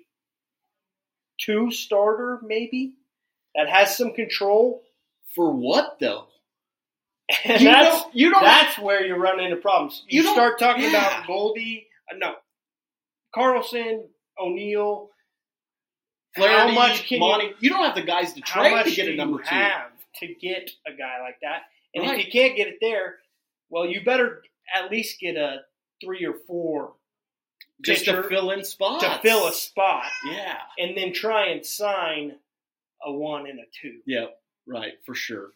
[1.40, 2.92] two starter maybe
[3.54, 4.82] that has some control.
[5.34, 6.26] For what though?
[7.44, 8.14] And you that's don't.
[8.14, 8.42] You don't.
[8.42, 10.04] that's where you run into problems.
[10.06, 10.90] You, You start talking yeah.
[10.90, 12.34] about Goldie, uh, no,
[13.34, 14.04] Carlson,
[14.38, 15.09] O'Neill.
[16.36, 17.54] Flaherty, how much can Monty, you?
[17.60, 19.44] you don't have the guys to trade to get a number two.
[19.54, 21.62] have to get a guy like that?
[21.94, 22.18] And Right.
[22.20, 23.20] if you can't get it there,
[23.68, 24.43] well, you better
[24.74, 25.64] at least get a
[26.02, 26.97] three or four
[27.84, 29.05] just to fill in spots.
[29.05, 30.60] to fill a spot, Yeah.
[30.78, 32.39] and then try and sign
[33.02, 34.02] a one and a two.
[34.06, 34.40] Yep.
[34.66, 34.94] Right.
[35.05, 35.52] For sure.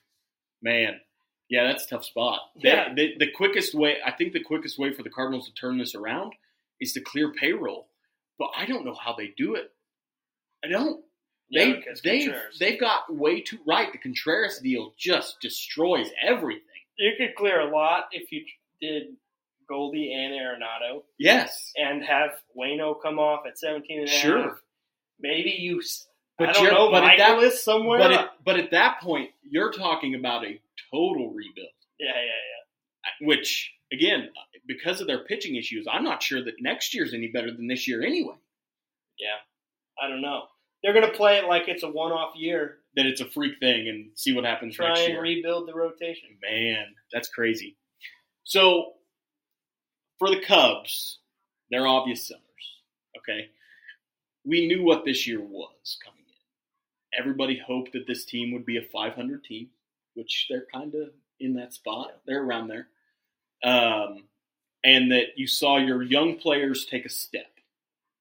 [0.62, 1.00] Man.
[1.48, 2.50] Yeah, that's a tough spot.
[2.60, 2.92] They- Yeah.
[2.92, 5.94] they- the quickest way, I think, the quickest way for the Cardinals to turn this
[5.94, 6.34] around
[6.80, 7.88] is to clear payroll.
[8.38, 9.72] But I don't know how they do it.
[10.64, 11.05] I don't.
[11.52, 12.58] They because they Contreras.
[12.58, 13.92] they've got way too right.
[13.92, 16.62] The Contreras deal just destroys everything.
[16.98, 18.44] you could clear a lot if you
[18.80, 19.14] did
[19.68, 21.02] Goldie and Arenado.
[21.18, 24.20] Yes, and have Wayno come off at 17 and a half.
[24.20, 24.58] Sure.
[25.20, 25.80] Maybe you,
[26.38, 27.98] but I don't know, but at that- somewhere.
[27.98, 30.60] But at, but at that point, you're talking about a
[30.92, 31.68] total rebuild.
[32.00, 33.26] yeah, yeah, yeah.
[33.26, 34.30] Which again,
[34.66, 37.86] because of their pitching issues, I'm not sure that next year's any better than this
[37.86, 38.34] year anyway.
[39.18, 39.36] Yeah.
[40.02, 40.42] I don't know.
[40.82, 42.78] They're going to play it like it's a one off year.
[42.96, 45.22] That it's a freak thing and see what happens Try next and year.
[45.22, 46.30] rebuild the rotation.
[46.42, 47.76] Man, that's crazy.
[48.44, 48.92] So,
[50.18, 51.18] for the Cubs,
[51.70, 52.42] they're obvious sellers.
[53.18, 53.48] Okay,
[54.44, 57.18] we knew what this year was coming in.
[57.20, 59.68] Everybody hoped that this team would be a 500 team,
[60.14, 62.12] which they're kind of in that spot.
[62.26, 62.88] They're around there,
[63.64, 64.24] um,
[64.84, 67.50] and that you saw your young players take a step,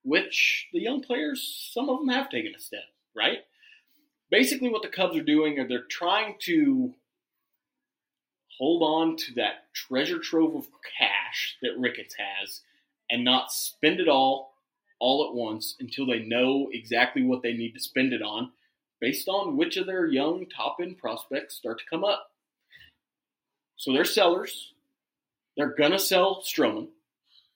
[0.05, 2.83] which the young players, some of them have taken a step,
[3.15, 3.39] right?
[4.29, 6.93] Basically, what the Cubs are doing is they're trying to
[8.57, 10.67] hold on to that treasure trove of
[10.97, 12.61] cash that Ricketts has
[13.09, 14.53] and not spend it all
[14.99, 18.49] all at once until they know exactly what they need to spend it on
[19.01, 22.31] based on which of their young top end prospects start to come up.
[23.75, 24.71] So they're sellers.
[25.57, 26.87] They're going to sell Stroman,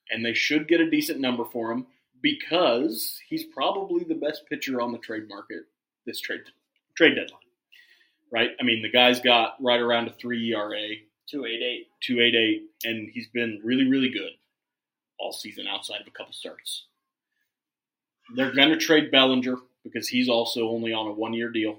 [0.09, 1.87] and they should get a decent number for him
[2.21, 5.63] because he's probably the best pitcher on the trade market
[6.05, 6.41] this trade
[6.95, 7.39] trade deadline.
[8.31, 8.51] Right?
[8.59, 10.87] I mean, the guy's got right around a 3 ERA.
[11.29, 11.87] 288.
[12.01, 14.31] 288, and he's been really, really good
[15.19, 16.85] all season outside of a couple starts.
[18.35, 21.77] They're going to trade Bellinger because he's also only on a one year deal.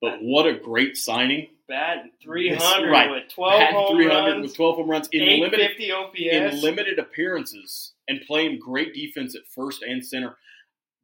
[0.00, 1.48] But what a great signing.
[1.70, 3.10] Batting 300 Yes, right.
[3.10, 7.92] with 12 Had home 300 runs, with 12 home runs in limited, in limited appearances
[8.08, 10.36] and playing great defense at first and center.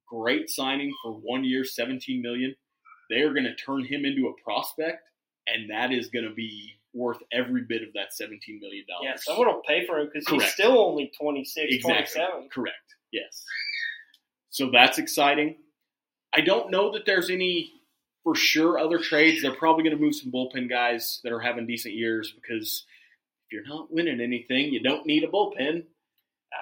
[0.08, 2.54] Great signing for one year, 17 million.
[3.08, 5.02] They are going to turn him into a prospect
[5.46, 9.04] and that is going to be worth every bit of that seventeen million dollars.
[9.04, 11.92] Yeah, someone will pay for him because he's still only 26, Exactly.
[12.22, 12.48] 27.
[12.52, 12.76] Correct.
[13.12, 13.44] Yes.
[14.50, 15.56] So that's exciting.
[16.34, 17.70] I don't know that there's any
[18.26, 19.40] for sure other trades.
[19.40, 22.84] They're probably going to move some bullpen guys that are having decent years because
[23.46, 25.84] if you're not winning anything, you don't need a bullpen.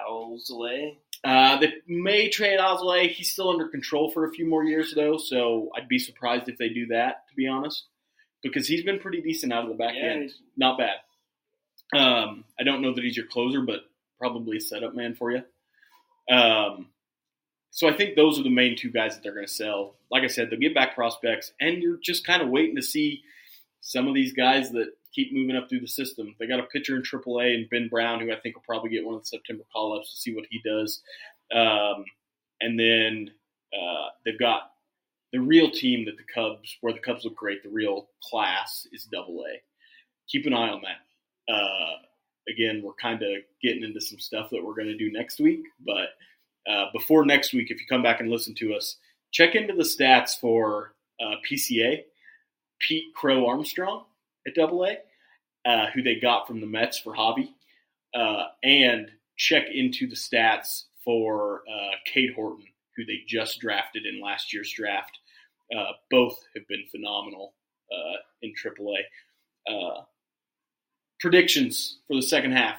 [0.07, 0.97] Owlsley.
[1.23, 3.09] Uh, they may trade Osley.
[3.09, 6.59] He's still under control for a few more years, though, so I'd be surprised if
[6.59, 7.85] they do that, to be honest,
[8.43, 10.21] because he's been pretty decent out of the back Yeah, end.
[10.23, 10.97] he's- Not bad.
[11.99, 13.79] Um, I don't know that he's your closer, but
[14.19, 15.43] probably a setup man for you.
[16.29, 16.91] Um,
[17.75, 19.95] so I think those are the main two guys that they're going to sell.
[20.09, 23.21] Like I said, they'll get back prospects, and you're just kind of waiting to see
[23.81, 26.35] some of these guys that keep moving up through the system.
[26.39, 29.05] They got a pitcher in AAA and Ben Brown, who I think will probably get
[29.05, 31.01] one of the September call ups to see what he does.
[31.53, 32.05] Um,
[32.61, 33.31] and then
[33.73, 34.71] uh, they've got
[35.33, 39.03] the real team that the Cubs, where the Cubs look great, the real class is
[39.11, 39.61] Double A.
[40.29, 41.53] Keep an eye on that.
[41.53, 41.97] Uh,
[42.49, 43.31] again, we're kind of
[43.61, 46.07] getting into some stuff that we're going to do next week, but
[46.69, 48.97] uh, before next week, if you come back and listen to us,
[49.31, 52.01] check into the stats for uh, PCA,
[52.79, 54.05] Pete Crow Armstrong
[54.47, 54.97] at Double A,
[55.67, 57.49] uh, who they got from the Mets for Javy,
[58.13, 62.65] uh, and check into the stats for uh, Cade Horton,
[62.95, 65.17] who they just drafted in last year's draft.
[65.75, 67.53] Uh, both have been phenomenal
[67.91, 68.99] uh, in AAA.
[69.67, 70.01] Uh,
[71.19, 72.77] predictions for the second half.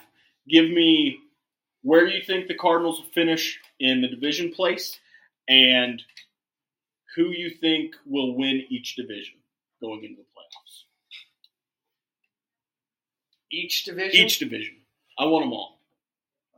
[0.49, 1.19] Give me
[1.83, 4.99] where you think the Cardinals will finish in the division place
[5.49, 6.03] and
[7.15, 9.35] who you think will win each division
[9.81, 10.85] going into the playoffs.
[13.51, 14.27] Each division?
[14.27, 14.77] Each division.
[15.19, 15.81] I want them all.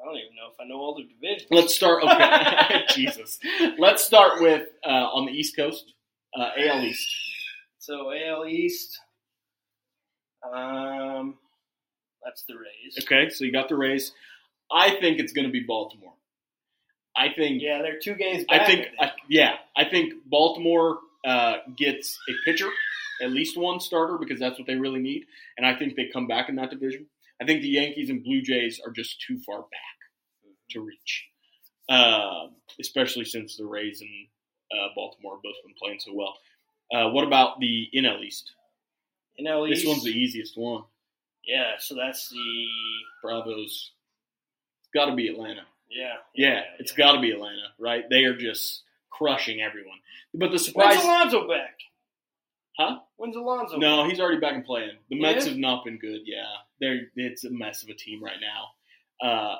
[0.00, 1.48] I don't even know if I know all the divisions.
[1.50, 2.02] Let's start.
[2.02, 3.38] Okay, Jesus.
[3.78, 5.92] Let's start with uh, on the East Coast,
[6.36, 7.08] uh, AL East.
[7.78, 8.98] So AL East,
[10.44, 11.36] um,
[12.24, 13.04] that's the Rays.
[13.04, 14.12] Okay, so you got the Rays.
[14.70, 16.12] I think it's going to be Baltimore.
[17.18, 17.60] I think.
[17.62, 18.62] Yeah, they're two games back.
[18.62, 18.86] I think.
[19.00, 22.68] I, yeah, I think Baltimore uh, gets a pitcher,
[23.22, 25.24] at least one starter, because that's what they really need,
[25.56, 27.06] and I think they come back in that division.
[27.40, 29.98] I think the Yankees and Blue Jays are just too far back
[30.70, 31.26] to reach,
[31.88, 32.48] uh,
[32.80, 34.10] especially since the Rays and
[34.72, 36.34] uh, Baltimore have both been playing so well.
[36.92, 38.52] Uh, what about the NL East?
[39.40, 39.82] NL East.
[39.82, 40.82] This one's the easiest one.
[41.46, 41.72] yeah.
[41.78, 42.66] So that's the
[43.22, 43.92] Bravos.
[44.80, 45.62] It's got to be Atlanta.
[45.90, 46.14] Yeah.
[46.34, 48.04] Yeah, it's got to be Atlanta, right?
[48.08, 49.98] They are just crushing everyone.
[50.34, 50.94] But the surprise.
[50.96, 51.78] When's Alonso back?
[52.78, 52.98] huh?
[53.16, 53.76] When's Alonzo?
[53.76, 54.10] No, back?
[54.10, 54.92] he's already back and playing.
[55.10, 55.50] The Mets Yeah?
[55.52, 56.20] have not been good.
[56.24, 56.44] Yeah,
[56.80, 59.26] they're it's a mess of a team right now.
[59.28, 59.56] Uh,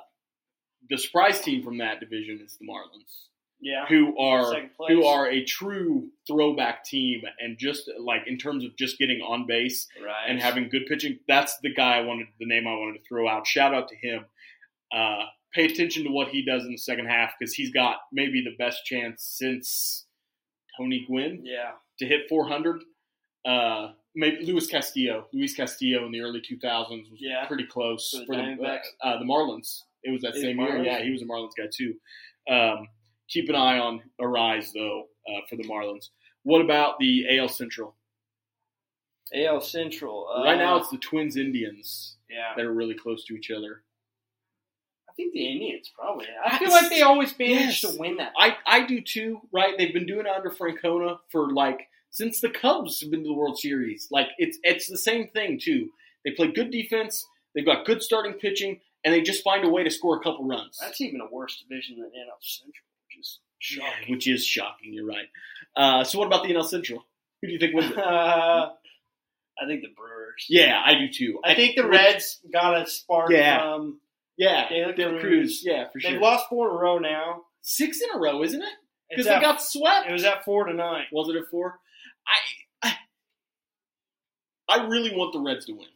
[0.89, 3.25] the surprise team from that division is the Marlins,
[3.61, 3.87] Yeah.
[3.87, 4.55] who are
[4.87, 9.47] who are a true throwback team, and just like in terms of just getting on
[9.47, 11.19] base right and having good pitching.
[11.27, 13.47] That's the guy I wanted, the name I wanted to throw out.
[13.47, 14.27] Shout out to him.
[14.93, 18.43] Uh, pay attention to what he does in the second half because he's got maybe
[18.43, 20.07] the best chance since
[20.77, 21.73] Tony Gwynn Yeah.
[21.99, 22.83] to hit 400.
[23.45, 27.47] Uh, maybe Luis Castillo, Luis Castillo in the early 2000s was Yeah.
[27.47, 29.83] pretty close For the for the, uh, the Marlins.
[30.05, 30.83] It was that Is same year.
[30.83, 31.95] Yeah, he was a Marlins guy too.
[32.49, 32.89] Um,
[33.29, 36.11] keep an eye on Arraez though uh, for the Marlins.
[36.45, 37.95] What about the AL Central?
[39.35, 40.29] AL Central.
[40.35, 42.55] Uh, right now, it's the Twins Indians yeah.
[42.57, 43.83] that are really close to each other.
[45.19, 46.27] I think the Indians probably.
[46.45, 47.93] I I- feel like they always manage Yes.
[47.93, 48.33] to win that.
[48.39, 49.77] I, I do too, right?
[49.77, 53.35] They've been doing it under Francona for like since the Cubs have been to the
[53.35, 54.09] World Series.
[54.11, 55.91] Like it's it's the same thing too.
[56.25, 59.83] They play good defense, they've got good starting pitching, and they just find a way
[59.85, 60.79] to score a couple runs.
[60.81, 62.73] That's even a worse division than NL Central,
[63.09, 64.15] which is shocking.
[64.15, 65.27] Which is shocking, you're right.
[65.77, 67.05] Uh, so what about the NL Central?
[67.41, 67.99] Who do you think wins it?
[67.99, 68.71] Uh,
[69.61, 70.47] I think the Brewers.
[70.49, 71.41] yeah, I do too.
[71.45, 73.59] I think the Reds got a spark Yeah.
[73.61, 73.99] from.
[74.39, 75.23] Yeah, De La De La Cruz.
[75.23, 75.63] Cruz.
[75.65, 76.13] Yeah, for sure.
[76.13, 77.43] They've lost four in a row now.
[77.63, 78.69] Six in a row, isn't it?
[79.11, 80.09] Because they at- got swept.
[80.09, 81.05] It was at four to nine.
[81.13, 81.79] Was it at four?
[82.83, 82.95] I, I
[84.69, 85.89] I really want the Reds to win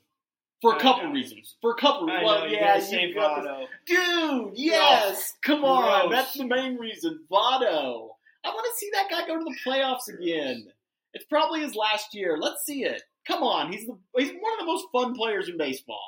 [0.61, 1.13] for a I couple know.
[1.13, 1.57] reasons.
[1.61, 3.67] For a couple, I well, yeah, you Votto.
[3.87, 4.53] dude.
[4.55, 6.13] Yes, come on, gross.
[6.13, 7.21] that's the main reason.
[7.31, 8.09] Votto.
[8.45, 10.67] I want to see that guy go to the playoffs again.
[11.15, 12.37] It's probably his last year.
[12.41, 13.03] Let's see it.
[13.27, 16.01] Come on, he's the he's one of the most fun players in baseball.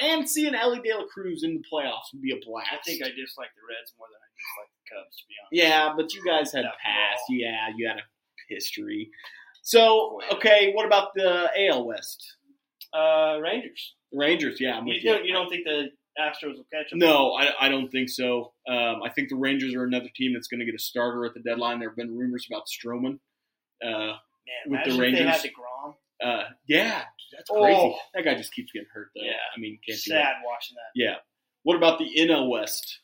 [0.00, 0.08] Yeah.
[0.14, 2.70] And seeing Elly De La Cruz in the playoffs would be a blast.
[2.72, 5.52] I think I dislike the Reds more than I dislike the Cubs, to be honest.
[5.52, 7.22] Yeah, but you guys had That past.
[7.28, 8.02] Yeah, you had a
[8.48, 9.10] history.
[9.62, 12.36] So, okay, what about the AL West?
[12.92, 13.94] Uh, Rangers.
[14.12, 15.12] Rangers, yeah, I'm You with you.
[15.12, 15.88] don't, you don't think the
[16.20, 16.98] Astros will catch them?
[16.98, 18.52] No, I, I don't think so.
[18.68, 21.32] Um, I think the Rangers are another team that's going to get a starter at
[21.34, 21.78] the deadline.
[21.80, 23.18] There have been rumors about Stroman.
[23.82, 24.16] Uh, Man,
[24.66, 25.26] with the if they Rangers.
[25.28, 25.94] had the Grom.
[26.24, 27.78] Uh, yeah, that's crazy.
[27.80, 27.94] Oh.
[28.14, 29.22] That guy just keeps getting hurt though.
[29.24, 29.32] Yeah.
[29.56, 30.24] I mean, can't do that.
[30.24, 30.92] Sad watching that.
[30.94, 31.14] Yeah.
[31.64, 33.00] What about the NL West?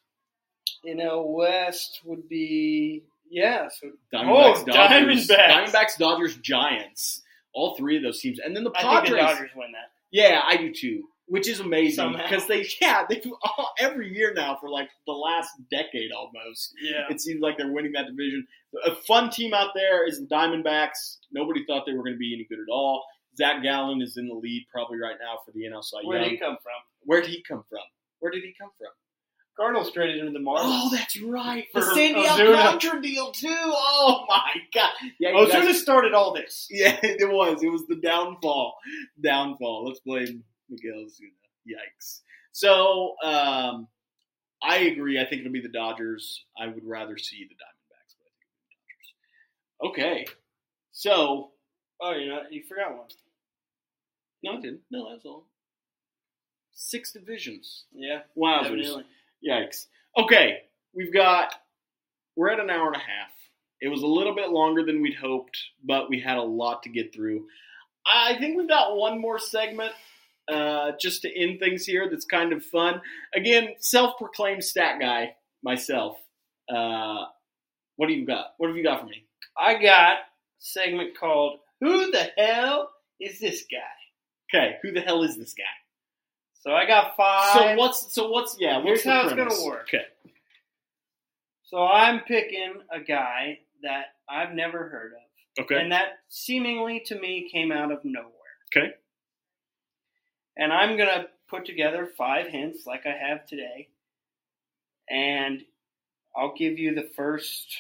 [0.87, 3.69] NL West would be yeah.
[3.69, 5.49] So Diamondbacks, Oh, Dodgers, Diamondbacks.
[5.51, 7.23] Diamondbacks, Dodgers, Giants.
[7.55, 9.91] All three of those teams, and then the I think the Dodgers win that.
[10.13, 11.05] Yeah, I do too.
[11.29, 15.13] Which is amazing because they, yeah, they do all, every year now for like the
[15.13, 16.73] last decade almost.
[16.83, 17.05] Yeah.
[17.11, 18.47] It seems like they're winning that division.
[18.87, 21.19] A fun team out there is the Diamondbacks.
[21.31, 23.05] Nobody thought they were going to be any good at all.
[23.37, 26.31] Zach Gallen is in the lead probably right now for the NL Cy Where did
[26.33, 26.73] he come from?
[27.05, 27.81] Where did he come from?
[28.21, 28.89] Where did he come from?
[29.59, 30.61] Cardinals traded him to the Marlins.
[30.63, 31.67] Oh, that's right.
[31.75, 32.27] The Sandy.
[32.27, 33.49] Alcantara deal too.
[33.51, 34.91] Oh my god.
[35.19, 36.69] Yeah, you Ozuna guys- started all this.
[36.71, 37.63] yeah, it was.
[37.63, 38.77] It was the downfall.
[39.21, 39.87] Downfall.
[39.87, 41.33] Let's blame Miguel Ozuna.
[41.69, 42.21] Yikes.
[42.53, 43.89] So, um,
[44.63, 45.21] I agree.
[45.21, 46.45] I think it'll be the Dodgers.
[46.59, 48.37] I would rather see the Diamondbacks, but I think
[49.81, 50.27] it'll be the Dodgers.
[50.27, 50.27] Okay.
[50.93, 51.51] So,
[52.01, 53.09] Oh, you know, you forgot one.
[54.45, 54.81] no, I didn't.
[54.91, 55.47] No, that's all.
[56.73, 57.85] Six divisions.
[57.93, 58.67] Yeah, Wowzers.
[58.67, 59.05] evidently.
[59.47, 59.87] Yikes.
[60.17, 60.63] Okay,
[60.95, 61.55] we've got,
[62.37, 63.31] we're at an hour and a half.
[63.81, 66.89] It was a little bit longer than we'd hoped, but we had a lot to
[66.89, 67.47] get through.
[68.07, 69.93] I think we've got one more segment
[70.51, 73.01] uh, just to end things here that's kind of fun.
[73.35, 76.17] Again, self proclaimed stat guy myself.
[76.69, 77.25] Uh,
[77.97, 78.55] what do you got?
[78.59, 79.25] What have you got for me?
[79.59, 80.19] I got a
[80.59, 83.79] segment called "Who the hell is this guy?"
[84.55, 85.65] Okay, who the hell is this guy?
[86.63, 87.53] So I got five.
[87.55, 88.79] So what's so what's yeah?
[88.79, 89.89] What's Here's how it's gonna work.
[89.93, 90.05] Okay,
[91.65, 97.19] So I'm picking a guy that I've never heard of, okay, and that seemingly to
[97.19, 98.33] me came out of nowhere.
[98.77, 98.93] okay,
[100.59, 103.89] And I'm gonna put together five hints like I have today,
[105.09, 105.63] and
[106.37, 107.79] I'll give you the first.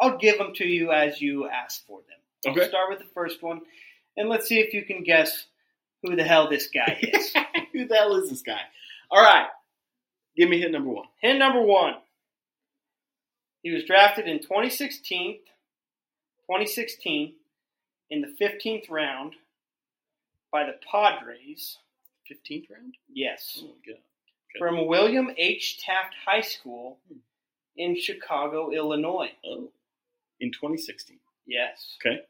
[0.00, 2.52] I'll give them to you as you ask for them.
[2.52, 2.68] okay.
[2.68, 3.60] Start with the first one,
[4.16, 5.46] and let's see if you can guess
[6.02, 7.32] who the hell this guy is.
[7.72, 8.60] who the hell is this guy?
[9.10, 9.46] All right,
[10.36, 11.06] give me hit number one.
[11.20, 11.94] Hint number one.
[13.62, 15.34] He was drafted in 2016,
[16.48, 17.34] 2016
[18.10, 19.34] in the 15th round
[20.52, 21.78] by the Padres.
[22.28, 22.94] Fifteenth round.
[23.12, 23.58] Yes.
[23.62, 24.00] Oh my god.
[24.58, 25.80] From William H.
[25.82, 27.18] Taft High School hmm.
[27.76, 29.30] in Chicago, Illinois.
[29.44, 29.70] Oh,
[30.40, 31.18] in 2016.
[31.46, 31.96] Yes.
[32.04, 32.20] Okay.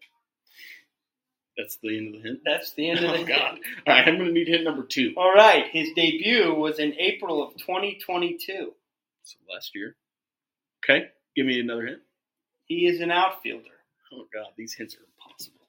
[1.57, 2.41] That's the end of the hint.
[2.45, 3.59] That's the end of the oh god.
[3.87, 5.13] All right, I'm going to need hint number two.
[5.17, 5.67] All right.
[5.71, 8.73] His debut was in April of 2022.
[9.25, 9.97] So last year.
[10.85, 11.09] Okay.
[11.37, 12.01] Give me another hint.
[12.65, 13.65] He is an outfielder.
[14.13, 15.61] Oh god, these hints are impossible.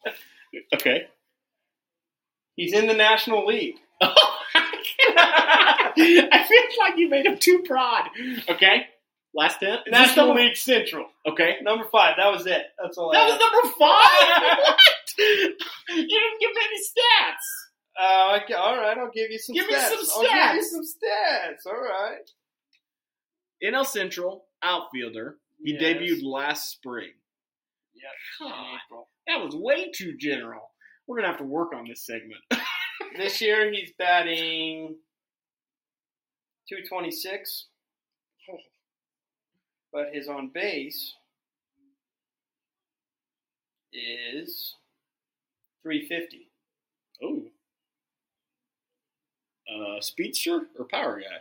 [0.75, 1.07] okay.
[2.55, 3.75] He's in the National League.
[4.01, 4.13] I
[6.47, 8.09] feel like you made him too broad.
[8.49, 8.87] Okay.
[9.33, 9.81] Last hint.
[9.87, 11.07] National number- League Central.
[11.27, 11.57] Okay.
[11.61, 12.15] Number five.
[12.17, 12.63] That was it.
[12.81, 13.31] That's all That had.
[13.31, 14.57] was number five.
[14.59, 14.77] what?
[15.17, 15.55] You
[16.07, 17.47] didn't give me any stats.
[17.95, 19.59] Uh, okay, all right, I'll give you some stats.
[19.59, 20.17] Give me some stats.
[20.17, 20.23] I'll
[20.53, 21.67] give you some stats.
[21.67, 22.27] All right.
[23.63, 25.37] NL Central outfielder.
[25.63, 25.81] He Yes.
[25.81, 27.11] debuted last spring.
[27.93, 28.11] Yep.
[28.39, 28.53] God, in
[28.87, 29.09] April.
[29.27, 30.71] that was way too general.
[31.07, 32.41] We're gonna have to work on this segment.
[33.17, 34.95] This year he's batting
[36.67, 37.65] 226,
[39.91, 41.13] but his on base
[43.91, 44.75] is
[45.83, 46.47] 350.
[47.23, 47.43] oh,
[49.71, 51.37] uh, speedster or power guy?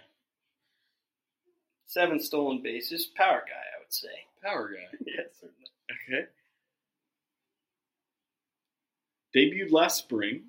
[1.86, 3.06] Seven stolen bases.
[3.16, 4.08] Power guy, I would say.
[4.42, 4.98] Power guy.
[5.06, 5.70] yes, certainly.
[6.08, 6.28] Okay.
[9.36, 10.42] Debuted last spring,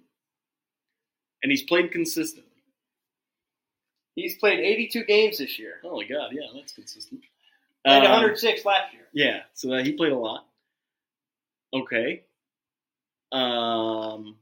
[1.42, 2.50] and he's played consistently.
[4.16, 5.76] He's played 82 games this year.
[5.84, 7.22] Oh my god, yeah, that's consistent.
[7.86, 9.08] Played Um, 106 last year.
[9.14, 10.46] Yeah, so that he played a lot.
[11.74, 12.24] Okay.
[13.32, 14.38] Um,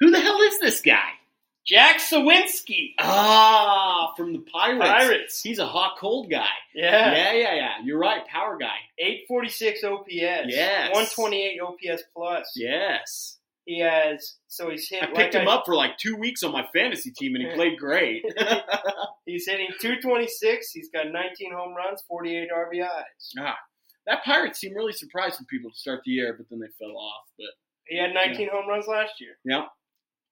[0.00, 1.10] who the hell is this guy?
[1.70, 2.94] Jack Suwinski.
[2.98, 4.84] Ah, from the Pirates.
[4.84, 5.42] Pirates.
[5.42, 6.48] He's a hot cold guy.
[6.74, 7.12] Yeah.
[7.14, 7.72] Yeah, yeah, yeah.
[7.84, 8.74] You're right, power guy.
[8.98, 10.08] 846 OPS.
[10.48, 10.90] Yes.
[10.92, 12.52] 128 OPS plus.
[12.56, 13.36] Yes.
[13.66, 15.02] He has so he's hit.
[15.04, 17.78] I picked him up for like two weeks on my fantasy team, and he played
[17.78, 18.24] great.
[19.26, 20.72] He's hitting 226.
[20.72, 22.88] He's got 19 home runs, 48 RBIs.
[23.38, 23.56] ah,
[24.06, 26.96] that Pirates team really surprised some people to start the year, but then they fell
[26.96, 27.22] off.
[27.38, 27.46] But
[27.86, 29.38] He had 19 home runs last year.
[29.44, 29.66] yeah,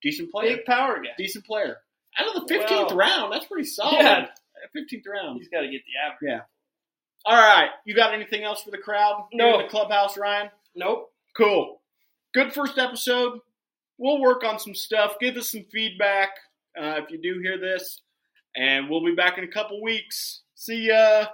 [0.03, 0.57] decent player.
[0.57, 1.11] Big power guy.
[1.17, 1.77] Decent player.
[2.19, 3.99] Out of the 15th Well, round, that's pretty solid.
[4.01, 4.27] yeah.
[4.77, 5.39] 15th round.
[5.39, 6.19] He's got to get the average.
[6.23, 6.41] Yeah.
[7.25, 7.71] All right.
[7.85, 9.27] You got anything else for the crowd?
[9.33, 9.59] No.
[9.59, 10.51] In the clubhouse, Ryan?
[10.75, 11.13] Nope.
[11.37, 11.81] Cool.
[12.35, 13.41] Good first episode.
[13.99, 15.15] We'll work on some stuff.
[15.21, 16.31] Give us some feedback
[16.81, 18.01] uh, if you do hear this.
[18.57, 20.43] And we'll be back in a couple weeks.
[20.55, 21.27] See ya.